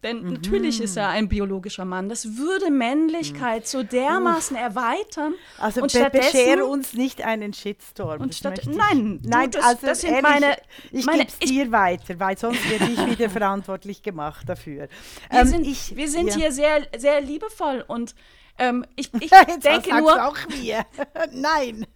Denn 0.02 0.22
mhm. 0.22 0.32
natürlich 0.32 0.80
ist 0.80 0.96
er 0.96 1.10
ein 1.10 1.28
biologischer 1.28 1.84
Mann. 1.84 2.08
Das 2.08 2.36
würde 2.36 2.70
Männlichkeit 2.70 3.62
mhm. 3.62 3.66
so 3.66 3.82
dermaßen 3.82 4.56
Uff. 4.56 4.62
erweitern. 4.62 5.34
Also 5.58 5.82
und 5.82 5.92
be 5.92 6.10
beschere 6.10 6.64
uns 6.64 6.94
nicht 6.94 7.22
einen 7.22 7.52
Shitstorm. 7.52 8.22
Und 8.22 8.34
statt, 8.34 8.62
nein, 8.66 9.20
nein, 9.24 9.50
das, 9.50 9.64
also 9.64 9.86
das 9.86 10.00
sind 10.00 10.10
ehrlich, 10.10 10.22
meine. 10.22 10.56
Ich 10.90 11.04
meine, 11.04 11.26
gebe 11.26 11.32
es 11.38 11.50
dir 11.50 11.72
weiter, 11.72 12.18
weil 12.18 12.38
sonst 12.38 12.68
werde 12.70 12.90
ich 12.90 13.06
wieder 13.06 13.28
verantwortlich 13.30 14.02
gemacht 14.02 14.48
dafür. 14.48 14.88
Wir 15.30 15.40
ähm, 15.40 15.46
sind, 15.46 15.66
ich, 15.66 15.94
wir 15.96 16.08
sind 16.08 16.28
ja. 16.28 16.36
hier 16.36 16.52
sehr, 16.52 16.86
sehr 16.96 17.20
liebevoll 17.20 17.84
und 17.86 18.14
ähm, 18.58 18.84
ich, 18.96 19.12
ich 19.20 19.30
denke 19.62 19.96
nur. 19.98 20.26
auch 20.26 20.36
wir. 20.48 20.86
Nein. 21.32 21.86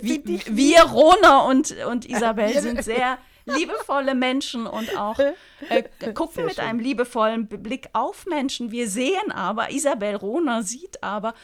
Wie, 0.00 0.22
wir, 0.24 0.82
Rona 0.82 1.46
und, 1.46 1.74
und 1.86 2.08
Isabel, 2.08 2.60
sind 2.60 2.82
sehr 2.84 3.18
liebevolle 3.44 4.14
Menschen 4.14 4.66
und 4.66 4.96
auch 4.96 5.18
äh, 5.18 5.82
gucken 6.14 6.44
mit 6.44 6.60
einem 6.60 6.78
liebevollen 6.78 7.46
Blick 7.46 7.88
auf 7.92 8.26
Menschen. 8.26 8.70
Wir 8.70 8.88
sehen 8.88 9.32
aber, 9.32 9.70
Isabel 9.70 10.16
Rohner 10.16 10.62
sieht 10.62 11.02
aber, 11.02 11.34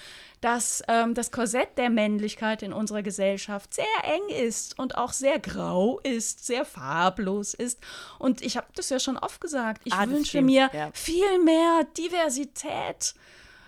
dass 0.41 0.83
ähm, 0.89 1.15
das 1.15 1.33
Korsett 1.33 1.77
der 1.79 1.91
Männlichkeit 1.91 2.63
in 2.63 2.73
unserer 2.73 3.03
Gesellschaft 3.03 3.75
sehr 3.75 3.85
eng 4.05 4.29
ist 4.29 4.79
und 4.79 4.97
auch 4.97 5.13
sehr 5.13 5.39
grau 5.39 5.99
ist, 6.01 6.47
sehr 6.47 6.65
farblos 6.65 7.55
ist. 7.55 7.81
Und 8.19 8.43
ich 8.43 8.57
habe 8.57 8.69
das 8.75 8.91
ja 8.91 9.01
schon 9.01 9.17
oft 9.17 9.41
gesagt, 9.41 9.83
ich 9.85 9.93
ah, 9.93 10.09
wünsche 10.09 10.43
mir 10.43 10.71
ja. 10.73 10.91
viel 10.93 11.39
mehr 11.43 11.85
Diversität. 11.97 13.15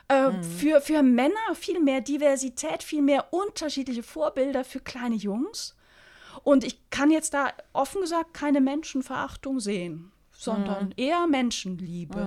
Äh, 0.09 0.31
mhm. 0.31 0.43
für, 0.43 0.81
für 0.81 1.03
Männer 1.05 1.55
viel 1.55 1.79
mehr 1.79 2.01
Diversität, 2.01 2.83
viel 2.83 3.01
mehr 3.01 3.33
unterschiedliche 3.33 4.03
Vorbilder 4.03 4.65
für 4.65 4.81
kleine 4.81 5.15
Jungs. 5.15 5.77
Und 6.43 6.65
ich 6.65 6.91
kann 6.91 7.11
jetzt 7.11 7.35
da 7.35 7.53
offen 7.73 8.01
gesagt 8.01 8.35
keine 8.35 8.61
Menschenverachtung 8.61 9.61
sehen 9.61 10.13
sondern 10.41 10.87
mhm. 10.87 10.93
eher 10.97 11.27
Menschenliebe. 11.27 12.21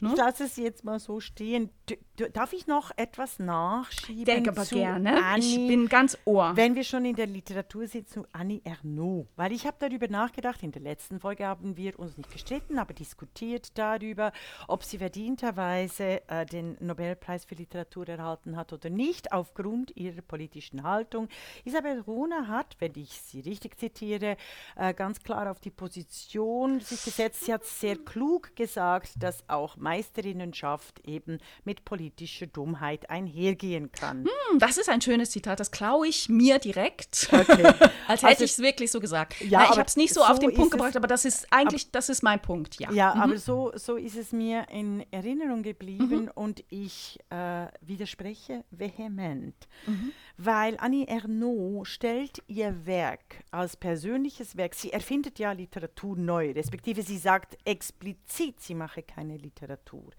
Mhm. 0.00 0.06
Ne? 0.06 0.12
Ich 0.12 0.16
lasse 0.16 0.44
es 0.44 0.56
jetzt 0.56 0.84
mal 0.84 0.98
so 0.98 1.20
stehen. 1.20 1.68
D 1.88 1.98
darf 2.32 2.52
ich 2.52 2.66
noch 2.66 2.90
etwas 2.96 3.38
nachschieben? 3.38 4.24
Denke 4.24 4.50
aber 4.50 4.64
gerne. 4.64 5.24
Annie, 5.24 5.44
ich 5.44 5.68
bin 5.68 5.88
ganz 5.88 6.16
ohr. 6.24 6.52
Wenn 6.54 6.74
wir 6.76 6.84
schon 6.84 7.04
in 7.04 7.16
der 7.16 7.26
Literatur 7.26 7.86
sind, 7.86 8.08
zu 8.08 8.24
Annie 8.32 8.60
Ernaux. 8.64 9.26
Weil 9.36 9.52
ich 9.52 9.66
habe 9.66 9.76
darüber 9.80 10.08
nachgedacht, 10.08 10.62
in 10.62 10.72
der 10.72 10.82
letzten 10.82 11.20
Folge 11.20 11.46
haben 11.46 11.76
wir 11.76 11.98
uns 11.98 12.16
nicht 12.16 12.30
gestritten, 12.30 12.78
aber 12.78 12.94
diskutiert 12.94 13.76
darüber, 13.76 14.32
ob 14.68 14.84
sie 14.84 14.98
verdienterweise 14.98 16.22
äh, 16.28 16.46
den 16.46 16.76
Nobelpreis 16.80 17.44
für 17.44 17.54
Literatur 17.54 18.08
erhalten 18.08 18.56
hat 18.56 18.72
oder 18.72 18.88
nicht, 18.88 19.32
aufgrund 19.32 19.96
ihrer 19.96 20.22
politischen 20.22 20.84
Haltung. 20.84 21.28
Isabel 21.64 22.00
Rona 22.00 22.46
hat, 22.46 22.76
wenn 22.78 22.92
ich 22.94 23.10
sie 23.10 23.40
richtig 23.40 23.78
zitiere, 23.78 24.36
äh, 24.76 24.94
ganz 24.94 25.22
klar 25.22 25.50
auf 25.50 25.60
die 25.60 25.70
Position 25.70 26.80
sich 26.80 27.04
gesetzt, 27.04 27.41
sie 27.44 27.52
hat 27.52 27.64
sehr 27.64 27.96
klug 27.96 28.54
gesagt, 28.56 29.22
dass 29.22 29.48
auch 29.48 29.76
Meisterinnenschaft 29.76 31.00
eben 31.06 31.38
mit 31.64 31.84
politischer 31.84 32.46
Dummheit 32.46 33.10
einhergehen 33.10 33.92
kann. 33.92 34.24
Hm, 34.24 34.58
das 34.58 34.78
ist 34.78 34.88
ein 34.88 35.00
schönes 35.00 35.30
Zitat, 35.30 35.60
das 35.60 35.70
klaue 35.70 36.06
ich 36.06 36.28
mir 36.28 36.58
direkt. 36.58 37.28
Okay. 37.32 37.64
Als 38.08 38.22
hätte 38.22 38.28
also, 38.28 38.44
ich 38.44 38.52
es 38.52 38.58
wirklich 38.58 38.90
so 38.90 39.00
gesagt. 39.00 39.40
Ja, 39.40 39.60
Nein, 39.60 39.68
ich 39.72 39.78
habe 39.78 39.88
es 39.88 39.96
nicht 39.96 40.14
so, 40.14 40.20
so, 40.20 40.26
auf 40.26 40.38
den 40.38 40.54
Punkt 40.54 40.72
gebracht, 40.72 40.96
aber 40.96 41.06
das 41.06 41.24
ist 41.24 41.46
eigentlich, 41.50 41.86
ab, 41.86 41.92
das 41.92 42.08
ist 42.08 42.22
mein 42.22 42.40
Punkt, 42.40 42.80
ja. 42.80 42.90
Ja, 42.92 43.14
mhm. 43.14 43.20
aber 43.22 43.38
so, 43.38 43.72
so 43.74 43.96
ist 43.96 44.16
es 44.16 44.32
mir 44.32 44.66
in 44.70 45.04
Erinnerung 45.10 45.62
geblieben 45.62 46.24
mhm. 46.24 46.30
und 46.34 46.64
ich 46.68 47.18
äh, 47.30 47.66
widerspreche 47.80 48.64
vehement. 48.70 49.54
Mhm. 49.86 50.12
Weil 50.44 50.76
Annie 50.78 51.06
Ernaux 51.06 51.84
stellt 51.88 52.42
ihr 52.48 52.84
Werk 52.84 53.44
als 53.52 53.76
persönliches 53.76 54.56
Werk, 54.56 54.74
sie 54.74 54.92
erfindet 54.92 55.38
ja 55.38 55.52
Literatur 55.52 56.16
neu, 56.16 56.50
respektive 56.50 57.02
sie 57.02 57.18
sagt 57.18 57.56
explizit, 57.64 58.60
sie 58.60 58.74
mache 58.74 59.02
keine 59.02 59.36
Literatur. 59.36 60.10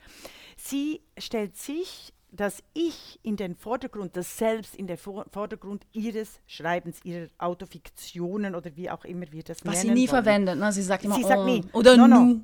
Sie 0.56 1.02
stellt 1.18 1.58
sich 1.58 2.14
das 2.32 2.64
Ich 2.74 3.20
in 3.24 3.36
den 3.36 3.56
Vordergrund, 3.56 4.16
das 4.16 4.38
Selbst 4.38 4.76
in 4.76 4.88
den 4.88 4.98
Vordergrund 4.98 5.86
ihres 5.92 6.40
Schreibens, 6.48 7.00
ihrer 7.04 7.28
Autofiktionen 7.38 8.56
oder 8.56 8.76
wie 8.76 8.90
auch 8.90 9.06
immer 9.06 9.32
wir 9.32 9.44
das 9.44 9.58
Was 9.58 9.64
nennen. 9.64 9.76
Was 9.76 9.82
sie 9.82 9.90
nie 9.90 10.12
wollen. 10.12 10.24
verwendet, 10.24 10.58
ne? 10.58 10.72
sie 10.72 10.82
sagt 10.84 11.04
immer 11.04 11.16
sie 11.16 11.26
oh. 11.26 11.28
sagt 11.28 11.46
nie. 11.46 11.64
oder 11.74 11.98
no, 11.98 12.08
no. 12.08 12.20
Nu, 12.22 12.42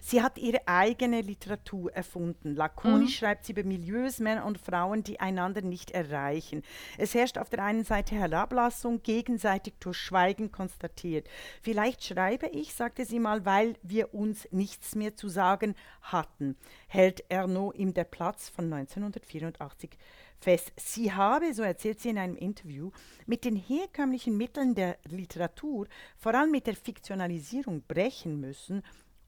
sie 0.00 0.22
hat 0.22 0.38
ihre 0.38 0.66
eigene 0.66 1.20
Literatur 1.20 1.92
erfunden. 1.92 2.56
Lakonisch 2.56 3.10
mhm. 3.10 3.14
schreibt 3.14 3.44
sie 3.44 3.52
über 3.52 3.62
Milieus, 3.62 4.18
Männer 4.18 4.44
und 4.44 4.58
Frauen, 4.58 5.04
die 5.04 5.20
einander 5.20 5.62
nicht 5.62 5.92
erreichen. 5.92 6.62
Es 6.98 7.14
herrscht 7.14 7.38
auf 7.38 7.48
der 7.48 7.62
einen 7.62 7.84
Seite 7.84 8.16
Herablassung, 8.16 9.02
gegenseitig 9.02 9.74
durch 9.78 9.98
Schweigen 9.98 10.50
konstatiert. 10.50 11.28
Vielleicht 11.62 12.04
schreibe 12.04 12.48
ich, 12.48 12.74
sagte 12.74 13.04
sie 13.04 13.20
mal, 13.20 13.44
weil 13.46 13.74
wir 13.82 14.14
uns 14.14 14.48
nichts 14.50 14.96
mehr 14.96 15.14
zu 15.14 15.28
sagen 15.28 15.76
hatten, 16.00 16.56
hält 16.88 17.24
Erno 17.28 17.72
ihm 17.72 17.94
der 17.94 18.04
Platz 18.04 18.48
von 18.48 18.72
1984 18.72 19.96
fest. 20.42 20.72
Sie 20.76 21.12
habe, 21.12 21.54
so 21.54 21.62
erzählt 21.62 22.00
sie 22.00 22.10
in 22.10 22.18
einem 22.18 22.36
Interview, 22.36 22.90
mit 23.26 23.44
den 23.44 23.56
herkömmlichen 23.56 24.36
Mitteln 24.36 24.74
der 24.74 24.98
Literatur, 25.04 25.86
vor 26.16 26.34
allem 26.34 26.50
mit 26.50 26.66
der 26.66 26.74
Fiktionalisierung, 26.74 27.82
brechen 27.86 28.40
müssen, 28.40 28.82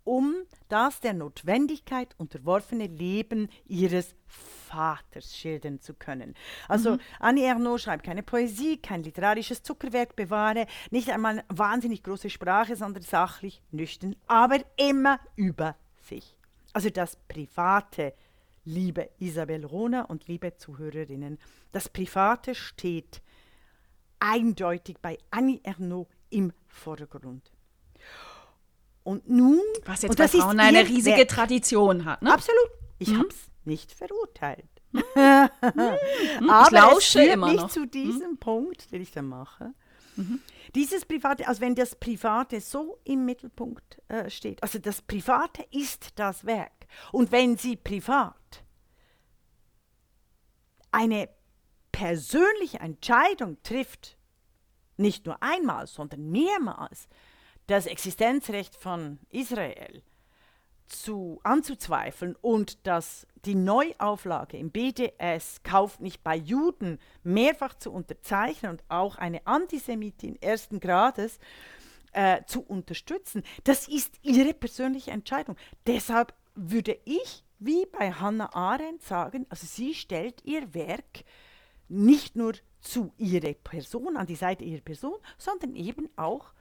um 0.05 0.35
das 0.69 1.01
der 1.01 1.15
Notwendigkeit 1.15 2.15
unterworfene 2.19 2.87
Leben 2.87 3.49
ihres 3.67 4.15
Vaters 4.27 5.37
schildern 5.37 5.81
zu 5.81 5.95
können. 5.95 6.35
Also 6.69 6.93
mhm. 6.93 7.01
Annie 7.21 7.47
Ernaux 7.47 7.83
schreibt 7.83 8.05
keine 8.05 8.23
Poesie, 8.23 8.79
kein 8.79 9.03
literarisches 9.03 9.63
Zuckerwerk, 9.63 10.17
bewahre 10.17 10.67
nicht 10.91 11.11
einmal 11.11 11.45
wahnsinnig 11.49 12.03
große 12.03 12.31
Sprache, 12.31 12.77
sondern 12.77 13.03
sachlich, 13.03 13.63
nüchtern, 13.71 14.17
aber 14.27 14.59
immer 14.77 15.21
über 15.37 15.77
sich. 16.03 16.37
Also 16.73 16.91
das 16.91 17.17
Private, 17.29 18.15
liebe 18.65 19.11
Isabel 19.19 19.65
Rohner 19.65 20.11
und 20.11 20.27
liebe 20.27 20.57
Zuhörerinnen, 20.57 21.39
das 21.73 21.89
Private 21.89 22.55
steht 22.55 23.23
eindeutig 24.19 24.99
bei 25.01 25.19
Annie 25.31 25.61
Ernaux 25.63 26.09
im 26.31 26.53
Vordergrund. 26.67 27.54
Und 29.05 29.29
nun. 29.29 29.61
Was 29.85 30.03
jetzt 30.03 30.17
bei 30.17 30.27
Frauen 30.27 30.59
eine 30.59 30.81
riesige 30.89 31.19
Werk. 31.19 31.29
Tradition 31.29 32.05
hat. 32.05 32.23
Ne? 32.23 32.33
Absolut. 32.33 32.71
Ich 32.99 33.11
mhm. 33.11 33.19
habe 33.19 33.29
es 33.29 33.37
nicht 33.65 33.93
verurteilt. 33.93 34.67
Mhm. 34.95 36.51
Aber 36.51 36.67
ich 36.67 36.71
lausche 36.71 37.21
es 37.21 37.35
immer 37.35 37.49
nicht 37.49 37.61
noch. 37.63 37.71
zu 37.71 37.81
mhm. 37.81 37.91
diesem 37.91 38.31
mhm. 38.33 38.39
Punkt, 38.39 38.93
den 38.93 39.03
ich 39.03 39.11
da 39.11 39.23
mache. 39.23 39.73
Mhm. 40.17 40.41
Dieses 40.75 41.05
Private, 41.05 41.49
also 41.49 41.61
wenn 41.61 41.75
das 41.75 41.97
Private 41.97 42.61
so 42.61 42.99
im 43.05 43.25
Mittelpunkt 43.25 44.01
äh, 44.09 44.29
steht, 44.31 44.63
also 44.63 44.79
das 44.79 45.03
Private 45.03 45.67
ist 45.71 46.11
das 46.17 46.45
Werk. 46.45 46.87
Und 47.13 47.33
wenn 47.33 47.57
Sie 47.57 47.77
privat 47.77 48.65
eine 50.93 51.29
persönliche 51.91 52.79
Entscheidung 52.79 53.57
trifft, 53.63 54.17
nicht 54.97 55.27
nur 55.27 55.43
einmal, 55.43 55.87
sondern 55.87 56.31
mehrmals, 56.31 57.09
das 57.67 57.87
Existenzrecht 57.87 58.77
von 58.77 59.19
Israel 59.31 60.03
zu, 60.87 61.41
anzuzweifeln 61.45 62.37
und 62.41 62.87
dass 62.87 63.27
die 63.45 63.55
Neuauflage 63.55 64.57
im 64.57 64.71
BDS 64.71 65.63
kauft 65.63 66.01
nicht 66.01 66.23
bei 66.23 66.37
Juden 66.37 66.99
mehrfach 67.23 67.75
zu 67.75 67.93
unterzeichnen 67.93 68.73
und 68.73 68.85
auch 68.89 69.17
eine 69.17 69.47
Antisemitin 69.47 70.41
ersten 70.41 70.81
Grades 70.81 71.39
äh, 72.13 72.45
zu 72.47 72.63
unterstützen, 72.63 73.43
das 73.65 73.89
ist 73.89 74.15
ihre 74.23 74.55
persönliche 74.55 75.11
Entscheidung. 75.11 75.57
Deshalb 75.87 76.35
würde 76.55 76.99
ich, 77.05 77.45
wie 77.59 77.87
bei 77.87 78.13
Hannah 78.13 78.55
Arendt, 78.55 79.03
sagen, 79.03 79.47
also 79.49 79.67
sie 79.67 79.95
stellt 79.95 80.45
ihr 80.45 80.75
Werk 80.75 81.25
nicht 81.89 82.37
nur 82.37 82.55
zu 82.81 83.13
ihrer 83.19 83.55
Person, 83.55 84.17
an 84.17 84.27
die 84.27 84.37
Seite 84.37 84.65
ihrer 84.65 84.83
Person, 84.83 85.17
sondern 85.39 85.75
eben 85.75 86.09
auch 86.17 86.53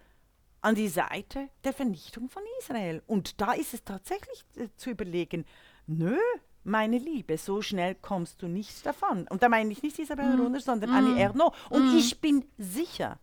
an 0.63 0.75
die 0.75 0.87
Seite 0.87 1.49
der 1.63 1.73
Vernichtung 1.73 2.29
von 2.29 2.41
Israel. 2.59 3.03
Und 3.05 3.41
da 3.41 3.51
ist 3.53 3.73
es 3.73 3.83
tatsächlich 3.83 4.45
äh, 4.55 4.69
zu 4.77 4.89
überlegen, 4.89 5.45
nö, 5.87 6.17
meine 6.63 6.97
Liebe, 6.97 7.37
so 7.37 7.61
schnell 7.61 7.95
kommst 7.95 8.41
du 8.41 8.47
nicht 8.47 8.85
davon. 8.85 9.27
Und 9.27 9.43
da 9.43 9.49
meine 9.49 9.71
ich 9.71 9.83
nicht 9.83 9.99
Isabel 9.99 10.37
mm. 10.37 10.39
Runner, 10.39 10.59
sondern 10.61 10.91
mm. 10.91 10.93
Annie 10.93 11.21
Ernaux. 11.21 11.55
Und 11.69 11.93
mm. 11.93 11.97
ich 11.97 12.21
bin 12.21 12.45
sicher, 12.57 13.19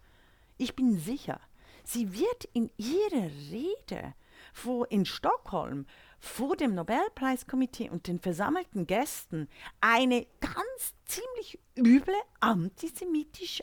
ich 0.59 0.77
bin 0.77 0.99
sicher, 0.99 1.41
sie 1.83 2.13
wird 2.13 2.45
in 2.53 2.71
ihrer 2.77 3.31
Rede 3.51 4.15
vor, 4.53 4.91
in 4.91 5.07
Stockholm 5.07 5.87
vor 6.19 6.57
dem 6.57 6.75
Nobelpreiskomitee 6.75 7.89
und 7.89 8.07
den 8.07 8.21
versammelten 8.21 8.87
Gästen 8.87 9.49
eine 9.81 10.27
ganz 10.41 10.95
ziemlich 11.07 11.59
üble 11.79 12.15
antisemitisch, 12.41 13.63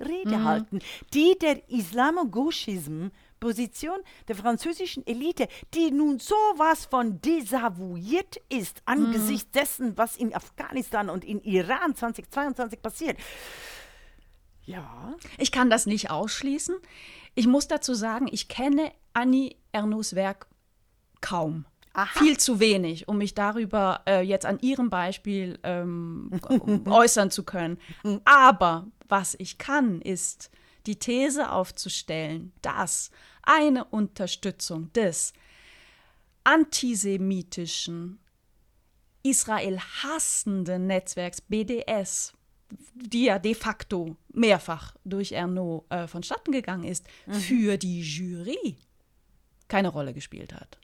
Rede 0.00 0.44
halten, 0.44 0.80
die 1.12 1.36
der 1.40 1.68
Islamogauchism 1.68 3.08
Position 3.40 3.98
der 4.28 4.36
französischen 4.36 5.04
Elite, 5.06 5.48
die 5.74 5.90
nun 5.90 6.18
sowas 6.18 6.84
von 6.84 7.20
desavouiert 7.22 8.36
ist 8.50 8.82
angesichts 8.84 9.50
dessen, 9.50 9.96
was 9.96 10.16
in 10.16 10.34
Afghanistan 10.34 11.08
und 11.08 11.24
in 11.24 11.40
Iran 11.40 11.94
2022 11.96 12.82
passiert. 12.82 13.18
Ja. 14.64 15.16
Ich 15.38 15.50
kann 15.50 15.70
das 15.70 15.86
nicht 15.86 16.10
ausschließen. 16.10 16.76
Ich 17.34 17.46
muss 17.46 17.66
dazu 17.66 17.94
sagen, 17.94 18.28
ich 18.30 18.48
kenne 18.48 18.92
Annie 19.14 19.56
Ernaux 19.72 20.14
Werk 20.14 20.46
kaum. 21.20 21.64
Aha. 21.92 22.20
Viel 22.20 22.38
zu 22.38 22.60
wenig, 22.60 23.08
um 23.08 23.18
mich 23.18 23.34
darüber 23.34 24.02
äh, 24.06 24.20
jetzt 24.20 24.46
an 24.46 24.60
ihrem 24.60 24.90
Beispiel 24.90 25.58
ähm, 25.64 26.30
äußern 26.86 27.32
zu 27.32 27.42
können. 27.42 27.78
Aber 28.24 28.86
was 29.10 29.36
ich 29.38 29.58
kann, 29.58 30.00
ist 30.00 30.50
die 30.86 30.98
These 30.98 31.50
aufzustellen, 31.50 32.52
dass 32.62 33.10
eine 33.42 33.84
Unterstützung 33.84 34.92
des 34.92 35.32
antisemitischen, 36.44 38.18
Israel 39.22 39.78
hassenden 39.78 40.86
Netzwerks 40.86 41.42
BDS, 41.42 42.32
die 42.94 43.24
ja 43.24 43.38
de 43.38 43.54
facto 43.54 44.16
mehrfach 44.32 44.96
durch 45.04 45.32
Ernaud 45.32 45.84
äh, 45.90 46.06
vonstatten 46.06 46.52
gegangen 46.52 46.84
ist, 46.84 47.06
für 47.28 47.76
die 47.76 48.00
Jury 48.00 48.78
keine 49.68 49.88
Rolle 49.88 50.14
gespielt 50.14 50.54
hat. 50.54 50.78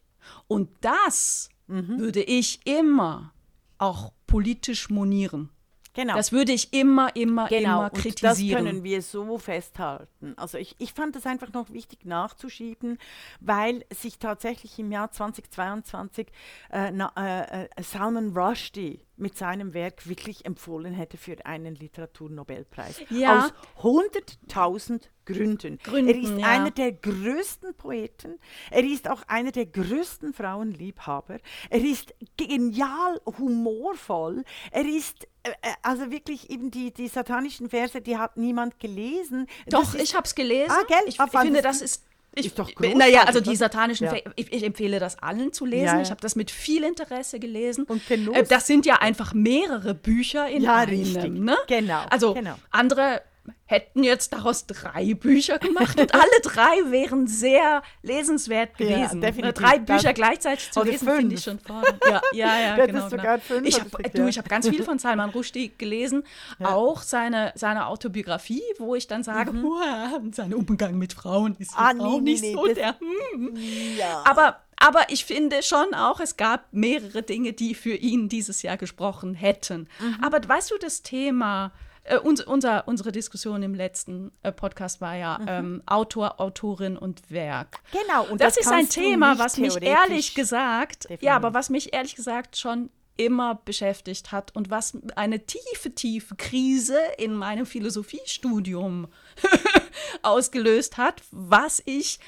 Und 0.48 0.68
das 0.80 1.48
würde 1.66 2.22
ich 2.22 2.66
immer 2.66 3.32
auch 3.78 4.12
politisch 4.26 4.90
monieren. 4.90 5.50
Genau. 5.96 6.14
Das 6.14 6.30
würde 6.30 6.52
ich 6.52 6.74
immer, 6.74 7.16
immer, 7.16 7.48
Genau, 7.48 7.78
immer 7.78 7.84
und 7.84 7.94
kritisieren. 7.94 8.64
das 8.64 8.64
können 8.64 8.84
wir 8.84 9.00
so 9.00 9.38
festhalten. 9.38 10.34
Also 10.36 10.58
ich, 10.58 10.76
ich 10.78 10.92
fand 10.92 11.16
es 11.16 11.24
einfach 11.24 11.54
noch 11.54 11.70
wichtig 11.70 12.04
nachzuschieben, 12.04 12.98
weil 13.40 13.82
sich 13.90 14.18
tatsächlich 14.18 14.78
im 14.78 14.92
Jahr 14.92 15.10
2022 15.10 16.28
äh, 16.70 16.90
na, 16.90 17.12
äh, 17.16 17.64
äh, 17.64 17.82
Salman 17.82 18.36
Rushdie 18.36 19.05
mit 19.16 19.36
seinem 19.38 19.72
Werk 19.74 20.06
wirklich 20.08 20.44
empfohlen 20.44 20.92
hätte 20.92 21.16
für 21.16 21.44
einen 21.46 21.74
Literaturnobelpreis. 21.74 23.00
Ja. 23.10 23.46
Aus 23.46 23.52
100.000 23.82 25.02
Gründen. 25.24 25.78
Gründen, 25.82 26.08
Er 26.08 26.20
ist 26.20 26.38
ja. 26.38 26.46
einer 26.46 26.70
der 26.70 26.92
größten 26.92 27.74
Poeten. 27.74 28.38
Er 28.70 28.84
ist 28.84 29.08
auch 29.10 29.22
einer 29.26 29.50
der 29.52 29.66
größten 29.66 30.32
Frauenliebhaber. 30.32 31.38
Er 31.70 31.80
ist 31.84 32.14
genial 32.36 33.20
humorvoll. 33.38 34.44
Er 34.70 34.84
ist 34.86 35.24
äh, 35.42 35.50
äh, 35.62 35.72
also 35.82 36.10
wirklich 36.10 36.50
eben 36.50 36.70
die, 36.70 36.92
die 36.92 37.08
satanischen 37.08 37.70
Verse, 37.70 38.00
die 38.00 38.16
hat 38.18 38.36
niemand 38.36 38.78
gelesen. 38.78 39.46
Doch, 39.68 39.94
ist- 39.94 40.02
ich 40.02 40.14
habe 40.14 40.26
es 40.26 40.34
gelesen. 40.34 40.70
Ah, 40.70 40.84
gell? 40.86 40.98
Ich, 41.06 41.18
ich 41.18 41.38
finde, 41.40 41.62
das 41.62 41.80
ist. 41.82 42.04
Ich, 42.38 42.46
Ist 42.46 42.58
doch 42.58 42.70
naja, 42.78 43.20
also 43.20 43.38
großartig, 43.40 43.42
die 43.50 43.56
satanischen, 43.56 44.06
Ja. 44.06 44.14
Ich, 44.36 44.52
ich 44.52 44.62
empfehle 44.62 44.98
das 45.00 45.18
allen 45.22 45.52
zu 45.54 45.64
lesen. 45.64 45.86
Ja, 45.86 45.94
ja. 45.96 46.02
Ich 46.02 46.10
habe 46.10 46.20
das 46.20 46.36
mit 46.36 46.50
viel 46.50 46.84
Interesse 46.84 47.40
gelesen. 47.40 47.84
Und 47.84 48.06
Genuss. 48.06 48.36
Äh, 48.36 48.44
Das 48.44 48.66
sind 48.66 48.84
ja 48.84 48.96
einfach 48.96 49.32
mehrere 49.32 49.94
Bücher 49.94 50.46
in 50.48 50.62
Ja, 50.62 50.74
einem. 50.76 50.90
richtig. 51.00 51.32
Ne? 51.32 51.56
Genau, 51.66 52.02
Also 52.10 52.34
genau. 52.34 52.56
andere 52.70 53.22
hätten 53.64 54.02
jetzt 54.04 54.32
daraus 54.32 54.66
drei 54.66 55.14
Bücher 55.14 55.58
gemacht 55.58 55.98
und 56.00 56.14
alle 56.14 56.40
drei 56.42 56.90
wären 56.90 57.26
sehr 57.26 57.82
lesenswert 58.02 58.70
Ja, 58.78 58.86
gewesen. 58.86 59.20
Ne, 59.20 59.26
definitiv. 59.26 59.62
drei 59.64 59.78
Das- 59.78 60.02
Bücher 60.02 60.12
gleichzeitig 60.14 60.70
zu 60.70 60.82
lesen, 60.84 61.08
finde 61.08 61.34
ich 61.34 61.42
schon 61.42 61.58
fordernd. 61.58 61.98
Ja, 62.04 62.22
ja, 62.32 62.46
ja, 62.60 62.74
hättest 62.76 63.10
genau. 63.10 63.22
genau. 63.22 63.38
fünf, 63.38 63.66
Ich 63.66 63.80
habe 63.80 63.90
gesagt. 63.90 64.36
hab 64.38 64.48
ganz 64.48 64.68
viel 64.68 64.82
von 64.84 64.98
Salman 64.98 65.30
Rushdie 65.30 65.72
gelesen, 65.76 66.22
auch 66.62 67.02
seine, 67.02 67.52
seine 67.56 67.86
Autobiografie, 67.86 68.62
wo 68.78 68.94
ich 68.94 69.06
dann 69.08 69.22
sage, 69.24 69.50
"Uah, 69.52 70.20
sein 70.32 70.54
Umgang 70.54 70.96
mit 70.98 71.12
Frauen 71.12 71.56
ist 71.58 71.72
Mhm. 71.72 71.76
Ah, 71.78 71.92
nee, 71.94 72.02
auch 72.04 72.20
nicht 72.20 72.42
nee, 72.42 72.52
so 72.54 72.66
das- 72.66 72.74
der. 72.74 72.96
hm. 73.00 73.56
Ja. 73.98 74.22
Aber, 74.24 74.60
aber 74.76 75.00
ich 75.08 75.24
finde 75.24 75.62
schon 75.62 75.92
auch, 75.94 76.20
es 76.20 76.36
gab 76.36 76.66
mehrere 76.72 77.22
Dinge, 77.22 77.52
die 77.52 77.74
für 77.74 77.94
ihn 77.94 78.28
dieses 78.28 78.62
Jahr 78.62 78.76
gesprochen 78.76 79.34
hätten. 79.34 79.88
Mhm. 79.98 80.18
Aber 80.22 80.46
weißt 80.46 80.70
du, 80.70 80.78
das 80.78 81.02
Thema, 81.02 81.72
äh, 82.08 82.18
uns, 82.18 82.42
unser, 82.42 82.86
unsere 82.88 83.12
Diskussion 83.12 83.62
im 83.62 83.74
letzten 83.74 84.32
äh, 84.42 84.52
Podcast 84.52 85.00
war 85.00 85.16
ja 85.16 85.38
ähm, 85.46 85.82
Autor, 85.86 86.40
Autorin 86.40 86.96
und 86.96 87.30
Werk. 87.30 87.78
Mhm. 87.92 87.98
Genau, 87.98 88.24
und 88.24 88.40
das, 88.40 88.54
das 88.54 88.66
ist 88.66 88.72
ein 88.72 88.88
Thema, 88.88 89.38
was 89.38 89.56
mich 89.56 89.80
ehrlich 89.82 90.34
gesagt, 90.34 91.04
definieren. 91.04 91.24
ja, 91.24 91.36
aber 91.36 91.54
was 91.54 91.70
mich 91.70 91.92
ehrlich 91.92 92.14
gesagt 92.14 92.56
schon 92.56 92.90
immer 93.16 93.60
beschäftigt 93.64 94.30
hat 94.30 94.54
und 94.54 94.70
was 94.70 94.96
eine 95.16 95.46
tiefe, 95.46 95.94
tiefe 95.94 96.36
Krise 96.36 96.98
in 97.18 97.34
meinem 97.34 97.66
Philosophiestudium 97.66 99.08
ausgelöst 100.22 100.98
hat, 100.98 101.22
was 101.30 101.82
ich 101.86 102.20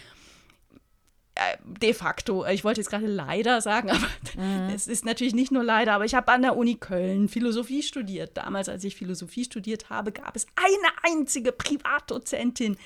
de 1.65 1.95
facto, 1.95 2.45
äh, 2.45 2.55
ich 2.55 2.65
wollte 2.65 2.81
jetzt 2.81 2.91
gerade 2.91 3.07
leider 3.07 3.61
sagen, 3.61 3.91
aber 3.91 4.07
Mhm. 4.37 4.71
es 4.75 4.87
ist 4.89 5.05
natürlich 5.05 5.35
nicht 5.35 5.51
nur 5.53 5.65
leider, 5.65 5.93
aber 5.95 6.05
ich 6.05 6.15
habe 6.15 6.31
an 6.33 6.43
der 6.43 6.57
Uni 6.57 6.77
Köln 6.77 7.29
Philosophie 7.29 7.83
studiert. 7.83 8.37
Damals, 8.37 8.69
als 8.69 8.85
ich 8.85 8.95
Philosophie 8.97 9.45
studiert 9.45 9.91
habe, 9.91 10.13
gab 10.13 10.37
es 10.37 10.47
eine 10.57 11.15
einzige 11.17 11.51
Privatdozentin, 11.53 12.77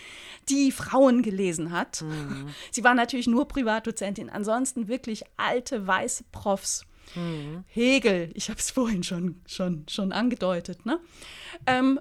die 0.49 0.73
Frauen 0.73 1.23
gelesen 1.23 1.73
hat. 1.73 2.03
Mhm. 2.03 2.49
Sie 2.71 2.85
war 2.85 2.95
natürlich 2.95 3.27
nur 3.27 3.49
Privatdozentin, 3.49 4.31
ansonsten 4.31 4.89
wirklich 4.89 5.25
alte 5.37 5.87
weiße 5.87 6.25
Profs. 6.33 6.85
Mhm. 7.15 7.65
Hegel, 7.69 8.31
ich 8.35 8.49
habe 8.49 8.59
es 8.61 8.71
vorhin 8.71 9.03
schon, 9.03 9.41
schon, 9.47 9.85
schon 9.89 10.13
angedeutet, 10.13 10.87
ne? 10.87 11.01
Ähm, 11.67 12.01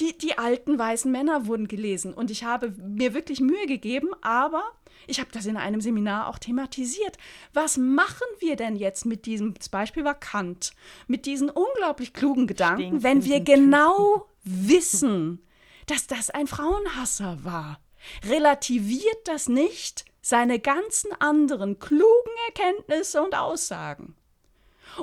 die, 0.00 0.16
die 0.16 0.38
alten 0.38 0.78
weißen 0.78 1.12
Männer 1.12 1.46
wurden 1.46 1.68
gelesen 1.68 2.14
und 2.14 2.30
ich 2.30 2.42
habe 2.44 2.70
mir 2.70 3.12
wirklich 3.12 3.40
Mühe 3.40 3.66
gegeben, 3.66 4.08
aber 4.22 4.62
ich 5.10 5.20
habe 5.20 5.30
das 5.32 5.46
in 5.46 5.56
einem 5.56 5.80
Seminar 5.80 6.28
auch 6.28 6.38
thematisiert. 6.38 7.18
Was 7.52 7.76
machen 7.76 8.26
wir 8.38 8.56
denn 8.56 8.76
jetzt 8.76 9.04
mit 9.04 9.26
diesem, 9.26 9.54
das 9.54 9.68
Beispiel 9.68 10.04
war 10.04 10.14
Kant, 10.14 10.72
mit 11.08 11.26
diesen 11.26 11.50
unglaublich 11.50 12.14
klugen 12.14 12.46
Gedanken, 12.46 13.02
wenn 13.02 13.24
wir 13.24 13.40
genau 13.40 14.28
wissen, 14.44 15.44
dass 15.86 16.06
das 16.06 16.30
ein 16.30 16.46
Frauenhasser 16.46 17.38
war? 17.42 17.80
Relativiert 18.24 19.18
das 19.24 19.48
nicht 19.48 20.04
seine 20.22 20.58
ganzen 20.58 21.12
anderen 21.20 21.78
klugen 21.78 22.32
Erkenntnisse 22.48 23.22
und 23.22 23.34
Aussagen? 23.34 24.14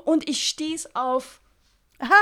Und 0.04 0.28
ich 0.30 0.48
stieß 0.48 0.96
auf 0.96 1.42
Aha, 2.00 2.14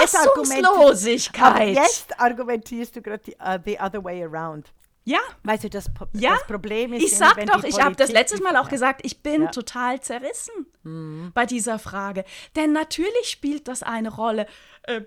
jetzt 0.00 0.16
Fassungslosigkeit. 0.16 1.44
Aber 1.44 1.64
jetzt 1.64 2.18
argumentierst 2.20 2.96
du 2.96 3.02
gerade 3.02 3.32
uh, 3.40 3.58
the 3.64 3.78
other 3.78 4.02
way 4.02 4.22
around. 4.22 4.72
Ja, 5.08 5.20
Weißt 5.44 5.62
du, 5.62 5.70
das, 5.70 5.88
ja. 6.14 6.30
das 6.34 6.44
Problem 6.48 6.92
ist, 6.92 7.04
ich 7.04 7.16
sag 7.16 7.36
doch, 7.46 7.62
ich 7.62 7.80
habe 7.80 7.94
das 7.94 8.10
letztes 8.10 8.40
Mal 8.40 8.56
auch 8.56 8.68
gesagt, 8.68 9.02
ich 9.04 9.22
bin 9.22 9.42
Ja. 9.42 9.48
Mhm. 9.48 9.52
total 9.52 10.00
zerrissen 10.00 11.30
bei 11.32 11.46
dieser 11.46 11.78
Frage. 11.78 12.24
Denn 12.56 12.72
natürlich 12.72 13.28
spielt 13.28 13.68
das 13.68 13.84
eine 13.84 14.12
Rolle. 14.12 14.46
Äh, 14.82 15.02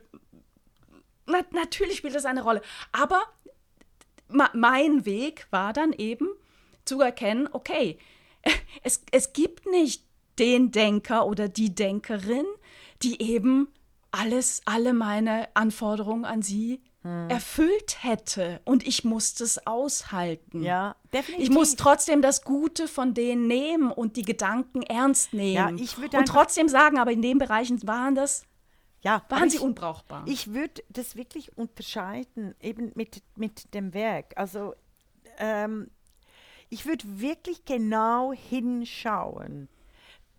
na, 1.25 1.41
natürlich 1.51 1.97
spielt 1.97 2.15
das 2.15 2.23
eine 2.23 2.43
Rolle. 2.43 2.61
Aber 2.93 3.21
mein 4.53 5.05
Weg 5.05 5.47
war 5.51 5.73
dann 5.73 5.91
eben 5.91 6.29
zu 6.85 7.01
erkennen, 7.01 7.49
okay, 7.51 7.99
es, 8.83 9.01
es 9.11 9.33
gibt 9.33 9.65
nicht 9.67 10.05
den 10.39 10.71
Denker 10.71 11.27
oder 11.27 11.49
die 11.49 11.75
Denkerin, 11.75 12.45
die 13.03 13.21
eben 13.21 13.67
alles, 14.11 14.61
alle 14.63 14.93
meine 14.93 15.49
Anforderungen 15.55 16.23
an 16.23 16.41
sie 16.41 16.81
Hm. 17.01 17.29
erfüllt 17.29 18.03
hätte. 18.03 18.59
Und 18.65 18.85
ich 18.85 19.05
musste 19.05 19.45
es 19.45 19.65
aushalten. 19.65 20.61
Ja, 20.63 20.97
definitiv. 21.13 21.45
Ich 21.47 21.49
muss 21.49 21.77
trotzdem 21.77 22.21
das 22.21 22.43
Gute 22.43 22.89
von 22.89 23.13
denen 23.13 23.47
nehmen 23.47 23.89
und 23.89 24.17
die 24.17 24.23
Gedanken 24.23 24.81
ernst 24.83 25.31
nehmen. 25.33 25.77
Ja, 25.77 25.83
ich 25.83 25.97
würde 25.97 26.17
und 26.17 26.25
trotzdem 26.27 26.67
sagen, 26.67 26.99
aber 26.99 27.11
in 27.13 27.21
den 27.21 27.37
Bereichen 27.37 27.79
waren 27.87 28.15
das, 28.15 28.43
ja, 29.01 29.23
waren 29.29 29.49
sie 29.49 29.57
ich- 29.57 29.63
unbrauchbar. 29.63 30.23
Ich 30.27 30.53
würde 30.53 30.83
das 30.89 31.15
wirklich 31.15 31.57
unterscheiden, 31.57 32.53
eben 32.59 32.91
mit, 32.95 33.23
mit 33.37 33.73
dem 33.73 33.93
Werk. 33.93 34.33
Also, 34.35 34.75
ähm, 35.37 35.89
ich 36.69 36.85
würde 36.85 37.05
wirklich 37.21 37.63
genau 37.63 38.33
hinschauen. 38.33 39.69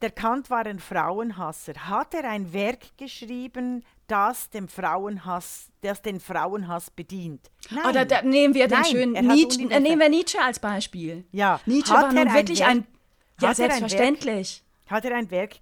Der 0.03 0.11
Kant 0.11 0.51
war 0.51 0.65
ein 0.67 0.79
Frauenhasser. 0.79 1.73
Hat 1.89 2.15
er 2.15 2.25
ein 2.29 2.53
Werk 2.53 2.97
geschrieben, 2.99 3.83
das, 4.11 4.51
dem 4.51 4.69
Frauenhass, 4.69 5.69
das 5.83 6.03
den 6.03 6.21
Frauenhass 6.21 6.91
bedient? 6.91 7.51
Nein. 7.71 7.87
Oder 7.87 8.05
da 8.05 8.23
nehmen 8.23 8.55
wir 8.55 8.69
den 8.69 8.81
Nein, 8.81 8.91
schönen 8.91 9.27
Nietzsche, 9.27 9.63
äh, 9.63 9.81
nehmen 9.81 10.01
wir 10.01 10.09
Nietzsche 10.09 10.39
als 10.41 10.59
Beispiel. 10.59 11.25
Ja, 11.33 11.61
Nietzsche 11.67 11.93
hat 11.93 12.03
war 12.07 12.13
nun 12.13 12.35
wirklich 12.35 12.65
ein, 12.65 12.87
ja 13.41 13.51
ein 13.51 13.57
Werk- 13.57 13.57
selbstverständlich. 13.57 14.65
Hat 14.89 15.05
er 15.05 15.15
ein 15.15 15.31
Werk 15.31 15.53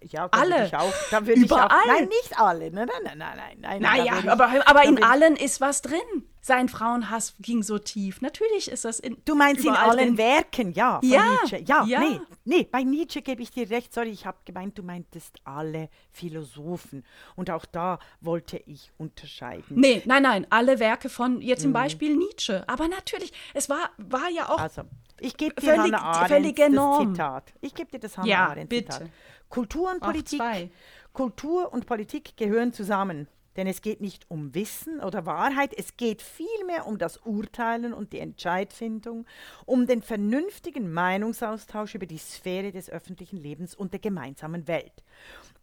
Ja, 0.00 0.28
Alle. 0.30 0.66
Ich 0.66 0.74
auch, 0.74 0.92
da 1.10 1.20
würde 1.26 1.34
ich 1.40 1.44
Überall. 1.46 1.66
auch, 1.66 1.86
nein, 1.86 2.08
nicht 2.08 2.40
alle. 2.40 2.70
Nein, 2.70 2.88
nein, 3.04 3.18
nein, 3.18 3.36
nein, 3.36 3.58
nein. 3.60 3.82
Naja, 3.82 4.18
ich- 4.22 4.30
aber, 4.30 4.50
aber 4.66 4.84
in 4.84 5.02
allen 5.04 5.36
ist 5.36 5.60
was 5.60 5.82
drin. 5.82 5.98
Sein 6.40 6.68
Frauenhass 6.68 7.34
ging 7.40 7.62
so 7.62 7.78
tief. 7.78 8.20
Natürlich 8.20 8.70
ist 8.70 8.84
das 8.84 9.00
in 9.00 9.16
Du 9.24 9.34
meinst 9.34 9.64
in 9.64 9.70
allen 9.72 9.96
drin. 9.98 10.18
Werken, 10.18 10.72
ja, 10.72 11.00
Ja, 11.02 11.38
Nietzsche. 11.42 11.58
Ja, 11.64 11.84
ja. 11.84 12.00
Nee, 12.00 12.20
nee, 12.44 12.62
bei 12.70 12.82
Nietzsche 12.82 13.22
gebe 13.22 13.42
ich 13.42 13.50
dir 13.50 13.68
recht. 13.70 13.92
Sorry, 13.92 14.10
ich 14.10 14.24
habe 14.26 14.38
gemeint, 14.44 14.78
du 14.78 14.82
meintest 14.82 15.36
alle 15.44 15.88
Philosophen. 16.10 17.04
Und 17.36 17.50
auch 17.50 17.64
da 17.66 17.98
wollte 18.20 18.58
ich 18.66 18.90
unterscheiden. 18.98 19.78
Nee, 19.80 20.02
nein, 20.06 20.22
nein, 20.22 20.46
alle 20.50 20.78
Werke 20.78 21.08
von 21.08 21.40
jetzt 21.40 21.60
Mhm. 21.60 21.62
zum 21.64 21.72
Beispiel 21.72 22.16
Nietzsche. 22.16 22.64
Aber 22.68 22.88
natürlich, 22.88 23.32
es 23.54 23.68
war, 23.68 23.90
war 23.98 24.28
ja 24.30 24.48
auch 24.48 24.58
Also, 24.58 24.82
ich 25.20 25.36
gebe 25.36 25.54
dir 25.60 25.66
Völlig- 25.74 25.92
Hannah 25.92 26.02
Arendt 26.02 26.28
völlig 26.28 26.56
das 26.56 26.66
enorm. 26.66 27.14
Zitat. 27.14 27.52
Ich 27.60 27.74
gebe 27.74 27.90
dir 27.90 27.98
das 28.00 28.16
Hannah 28.16 28.28
Ja, 28.28 28.46
Arendt 28.48 28.68
bitte. 28.70 28.92
Zitat. 28.92 29.10
Kultur 29.48 29.90
und 29.90 30.02
Auch 30.02 30.06
Politik, 30.06 30.38
zwei. 30.38 30.70
Kultur 31.12 31.72
und 31.72 31.86
Politik 31.86 32.36
gehören 32.36 32.72
zusammen. 32.72 33.26
Denn 33.58 33.66
es 33.66 33.82
geht 33.82 34.00
nicht 34.00 34.30
um 34.30 34.54
Wissen 34.54 35.00
oder 35.00 35.26
Wahrheit, 35.26 35.74
es 35.76 35.96
geht 35.96 36.22
vielmehr 36.22 36.86
um 36.86 36.96
das 36.96 37.16
Urteilen 37.16 37.92
und 37.92 38.12
die 38.12 38.20
Entscheidfindung, 38.20 39.26
um 39.66 39.88
den 39.88 40.00
vernünftigen 40.00 40.92
Meinungsaustausch 40.92 41.96
über 41.96 42.06
die 42.06 42.18
Sphäre 42.18 42.70
des 42.70 42.88
öffentlichen 42.88 43.36
Lebens 43.36 43.74
und 43.74 43.92
der 43.92 43.98
gemeinsamen 43.98 44.68
Welt. 44.68 45.02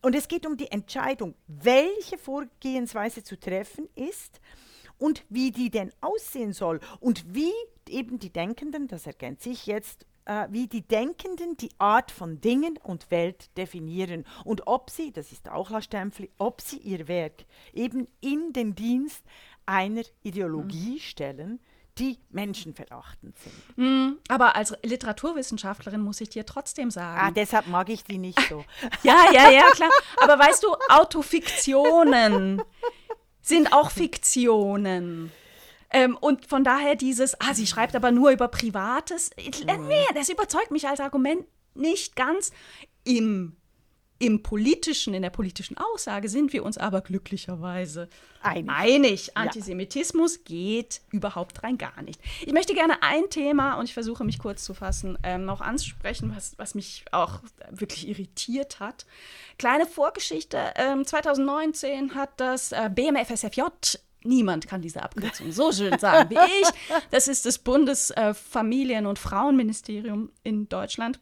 Und 0.01 0.13
es 0.13 0.27
geht 0.27 0.45
um 0.45 0.57
die 0.57 0.71
Entscheidung, 0.71 1.35
welche 1.47 2.17
Vorgehensweise 2.17 3.23
zu 3.23 3.39
treffen 3.39 3.87
ist 3.95 4.41
und 4.97 5.23
wie 5.29 5.51
die 5.51 5.69
denn 5.69 5.93
aussehen 6.01 6.51
soll 6.51 6.81
und 6.99 7.33
wie 7.33 7.53
eben 7.87 8.19
die 8.19 8.29
Denkenden, 8.29 8.89
das 8.89 9.07
ergänze 9.07 9.51
ich 9.51 9.67
jetzt, 9.67 10.05
äh, 10.25 10.47
wie 10.49 10.67
die 10.67 10.81
Denkenden 10.81 11.57
die 11.57 11.69
Art 11.77 12.11
von 12.11 12.41
Dingen 12.41 12.77
und 12.83 13.11
Welt 13.11 13.55
definieren 13.57 14.25
und 14.43 14.67
ob 14.67 14.89
sie, 14.89 15.11
das 15.11 15.31
ist 15.31 15.49
auch 15.49 15.69
La 15.69 15.81
Stempfli, 15.81 16.29
ob 16.37 16.61
sie 16.61 16.77
ihr 16.77 17.07
Werk 17.07 17.45
eben 17.73 18.07
in 18.21 18.53
den 18.53 18.75
Dienst 18.75 19.23
einer 19.65 20.03
Ideologie 20.23 20.99
stellen, 20.99 21.59
die 21.97 22.19
menschenverachtend 22.29 23.37
sind. 23.39 23.77
Mm, 23.77 24.17
Aber 24.27 24.55
als 24.55 24.75
Literaturwissenschaftlerin 24.83 26.01
muss 26.01 26.19
ich 26.19 26.29
dir 26.29 26.45
trotzdem 26.45 26.91
sagen. 26.91 27.19
Ah, 27.21 27.31
deshalb 27.31 27.67
mag 27.67 27.87
ich 27.89 28.03
die 28.03 28.17
nicht 28.17 28.39
so. 28.49 28.65
Ja, 29.03 29.31
ja, 29.31 29.49
ja, 29.49 29.63
klar. 29.71 29.89
Aber 30.17 30.37
weißt 30.37 30.63
du, 30.63 30.75
Autofiktionen 30.89 32.61
sind 33.41 33.71
auch 33.71 33.91
Fiktionen. 33.91 35.31
Ähm, 35.91 36.17
und 36.17 36.47
von 36.47 36.63
daher 36.63 36.95
dieses, 36.95 37.39
ah, 37.39 37.53
sie 37.53 37.67
schreibt 37.67 37.95
aber 37.95 38.11
nur 38.11 38.31
über 38.31 38.47
Privates. 38.47 39.29
äh, 39.37 39.77
Nee, 39.77 40.05
das 40.13 40.29
überzeugt 40.29 40.71
mich 40.71 40.87
als 40.87 40.99
Argument 40.99 41.45
nicht 41.75 42.15
ganz. 42.15 42.51
Im, 43.03 43.55
Im 44.17 44.41
politischen, 44.41 45.13
in 45.13 45.21
der 45.21 45.29
politischen 45.29 45.77
Aussage 45.77 46.27
sind 46.29 46.53
wir 46.53 46.63
uns 46.63 46.77
aber 46.77 47.01
glücklicherweise 47.01 48.09
Einig. 48.41 48.69
einig. 48.69 49.37
Antisemitismus 49.37 50.43
geht 50.43 51.01
überhaupt 51.11 51.61
rein 51.63 51.77
gar 51.77 52.01
nicht. 52.01 52.19
Ich 52.41 52.53
möchte 52.53 52.73
gerne 52.73 53.03
ein 53.03 53.29
Thema, 53.29 53.75
und 53.75 53.85
ich 53.85 53.93
versuche 53.93 54.23
mich 54.23 54.39
kurz 54.39 54.63
zu 54.63 54.73
fassen, 54.73 55.17
ähm, 55.23 55.45
noch 55.45 55.61
ansprechen, 55.61 56.33
was, 56.35 56.57
was 56.57 56.75
mich 56.75 57.05
auch 57.11 57.41
wirklich 57.69 58.07
irritiert 58.07 58.79
hat. 58.79 59.05
Kleine 59.57 59.85
Vorgeschichte. 59.85 60.59
Ähm, 60.77 61.05
2019 61.05 62.15
hat 62.15 62.31
das 62.37 62.71
äh, 62.71 62.89
BMFSFJ 62.93 63.61
Niemand 64.25 64.67
kann 64.67 64.81
diese 64.81 65.03
Abkürzung 65.03 65.51
so 65.51 65.71
schön 65.71 65.97
sagen 65.99 66.29
wie 66.29 66.35
ich. 66.35 66.69
Das 67.11 67.27
ist 67.27 67.45
das 67.45 67.63
Bundesfamilien- 67.63 69.05
und 69.05 69.19
Frauenministerium 69.19 70.31
in 70.43 70.67
Deutschland. 70.67 71.19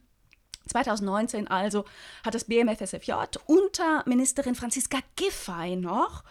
2019 0.68 1.47
also 1.47 1.86
hat 2.26 2.36
das 2.36 2.45
BMFSFJ 2.45 3.12
unter 3.45 4.04
Ministerin 4.06 4.56
Franziska 4.56 4.99
Giffey 5.16 5.76
noch 5.76 6.24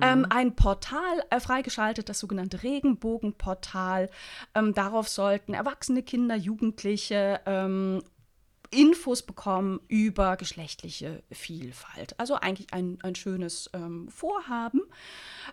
ähm, 0.00 0.26
ein 0.30 0.54
Portal 0.54 1.24
äh, 1.30 1.40
freigeschaltet, 1.40 2.08
das 2.08 2.20
sogenannte 2.20 2.62
Regenbogenportal. 2.62 4.08
Ähm, 4.54 4.74
darauf 4.74 5.08
sollten 5.08 5.54
erwachsene 5.54 6.02
Kinder, 6.02 6.36
Jugendliche 6.36 7.40
ähm, 7.46 8.02
Infos 8.72 9.22
bekommen 9.22 9.80
über 9.88 10.36
geschlechtliche 10.36 11.22
Vielfalt. 11.30 12.18
Also 12.18 12.34
eigentlich 12.34 12.72
ein, 12.72 12.98
ein 13.02 13.14
schönes 13.14 13.70
ähm, 13.72 14.08
Vorhaben. 14.08 14.80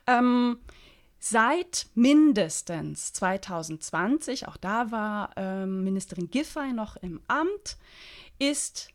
Ähm, 0.07 0.57
seit 1.19 1.87
mindestens 1.95 3.13
2020, 3.13 4.47
auch 4.47 4.57
da 4.57 4.91
war 4.91 5.31
ähm, 5.35 5.83
Ministerin 5.83 6.31
Giffey 6.31 6.73
noch 6.73 6.95
im 6.97 7.21
Amt, 7.27 7.77
ist 8.39 8.89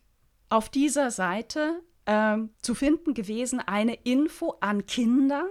auf 0.49 0.69
dieser 0.69 1.11
Seite 1.11 1.81
ähm, 2.05 2.49
zu 2.61 2.75
finden 2.75 3.13
gewesen 3.13 3.59
eine 3.59 3.95
Info 4.03 4.57
an 4.59 4.85
Kinder 4.85 5.45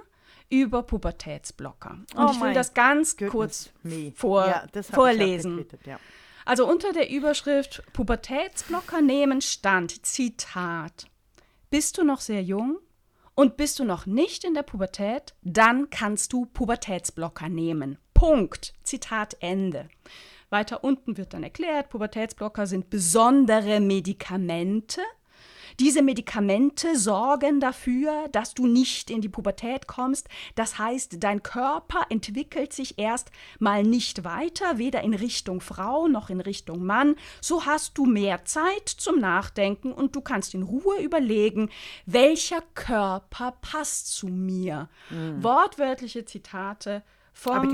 über 0.51 0.83
Pubertätsblocker. 0.83 1.99
Und 2.15 2.25
Oh 2.25 2.31
ich 2.33 2.41
will 2.41 2.55
das 2.55 2.75
ganz 2.75 3.17
Goodness 3.17 3.33
kurz 3.33 3.71
me. 3.83 4.13
vor, 4.15 4.47
Ja, 4.47 4.67
vorlesen. 4.83 5.67
ja. 5.85 5.99
Also 6.45 6.67
unter 6.69 6.93
der 6.93 7.11
Überschrift 7.11 7.83
Pubertätsblocker 7.93 9.01
nehmen 9.01 9.41
stand, 9.41 10.05
Zitat, 10.05 11.07
bist 11.71 11.99
du 11.99 12.05
noch 12.05 12.21
sehr 12.21 12.43
jung 12.43 12.79
und 13.35 13.57
bist 13.57 13.79
du 13.79 13.85
noch 13.85 14.07
nicht 14.07 14.45
in 14.45 14.55
der 14.55 14.63
Pubertät, 14.63 15.35
dann 15.43 15.91
kannst 15.91 16.33
du 16.33 16.47
Pubertätsblocker 16.47 17.49
nehmen. 17.49 17.99
Punkt. 18.13 18.75
Zitat 18.85 19.37
Ende. 19.41 19.89
Weiter 20.51 20.85
unten 20.85 21.17
wird 21.17 21.35
dann 21.35 21.43
erklärt, 21.43 21.89
Pubertätsblocker 21.89 22.67
sind 22.67 22.91
besondere 22.91 23.81
Medikamente, 23.81 25.01
diese 25.81 26.03
Medikamente 26.03 26.97
sorgen 26.97 27.61
dafür, 27.61 28.29
dass 28.33 28.55
du 28.55 28.67
nicht 28.67 29.11
in 29.11 29.21
die 29.21 29.29
Pubertät 29.29 29.87
kommst. 29.87 30.29
Das 30.55 30.79
heißt, 30.79 31.17
dein 31.23 31.43
Körper 31.43 32.07
entwickelt 32.11 32.73
sich 32.73 32.99
erst 32.99 33.31
mal 33.59 33.83
nicht 33.83 34.25
weiter, 34.25 34.79
weder 34.79 35.03
in 35.03 35.15
Richtung 35.15 35.61
Frau 35.61 36.09
noch 36.09 36.31
in 36.31 36.41
Richtung 36.41 36.85
Mann. 36.85 37.17
So 37.41 37.67
hast 37.67 37.99
du 37.99 38.07
mehr 38.07 38.45
Zeit 38.45 38.89
zum 38.89 39.19
Nachdenken 39.19 39.93
und 39.93 40.15
du 40.15 40.21
kannst 40.21 40.55
in 40.55 40.63
Ruhe 40.63 41.01
überlegen, 41.01 41.71
welcher 42.07 42.63
Körper 42.75 43.55
passt 43.61 44.15
zu 44.15 44.29
mir. 44.29 44.89
Wortwörtliche 45.41 46.25
Zitate 46.25 47.03
vom 47.33 47.69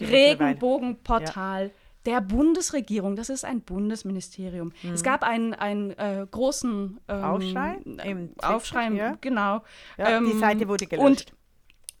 Regenbogenportal 0.00 1.72
der 2.06 2.20
Bundesregierung. 2.20 3.16
Das 3.16 3.28
ist 3.28 3.44
ein 3.44 3.60
Bundesministerium. 3.62 4.72
Es 4.92 5.02
gab 5.02 5.22
einen, 5.22 5.54
einen 5.54 5.90
äh, 5.92 6.26
großen 6.30 7.00
ähm, 7.08 7.16
Mhm. 7.18 7.24
Aufschrei 7.24 7.78
äh, 7.98 8.10
im 8.10 8.30
Aufschrei, 8.42 8.88
ja. 8.90 9.16
genau. 9.20 9.62
Ja, 9.96 10.20
die 10.20 10.30
Ähm, 10.30 10.38
Seite 10.38 10.68
wurde 10.68 10.84
Und 10.84 10.90
gelöscht. 10.90 11.32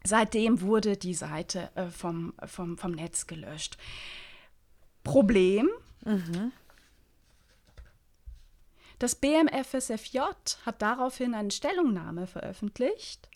seitdem 0.04 0.60
wurde 0.60 0.96
die 0.96 1.14
Seite 1.14 1.70
äh, 1.74 1.86
vom, 1.86 2.34
vom, 2.46 2.76
vom 2.78 2.92
Netz 2.92 3.26
gelöscht. 3.26 3.76
Problem. 5.02 5.68
Mhm. 6.04 6.52
Das 8.98 9.14
BMFSFJ 9.16 10.18
hat 10.64 10.80
daraufhin 10.80 11.34
eine 11.34 11.50
Stellungnahme 11.50 12.26
veröffentlicht 12.26 13.28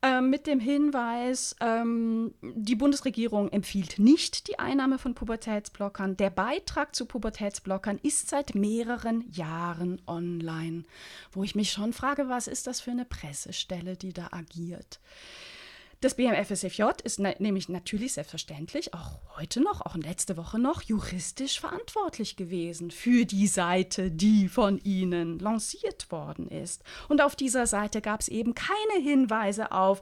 ähm, 0.00 0.30
mit 0.30 0.46
dem 0.46 0.60
Hinweis, 0.60 1.56
ähm, 1.60 2.32
die 2.42 2.76
Bundesregierung 2.76 3.50
empfiehlt 3.50 3.98
nicht 3.98 4.48
die 4.48 4.58
Einnahme 4.58 4.98
von 4.98 5.14
Pubertätsblockern. 5.14 6.16
Der 6.16 6.30
Beitrag 6.30 6.94
zu 6.94 7.04
Pubertätsblockern 7.06 7.98
ist 8.02 8.28
seit 8.28 8.54
mehreren 8.54 9.28
Jahren 9.32 10.00
online. 10.06 10.84
Wo 11.32 11.42
ich 11.42 11.56
mich 11.56 11.72
schon 11.72 11.92
frage, 11.92 12.28
was 12.28 12.46
ist 12.46 12.68
das 12.68 12.80
für 12.80 12.92
eine 12.92 13.04
Pressestelle, 13.04 13.96
die 13.96 14.12
da 14.12 14.28
agiert? 14.30 15.00
Das 16.00 16.14
BMFSFJ 16.14 16.84
ist 17.02 17.18
na 17.18 17.34
nämlich 17.40 17.68
natürlich 17.68 18.12
selbstverständlich 18.12 18.94
auch 18.94 19.18
heute 19.36 19.60
noch, 19.60 19.80
auch 19.80 19.96
letzte 19.96 20.36
Woche 20.36 20.60
noch, 20.60 20.82
juristisch 20.82 21.58
verantwortlich 21.58 22.36
gewesen 22.36 22.92
für 22.92 23.24
die 23.24 23.48
Seite, 23.48 24.12
die 24.12 24.48
von 24.48 24.78
ihnen 24.78 25.40
lanciert 25.40 26.12
worden 26.12 26.46
ist. 26.46 26.84
Und 27.08 27.20
auf 27.20 27.34
dieser 27.34 27.66
Seite 27.66 28.00
gab 28.00 28.20
es 28.20 28.28
eben 28.28 28.54
keine 28.54 29.02
Hinweise 29.02 29.72
auf, 29.72 30.00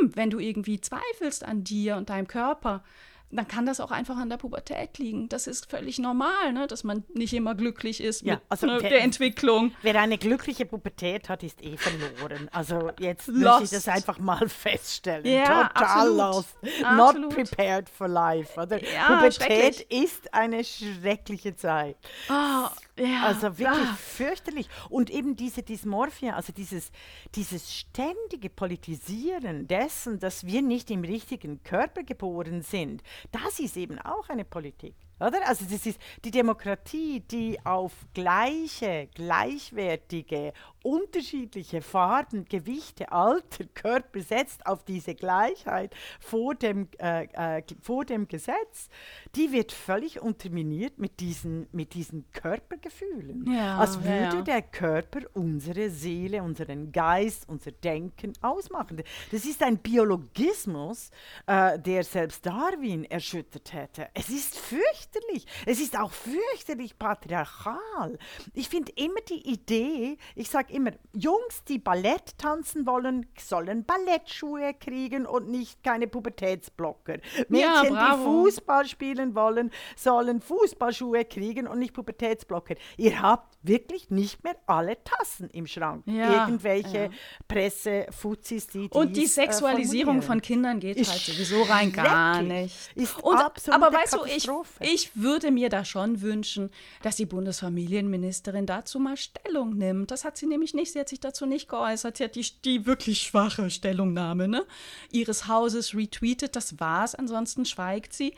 hm, 0.00 0.16
wenn 0.16 0.30
du 0.30 0.38
irgendwie 0.38 0.80
zweifelst 0.80 1.44
an 1.44 1.64
dir 1.64 1.96
und 1.96 2.08
deinem 2.08 2.28
Körper, 2.28 2.82
dann 3.30 3.48
kann 3.48 3.66
das 3.66 3.80
auch 3.80 3.90
einfach 3.90 4.16
an 4.16 4.30
der 4.30 4.36
Pubertät 4.36 4.98
liegen. 4.98 5.28
Das 5.28 5.46
ist 5.46 5.68
völlig 5.70 5.98
normal, 5.98 6.52
ne? 6.52 6.66
dass 6.66 6.84
man 6.84 7.04
nicht 7.12 7.32
immer 7.34 7.54
glücklich 7.54 8.00
ist 8.00 8.22
Ja, 8.22 8.34
mit 8.34 8.42
also 8.48 8.66
ne, 8.66 8.78
wer- 8.80 8.88
der 8.90 9.00
Entwicklung. 9.02 9.72
Wer 9.82 10.00
eine 10.00 10.16
glückliche 10.16 10.64
Pubertät 10.64 11.28
hat, 11.28 11.42
ist 11.42 11.60
eh 11.62 11.76
verloren. 11.76 12.48
Also 12.52 12.90
jetzt 13.00 13.28
möchte 13.28 13.42
Lost. 13.44 13.64
ich 13.64 13.70
das 13.70 13.88
einfach 13.88 14.18
mal 14.18 14.48
feststellen. 14.48 15.26
Ja, 15.26 15.68
Total 15.68 15.70
absolut. 15.74 16.16
lost. 16.18 16.48
Absolut. 16.84 17.20
Not 17.20 17.34
prepared 17.34 17.88
for 17.88 18.08
life. 18.08 18.60
Oder? 18.60 18.82
Ja, 18.82 19.16
Pubertät 19.16 19.80
ist 19.90 20.32
eine 20.32 20.62
schreckliche 20.64 21.56
Zeit. 21.56 21.96
Ah, 22.28 22.70
ja, 22.98 23.26
Also 23.26 23.58
wirklich 23.58 23.88
ah. 23.88 23.98
fürchterlich. 23.98 24.68
Und 24.88 25.10
eben 25.10 25.36
diese 25.36 25.62
Dysmorphia, 25.62 26.34
also 26.34 26.52
dieses, 26.52 26.90
dieses 27.34 27.74
ständige 27.74 28.48
Politisieren 28.48 29.66
dessen, 29.66 30.18
dass 30.18 30.46
wir 30.46 30.62
nicht 30.62 30.90
im 30.90 31.02
richtigen 31.02 31.62
Körper 31.62 32.02
geboren 32.04 32.62
sind, 32.62 33.02
das 33.32 33.60
ist 33.60 33.76
eben 33.76 33.98
auch 33.98 34.28
eine 34.28 34.44
Politik. 34.44 34.94
Oder? 35.18 35.46
Also 35.46 35.64
das 35.70 35.86
ist 35.86 35.98
die 36.24 36.30
Demokratie, 36.30 37.20
die 37.20 37.58
auf 37.64 37.92
gleiche, 38.12 39.08
gleichwertige 39.14 40.52
unterschiedliche 40.86 41.82
Farben, 41.82 42.44
Gewichte, 42.44 43.10
Alter, 43.10 43.64
Körper 43.74 44.20
setzt 44.20 44.64
auf 44.66 44.84
diese 44.84 45.16
Gleichheit 45.16 45.94
vor 46.20 46.54
dem, 46.54 46.88
äh, 46.98 47.24
äh, 47.58 47.62
vor 47.82 48.04
dem 48.04 48.28
Gesetz, 48.28 48.88
die 49.34 49.50
wird 49.50 49.72
völlig 49.72 50.20
unterminiert 50.22 50.98
mit 50.98 51.18
diesen, 51.18 51.66
mit 51.72 51.94
diesen 51.94 52.30
Körpergefühlen. 52.32 53.52
Ja, 53.52 53.78
Als 53.78 53.98
würde 53.98 54.36
ja, 54.36 54.42
der 54.42 54.62
Körper 54.62 55.22
unsere 55.34 55.90
Seele, 55.90 56.42
unseren 56.42 56.92
Geist, 56.92 57.48
unser 57.48 57.72
Denken 57.72 58.34
ausmachen. 58.40 59.02
Das 59.32 59.44
ist 59.44 59.64
ein 59.64 59.78
Biologismus, 59.78 61.10
äh, 61.46 61.80
der 61.80 62.04
selbst 62.04 62.46
Darwin 62.46 63.04
erschüttert 63.04 63.72
hätte. 63.72 64.08
Es 64.14 64.28
ist 64.28 64.56
fürchterlich. 64.56 65.46
Es 65.66 65.80
ist 65.80 65.98
auch 65.98 66.12
fürchterlich 66.12 66.96
patriarchal. 66.96 68.18
Ich 68.54 68.68
finde 68.68 68.92
immer 68.94 69.20
die 69.28 69.50
Idee, 69.50 70.16
ich 70.36 70.48
sage 70.48 70.75
immer, 70.76 70.92
Jungs, 71.14 71.64
die 71.64 71.78
Ballett 71.78 72.36
tanzen 72.38 72.86
wollen, 72.86 73.26
sollen 73.38 73.84
Ballettschuhe 73.84 74.74
kriegen 74.74 75.26
und 75.26 75.48
nicht 75.48 75.82
keine 75.82 76.06
Pubertätsblocker. 76.06 77.18
Mädchen, 77.48 77.82
die 77.84 77.88
bravo. 77.90 78.24
Fußball 78.24 78.86
spielen 78.86 79.34
wollen, 79.34 79.70
sollen 79.96 80.40
Fußballschuhe 80.40 81.24
kriegen 81.24 81.66
und 81.66 81.78
nicht 81.78 81.94
Pubertätsblocker. 81.94 82.74
Ihr 82.98 83.20
habt 83.22 83.55
wirklich 83.66 84.10
nicht 84.10 84.42
mehr 84.44 84.56
alle 84.66 84.96
Tassen 85.04 85.50
im 85.50 85.66
Schrank. 85.66 86.04
Ja, 86.06 86.46
Irgendwelche 86.46 87.04
ja. 87.04 87.10
Pressefuzis, 87.48 88.66
die 88.68 88.88
Und 88.90 89.16
die 89.16 89.24
äh, 89.24 89.28
Sexualisierung 89.28 90.22
von. 90.22 90.40
Kindern 90.40 90.80
geht 90.80 90.96
Ist 90.96 91.10
halt 91.10 91.20
sowieso 91.20 91.62
rein 91.62 91.92
gar 91.92 92.42
nicht. 92.42 92.74
Ist 92.94 93.22
Und, 93.22 93.36
aber 93.68 93.92
weißt 93.92 94.14
du, 94.14 94.24
ich, 94.24 94.48
ich 94.80 95.10
würde 95.16 95.50
mir 95.50 95.68
da 95.68 95.84
schon 95.84 96.20
wünschen, 96.20 96.70
dass 97.02 97.16
die 97.16 97.26
Bundesfamilienministerin 97.26 98.66
dazu 98.66 98.98
mal 98.98 99.16
Stellung 99.16 99.76
nimmt. 99.76 100.10
Das 100.10 100.24
hat 100.24 100.36
sie 100.36 100.46
nämlich 100.46 100.74
nicht. 100.74 100.92
Sie 100.92 101.00
hat 101.00 101.08
sich 101.08 101.20
dazu 101.20 101.46
nicht 101.46 101.68
geäußert. 101.68 102.18
Sie 102.18 102.24
hat 102.24 102.34
die, 102.34 102.46
die 102.64 102.86
wirklich 102.86 103.22
schwache 103.22 103.70
Stellungnahme 103.70 104.48
ne, 104.48 104.66
ihres 105.10 105.48
Hauses 105.48 105.94
retweetet. 105.94 106.56
Das 106.56 106.78
war's. 106.78 107.14
Ansonsten 107.14 107.64
schweigt 107.64 108.12
sie. 108.12 108.34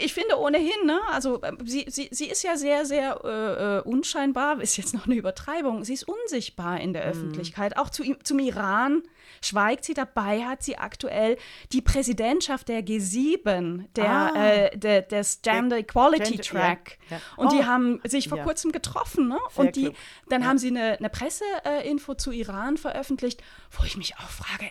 Ich 0.00 0.14
finde 0.14 0.38
ohnehin, 0.38 0.86
ne, 0.86 1.00
also 1.10 1.40
äh, 1.42 1.52
sie, 1.64 1.86
sie, 1.88 2.08
sie 2.10 2.26
ist 2.28 2.42
ja 2.42 2.56
sehr, 2.56 2.84
sehr 2.86 3.20
äh, 3.24 3.78
äh, 3.78 3.80
unscheinbar, 3.82 4.60
ist 4.62 4.76
jetzt 4.76 4.94
noch 4.94 5.06
eine 5.06 5.14
Übertreibung. 5.14 5.84
Sie 5.84 5.94
ist 5.94 6.06
unsichtbar 6.08 6.80
in 6.80 6.92
der 6.92 7.04
Mhm. 7.06 7.10
Öffentlichkeit. 7.10 7.76
Auch 7.76 7.90
zu, 7.90 8.02
zum 8.22 8.38
Iran 8.38 9.02
schweigt 9.42 9.84
sie. 9.84 9.94
Dabei 9.94 10.44
hat 10.44 10.62
sie 10.62 10.78
aktuell 10.78 11.36
die 11.72 11.80
Präsidentschaft 11.82 12.68
der 12.68 12.82
G7, 12.82 13.84
der, 13.96 14.10
Ah. 14.10 14.44
äh, 14.44 14.76
der, 14.78 15.02
des 15.02 15.42
Gender 15.42 15.78
Equality 15.78 16.36
Gender- 16.38 16.42
Track. 16.42 16.98
ja, 17.10 17.16
ja. 17.16 17.22
Und 17.36 17.52
die 17.52 17.58
Oh. 17.60 17.64
haben 17.66 18.00
sich 18.04 18.28
vor 18.28 18.38
Ja. 18.38 18.44
kurzem 18.44 18.72
getroffen. 18.72 19.28
Ne? 19.28 19.38
Sehr 19.50 19.64
Und 19.64 19.76
die, 19.76 19.92
dann 20.28 20.46
haben 20.46 20.58
sie 20.58 20.68
eine, 20.68 20.98
eine 20.98 21.10
Presseinfo 21.10 22.14
zu 22.14 22.30
Iran 22.32 22.76
veröffentlicht, 22.78 23.42
wo 23.70 23.84
ich 23.84 23.96
mich 23.96 24.16
auch 24.16 24.28
frage, 24.30 24.70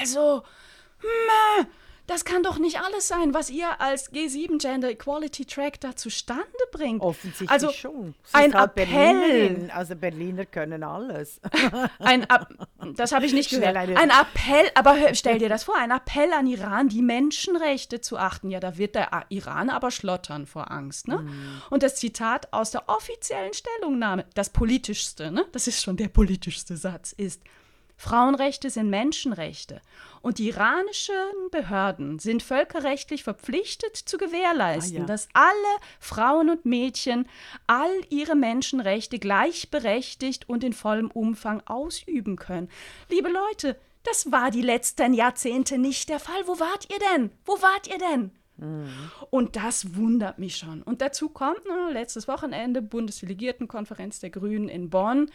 also, 0.00 0.42
meh, 1.02 1.66
das 2.06 2.24
kann 2.24 2.42
doch 2.42 2.58
nicht 2.58 2.80
alles 2.80 3.08
sein, 3.08 3.34
was 3.34 3.50
ihr 3.50 3.80
als 3.80 4.12
G7 4.12 4.58
Gender 4.58 4.90
Equality 4.90 5.44
Track 5.44 5.80
da 5.80 5.96
zustande 5.96 6.44
bringt. 6.70 7.02
Offensichtlich 7.02 7.50
also, 7.50 7.70
schon. 7.70 8.14
Sie 8.24 8.34
ein 8.34 8.54
halt 8.54 8.70
Appell. 8.70 8.86
Berlinerin, 8.86 9.70
also 9.70 9.96
Berliner 9.96 10.46
können 10.46 10.82
alles. 10.82 11.40
Ein 11.98 12.28
Ab 12.30 12.48
das 12.94 13.12
habe 13.12 13.26
ich 13.26 13.32
nicht 13.32 13.50
gehört. 13.50 13.76
Ein 13.76 14.10
Appell, 14.10 14.70
aber 14.74 15.14
stell 15.14 15.38
dir 15.38 15.48
das 15.48 15.64
vor, 15.64 15.76
ein 15.76 15.90
Appell 15.90 16.32
an 16.32 16.46
Iran, 16.46 16.88
die 16.88 17.02
Menschenrechte 17.02 18.00
zu 18.00 18.18
achten. 18.18 18.50
Ja, 18.50 18.60
da 18.60 18.78
wird 18.78 18.94
der 18.94 19.26
Iran 19.28 19.70
aber 19.70 19.90
schlottern 19.90 20.46
vor 20.46 20.70
Angst. 20.70 21.08
Ne? 21.08 21.18
Mhm. 21.18 21.62
Und 21.70 21.82
das 21.82 21.96
Zitat 21.96 22.52
aus 22.52 22.70
der 22.70 22.88
offiziellen 22.88 23.52
Stellungnahme, 23.52 24.26
das 24.34 24.50
politischste, 24.50 25.30
ne? 25.30 25.46
das 25.52 25.66
ist 25.66 25.82
schon 25.82 25.96
der 25.96 26.08
politischste 26.08 26.76
Satz, 26.76 27.12
ist, 27.12 27.42
Frauenrechte 27.96 28.68
sind 28.70 28.90
Menschenrechte 28.90 29.80
und 30.20 30.38
die 30.38 30.48
iranischen 30.48 31.14
Behörden 31.50 32.18
sind 32.18 32.42
völkerrechtlich 32.42 33.24
verpflichtet 33.24 33.96
zu 33.96 34.18
gewährleisten, 34.18 34.98
Ah, 34.98 35.00
ja. 35.00 35.06
dass 35.06 35.28
alle 35.32 35.50
Frauen 35.98 36.50
und 36.50 36.66
Mädchen 36.66 37.26
all 37.66 37.90
ihre 38.10 38.34
Menschenrechte 38.34 39.18
gleichberechtigt 39.18 40.48
und 40.48 40.62
in 40.62 40.72
vollem 40.72 41.10
Umfang 41.10 41.62
ausüben 41.66 42.36
können. 42.36 42.68
Liebe 43.08 43.28
Leute, 43.30 43.78
das 44.04 44.30
war 44.30 44.50
die 44.50 44.62
letzten 44.62 45.14
Jahrzehnte 45.14 45.78
nicht 45.78 46.08
der 46.08 46.20
Fall. 46.20 46.46
Wo 46.46 46.60
wart 46.60 46.88
ihr 46.90 46.98
denn? 47.14 47.30
Wo 47.44 47.60
wart 47.62 47.88
ihr 47.88 47.98
denn? 47.98 48.30
Und 49.30 49.56
das 49.56 49.96
wundert 49.96 50.38
mich 50.38 50.56
schon. 50.56 50.82
Und 50.82 51.02
dazu 51.02 51.28
kommt 51.28 51.64
ne, 51.66 51.92
letztes 51.92 52.26
Wochenende 52.26 52.80
Bundesdelegiertenkonferenz 52.80 54.20
der 54.20 54.30
Grünen 54.30 54.68
in 54.68 54.88
Bonn. 54.88 55.30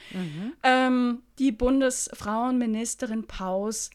Ähm, 0.64 1.22
die 1.38 1.52
Bundesfrauenministerin 1.52 3.28
Paus 3.28 3.92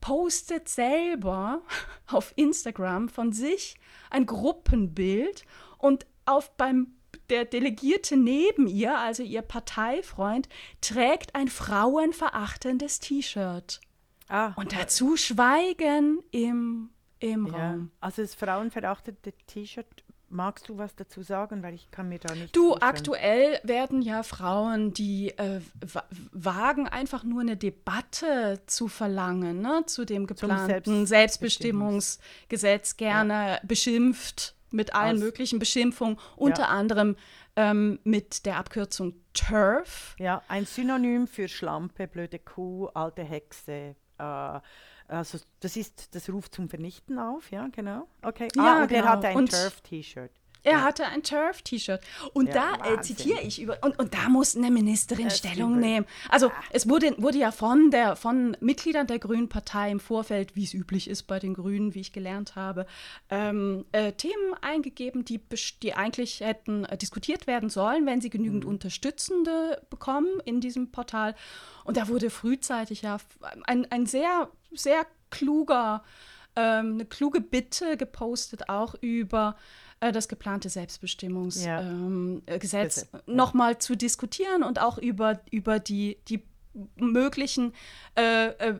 postet 0.00 0.68
selber 0.68 1.60
auf 2.06 2.32
Instagram 2.36 3.08
von 3.08 3.32
sich 3.32 3.76
ein 4.08 4.24
Gruppenbild 4.24 5.44
und 5.78 6.06
auf 6.24 6.56
beim 6.56 6.94
der 7.28 7.44
Delegierte 7.44 8.16
neben 8.16 8.66
ihr, 8.66 8.96
also 8.98 9.22
ihr 9.22 9.42
Parteifreund, 9.42 10.48
trägt 10.80 11.34
ein 11.34 11.48
frauenverachtendes 11.48 12.98
T-Shirt. 12.98 13.80
Ah, 14.28 14.52
Und 14.56 14.72
dazu 14.72 15.16
Schweigen 15.16 16.20
im, 16.30 16.90
im 17.20 17.46
ja. 17.46 17.52
Raum. 17.70 17.90
Also 18.00 18.22
das 18.22 18.34
frauenverachtete 18.34 19.32
T-Shirt, 19.46 19.86
magst 20.28 20.68
du 20.68 20.78
was 20.78 20.94
dazu 20.94 21.22
sagen? 21.22 21.62
Weil 21.62 21.74
ich 21.74 21.90
kann 21.90 22.08
mir 22.08 22.18
da 22.18 22.34
nicht 22.34 22.54
Du, 22.54 22.68
vorstellen. 22.70 22.90
aktuell 22.90 23.60
werden 23.64 24.00
ja 24.02 24.22
Frauen, 24.22 24.92
die 24.92 25.30
äh, 25.38 25.60
wa- 25.80 26.04
wagen, 26.32 26.88
einfach 26.88 27.24
nur 27.24 27.40
eine 27.40 27.56
Debatte 27.56 28.60
zu 28.66 28.88
verlangen, 28.88 29.60
ne, 29.60 29.82
zu 29.86 30.04
dem 30.04 30.26
geplanten 30.26 31.04
Selbstbestimmungs- 31.04 31.06
Selbstbestimmungsgesetz 31.06 32.96
gerne 32.96 33.60
beschimpft 33.64 34.54
mit 34.70 34.94
allen 34.94 35.16
Aus- 35.16 35.22
möglichen 35.22 35.58
Beschimpfungen, 35.58 36.16
unter 36.36 36.68
anderem 36.68 37.16
ähm, 37.56 37.98
mit 38.04 38.46
der 38.46 38.56
Abkürzung 38.58 39.14
TERF. 39.34 40.14
Ja, 40.18 40.42
ein 40.46 40.64
Synonym 40.64 41.26
für 41.26 41.48
Schlampe, 41.48 42.06
blöde 42.06 42.38
Kuh, 42.38 42.86
alte 42.94 43.24
Hexe. 43.24 43.96
Äh, 44.18 44.60
also 45.10 45.38
das 45.60 45.76
ist, 45.76 46.14
das 46.14 46.28
ruft 46.30 46.54
zum 46.54 46.68
Vernichten 46.68 47.18
auf, 47.18 47.50
ja, 47.50 47.68
genau. 47.68 48.06
Okay. 48.22 48.48
Ja, 48.56 48.62
ah, 48.62 48.82
und 48.82 48.92
er 48.92 49.00
genau. 49.02 49.06
hat 49.12 49.24
ein 49.24 49.36
Und- 49.36 49.50
Turf-T-Shirt. 49.50 50.30
Er 50.62 50.82
hatte 50.84 51.06
ein 51.06 51.22
Turf-T-Shirt. 51.22 52.02
Und 52.34 52.48
Ja, 52.52 52.76
da 52.76 52.92
äh, 52.92 53.00
zitiere 53.00 53.40
ich 53.40 53.62
über. 53.62 53.78
Und, 53.80 53.98
und 53.98 54.12
da 54.12 54.28
muss 54.28 54.54
eine 54.54 54.70
Ministerin 54.70 55.24
Das 55.28 55.38
Stellung 55.38 55.78
nehmen. 55.78 56.04
Also 56.28 56.52
es 56.70 56.86
wurde, 56.86 57.14
wurde 57.16 57.38
ja 57.38 57.50
von, 57.50 57.90
der, 57.90 58.14
von 58.14 58.54
Mitgliedern 58.60 59.06
der 59.06 59.18
Grünen 59.18 59.48
Partei 59.48 59.90
im 59.90 60.00
Vorfeld, 60.00 60.56
wie 60.56 60.64
es 60.64 60.74
üblich 60.74 61.08
ist 61.08 61.22
bei 61.22 61.38
den 61.38 61.54
Grünen, 61.54 61.94
wie 61.94 62.00
ich 62.00 62.12
gelernt 62.12 62.56
habe, 62.56 62.84
ähm, 63.30 63.86
äh, 63.92 64.12
Themen 64.12 64.52
eingegeben, 64.60 65.24
die, 65.24 65.40
die 65.82 65.94
eigentlich 65.94 66.40
hätten 66.40 66.84
äh, 66.84 66.98
diskutiert 66.98 67.46
werden 67.46 67.70
sollen, 67.70 68.04
wenn 68.04 68.20
sie 68.20 68.28
genügend 68.28 68.64
Mhm. 68.64 68.70
Unterstützende 68.70 69.80
bekommen 69.88 70.40
in 70.44 70.60
diesem 70.60 70.90
Portal. 70.92 71.34
Und 71.84 71.96
da 71.96 72.08
wurde 72.08 72.28
frühzeitig 72.28 73.00
ja 73.00 73.16
ein, 73.64 73.90
ein 73.90 74.04
sehr, 74.04 74.50
sehr 74.72 75.06
kluger 75.30 76.02
ähm, 76.56 76.94
eine 76.94 77.04
kluge 77.06 77.40
Bitte 77.40 77.96
gepostet, 77.96 78.68
auch 78.68 78.94
über 79.00 79.56
äh, 80.00 80.10
das 80.12 80.26
geplante 80.28 80.68
Selbstbestimmungsgesetz 80.68 81.66
Ja. 81.66 81.80
ähm, 81.82 82.42
äh, 82.46 82.58
Gesetz 82.58 83.06
nochmal 83.26 83.78
zu 83.78 83.96
diskutieren 83.96 84.62
und 84.64 84.80
auch 84.80 84.98
über, 84.98 85.40
über 85.50 85.78
die, 85.78 86.18
die 86.28 86.42
möglichen 86.96 87.72
äh, 88.16 88.48
äh, 88.48 88.74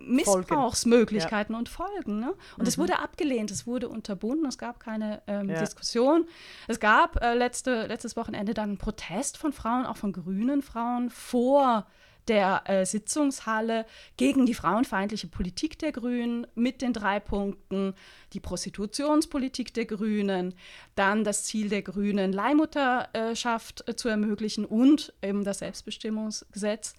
Missbrauchsmöglichkeiten 0.00 1.54
und 1.54 1.68
Folgen. 1.68 2.20
Ne? 2.20 2.34
Und 2.58 2.66
es 2.66 2.78
wurde 2.78 2.98
abgelehnt, 2.98 3.50
es 3.50 3.66
wurde 3.66 3.88
unterbunden, 3.88 4.46
es 4.46 4.58
gab 4.58 4.80
keine 4.80 5.22
ähm, 5.26 5.50
Ja. 5.50 5.60
Diskussion. 5.60 6.26
Es 6.66 6.80
gab 6.80 7.22
äh, 7.22 7.34
letzte, 7.34 7.86
letztes 7.86 8.16
Wochenende 8.16 8.54
dann 8.54 8.70
einen 8.70 8.78
Protest 8.78 9.36
von 9.36 9.52
Frauen, 9.52 9.86
auch 9.86 9.96
von 9.96 10.12
grünen 10.12 10.62
Frauen, 10.62 11.10
vor 11.10 11.86
der 12.28 12.62
äh, 12.66 12.84
Sitzungshalle 12.86 13.86
gegen 14.16 14.46
die 14.46 14.54
frauenfeindliche 14.54 15.26
Politik 15.28 15.78
der 15.78 15.92
Grünen 15.92 16.46
mit 16.54 16.82
den 16.82 16.92
drei 16.92 17.20
Punkten, 17.20 17.94
die 18.32 18.40
Prostitutionspolitik 18.40 19.72
der 19.74 19.86
Grünen, 19.86 20.54
dann 20.94 21.24
das 21.24 21.44
Ziel 21.44 21.68
der 21.68 21.82
Grünen, 21.82 22.32
Leihmutterschaft 22.32 23.88
äh, 23.88 23.96
zu 23.96 24.08
ermöglichen 24.08 24.64
und 24.64 25.12
eben 25.22 25.44
das 25.44 25.58
Selbstbestimmungsgesetz. 25.60 26.94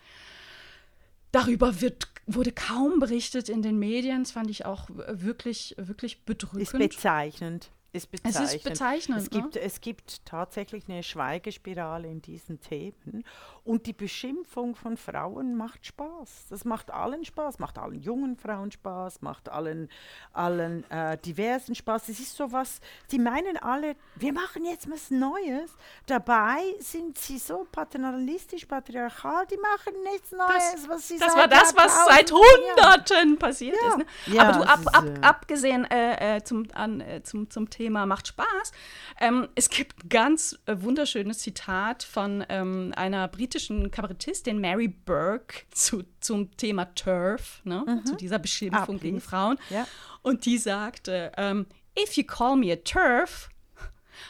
Darüber 1.32 1.82
wird, 1.82 2.08
wurde 2.26 2.52
kaum 2.52 3.00
berichtet 3.00 3.50
in 3.50 3.62
den 3.62 3.78
Medien. 3.78 4.24
Das 4.24 4.32
fand 4.32 4.50
ich 4.50 4.66
auch 4.66 4.90
wirklich, 4.90 5.76
wirklich 5.78 6.14
Ist 6.14 6.26
bedrückend. 6.26 6.80
bezeichnend. 6.80 7.70
Ist 7.94 8.04
Es 8.14 8.22
bezeichnend. 8.22 8.54
ist 8.54 8.64
bezeichnend, 8.64 9.18
Es 9.20 9.32
ne? 9.32 9.42
gibt, 9.42 9.56
es 9.56 9.82
gibt 9.82 10.26
tatsächlich 10.26 10.84
eine 10.88 11.04
Schweigespirale 11.04 12.08
in 12.10 12.22
diesen 12.22 12.60
Themen. 12.60 13.24
Und 13.68 13.86
die 13.86 13.92
Beschimpfung 13.92 14.76
von 14.76 14.96
Frauen 14.96 15.58
macht 15.58 15.86
Spaß. 15.86 16.46
Das 16.50 16.64
macht 16.64 16.90
allen 16.90 17.26
Spaß, 17.26 17.60
macht 17.60 17.78
allen 17.78 18.02
jungen 18.02 18.38
Frauen 18.38 18.72
Spaß, 18.72 19.22
macht 19.22 19.50
allen, 19.50 19.90
allen 20.32 20.90
äh, 20.90 21.18
diversen 21.18 21.76
Spaß. 21.76 22.08
Es 22.08 22.22
ist 22.22 22.38
so 22.38 22.50
was, 22.54 22.80
die 23.12 23.20
meinen 23.20 23.58
alle, 23.58 23.98
wir 24.16 24.32
machen 24.32 24.64
jetzt 24.64 24.90
was 24.90 25.12
Neues. 25.12 25.70
Dabei 26.06 26.60
sind 26.80 27.18
sie 27.18 27.38
so 27.38 27.68
paternalistisch, 27.70 28.66
patriarchal, 28.66 29.46
die 29.48 29.58
machen 29.58 30.02
nichts 30.14 30.32
Neues. 30.32 30.72
Das, 30.72 30.88
was 30.88 31.08
sie 31.10 31.20
das 31.20 31.36
war 31.36 31.50
das, 31.50 31.76
was 31.76 32.06
seit 32.06 32.32
Hunderten 32.32 33.38
passiert 33.38 33.76
Ja. 33.84 33.90
ist. 33.90 33.98
Ne? 33.98 34.06
Ja, 34.28 34.44
Aber 34.48 34.60
du, 34.60 34.70
ab, 34.72 34.80
ab, 34.94 35.06
äh, 35.06 35.20
abgesehen 35.26 35.84
äh, 35.92 36.38
äh, 36.38 36.42
zum, 36.42 36.68
an, 36.74 37.02
äh, 37.02 37.22
zum, 37.22 37.50
zum 37.50 37.70
Thema 37.70 38.06
macht 38.06 38.28
Spaß, 38.28 38.72
ähm, 39.20 39.50
es 39.56 39.70
gibt 39.70 40.06
ein 40.06 40.10
ganz 40.10 40.58
äh, 40.68 40.76
wunderschönes 40.80 41.40
Zitat 41.40 42.04
von 42.04 42.46
ähm, 42.48 42.94
einer 42.96 43.28
britischen 43.28 43.57
Kabarettistin, 43.92 44.60
Mary 44.60 44.88
Burke, 44.88 45.64
zu, 45.72 46.04
zum 46.20 46.56
Thema 46.58 46.86
Turf, 46.96 47.62
ne? 47.64 48.02
zu 48.06 48.16
dieser 48.16 48.40
Beschimpfung 48.40 48.96
Ah, 48.96 49.00
gegen. 49.02 49.22
Frauen. 49.22 49.58
Ja. 49.70 49.88
Und 50.22 50.46
die 50.46 50.58
sagte, 50.58 51.32
ähm, 51.38 51.66
if 51.98 52.14
you 52.18 52.24
call 52.24 52.56
me 52.56 52.72
a 52.72 52.76
Turf, 52.78 53.50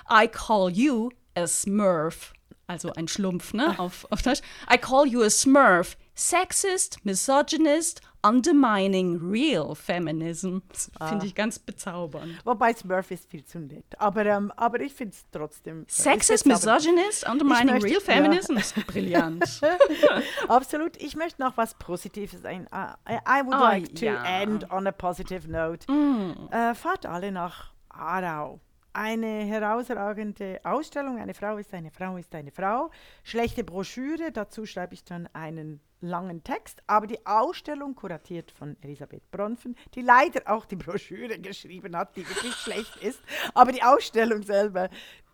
I 0.09 0.27
call 0.27 0.69
you 0.71 1.09
a 1.35 1.47
Smurf. 1.47 2.33
Also 2.67 2.91
ein 2.93 3.07
Schlumpf, 3.07 3.53
ne? 3.53 3.79
Auf, 3.79 4.05
auf 4.09 4.21
Deutsch. 4.21 4.41
I 4.71 4.77
call 4.77 5.07
you 5.07 5.21
a 5.23 5.29
Smurf. 5.29 5.95
Sexist, 6.15 7.05
misogynist, 7.05 8.01
undermining 8.23 9.19
real 9.31 9.75
feminism. 9.75 10.59
Das 10.69 10.89
finde 11.09 11.25
ich 11.25 11.35
ganz 11.35 11.59
bezaubernd. 11.59 12.33
Wobei 12.45 12.73
Smurf 12.73 13.11
ist 13.11 13.29
viel 13.29 13.43
zu 13.45 13.59
nett. 13.59 13.85
Aber, 13.97 14.25
ähm, 14.25 14.51
aber 14.55 14.79
ich 14.81 14.93
finde 14.93 15.13
es 15.15 15.25
trotzdem. 15.31 15.81
äh, 15.81 15.85
ist 15.87 15.97
Sexist, 15.97 16.45
misogynist, 16.45 17.27
undermining 17.29 17.73
möchte- 17.75 17.87
real 17.87 18.01
ja. 18.05 18.13
feminism 18.13 18.57
ist 18.57 18.87
brillant. 18.87 19.61
Absolut. 20.47 20.97
Ich 20.97 21.15
möchte 21.15 21.41
noch 21.41 21.55
was 21.57 21.73
Positives 21.75 22.43
ein. 22.45 22.67
I, 22.73 23.13
I 23.13 23.45
would 23.45 23.53
Ah, 23.55 23.69
like 23.71 23.95
to 23.95 24.05
ja. 24.05 24.23
end 24.41 24.69
on 24.71 24.87
a 24.87 24.91
positive 24.91 25.49
note. 25.49 25.89
Mm. 25.91 26.47
Äh, 26.51 26.75
fahrt 26.75 27.05
alle 27.05 27.31
nach 27.31 27.71
Aarau. 27.89 28.59
Eine 28.93 29.43
herausragende 29.45 30.59
Ausstellung. 30.63 31.19
Eine 31.19 31.33
Frau 31.33 31.57
ist 31.57 31.73
eine 31.73 31.91
Frau 31.91 32.17
ist 32.17 32.33
eine 32.33 32.51
Frau. 32.51 32.89
Schlechte 33.23 33.63
Broschüre. 33.63 34.31
Dazu 34.31 34.65
schreibe 34.65 34.93
ich 34.93 35.03
dann 35.03 35.27
einen 35.33 35.81
langen 36.01 36.43
Text. 36.43 36.81
Aber 36.87 37.07
die 37.07 37.25
Ausstellung 37.25 37.95
kuratiert 37.95 38.51
von 38.51 38.75
Elisabeth 38.81 39.29
Bronfen, 39.31 39.75
die 39.93 40.01
leider 40.01 40.41
auch 40.45 40.65
die 40.65 40.75
Broschüre 40.75 41.39
geschrieben 41.39 41.95
hat, 41.95 42.15
die 42.15 42.27
wirklich 42.27 42.55
schlecht 42.55 42.95
ist. 42.97 43.21
Aber 43.53 43.71
die 43.71 43.83
Ausstellung 43.83 44.43
selber, 44.43 44.89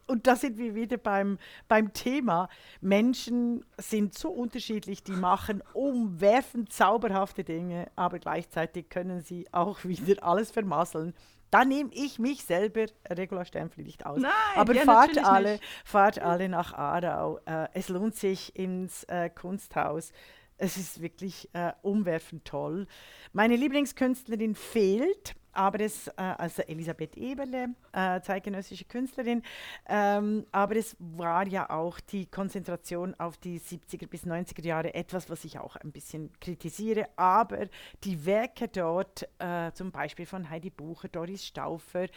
und 0.06 0.28
da 0.28 0.36
sind 0.36 0.58
wir 0.58 0.76
wieder 0.76 0.98
beim, 0.98 1.38
beim 1.68 1.94
Thema. 1.94 2.50
Menschen 2.82 3.66
sind 3.78 4.14
so 4.18 4.30
unterschiedlich, 4.30 5.04
die 5.04 5.14
machen 5.14 5.64
umwerfend 5.74 6.74
zauberhafte 6.74 7.44
Dinge, 7.44 7.90
aber 7.96 8.20
gleichzeitig 8.20 8.90
können 8.90 9.22
sie 9.22 9.48
auch 9.54 9.80
wieder 9.84 10.24
alles 10.24 10.52
vermasseln. 10.52 11.14
Da 11.54 11.66
nehme 11.66 11.92
ich 11.94 12.18
mich 12.18 12.46
selber, 12.46 12.88
Regula 13.08 13.46
Stempfli, 13.46 13.84
nicht 13.84 14.08
aus. 14.08 14.20
Nein, 14.20 14.32
aber 14.56 14.74
ja, 14.74 14.86
fahrt 14.86 15.24
alle, 15.24 15.52
nicht. 15.52 15.64
fahrt 15.86 16.18
alle 16.18 16.50
nach 16.50 16.74
Aarau. 16.74 17.38
Äh, 17.46 17.68
es 17.74 17.90
lohnt 17.90 18.16
sich 18.16 18.56
ins 18.56 19.04
äh, 19.04 19.30
Kunsthaus. 19.30 20.14
Es 20.58 20.78
ist 20.78 21.00
wirklich 21.00 21.54
äh, 21.54 21.74
umwerfend 21.84 22.44
toll. 22.46 22.88
Meine 23.34 23.56
Lieblingskünstlerin 23.56 24.56
fehlt, 24.56 25.36
aber 25.54 25.80
es, 25.82 26.08
äh, 26.08 26.12
also 26.18 26.62
Elisabeth 26.64 27.18
Eberle, 27.18 27.70
äh, 27.92 28.22
zeitgenössische 28.22 28.86
Künstlerin, 28.86 29.42
ähm, 29.88 30.46
aber 30.52 30.76
es 30.76 30.96
war 31.00 31.48
ja 31.48 31.70
auch 31.70 32.00
die 32.00 32.26
Konzentration 32.26 33.16
auf 33.20 33.38
die 33.38 33.60
70er 33.60 34.08
bis 34.08 34.26
90er 34.26 34.64
Jahre 34.64 34.94
etwas, 34.94 35.30
was 35.30 35.46
ich 35.46 35.60
auch 35.60 35.76
ein 35.78 35.92
bisschen 35.92 36.32
kritisiere, 36.40 37.08
aber 37.16 37.68
die 38.04 38.26
Werke 38.26 38.68
dort, 38.68 39.28
äh, 39.40 39.72
zum 39.74 39.92
Beispiel 39.92 40.26
von 40.26 40.50
Heidi 40.50 40.70
Bucher, 40.70 41.08
Doris 41.08 41.46
Stauffer, 41.46 42.08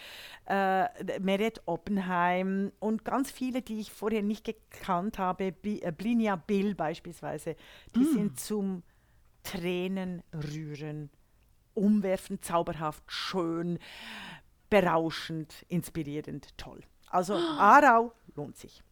äh, 0.47 1.21
Meret 1.21 1.63
Oppenheim 1.67 2.73
und 2.79 3.05
ganz 3.05 3.31
viele, 3.31 3.63
die 3.63 3.81
ich 3.81 3.93
vorher 3.93 4.23
nicht 4.23 4.45
gekannt 4.45 5.19
habe, 5.19 5.53
Bi 5.53 5.81
äh, 5.83 5.93
Blinia 5.93 6.37
Bill 6.37 6.75
beispielsweise, 6.75 7.57
die 7.95 8.05
sind 8.05 8.41
zum 8.41 8.83
Tränen 9.43 10.23
rühren, 10.33 11.11
umwerfend, 11.77 12.45
zauberhaft, 12.45 13.05
schön, 13.07 13.79
berauschend, 14.71 15.65
inspirierend, 15.69 16.57
toll. 16.57 16.81
Also 17.11 17.35
Aarau 17.59 18.13
lohnt 18.35 18.57
sich. 18.57 18.83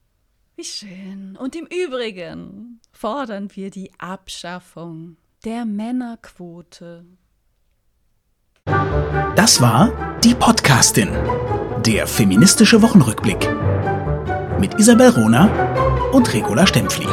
Wie 0.57 0.65
schön. 0.65 1.37
Und 1.37 1.57
im 1.57 1.67
Übrigen 1.67 2.81
fordern 2.93 3.49
wir 3.55 3.71
die 3.71 3.91
Abschaffung 3.99 5.17
der 5.45 5.65
Männerquote. 5.65 7.05
Das 9.37 9.61
war 9.61 10.19
die 10.21 10.35
Podcastin, 10.35 11.11
der 11.85 12.07
feministische 12.07 12.81
Wochenrückblick 12.83 13.49
mit 14.61 14.79
Isabel 14.79 15.11
Rona 15.11 16.11
und 16.13 16.33
Regula 16.33 16.67
Stempfli. 16.67 17.07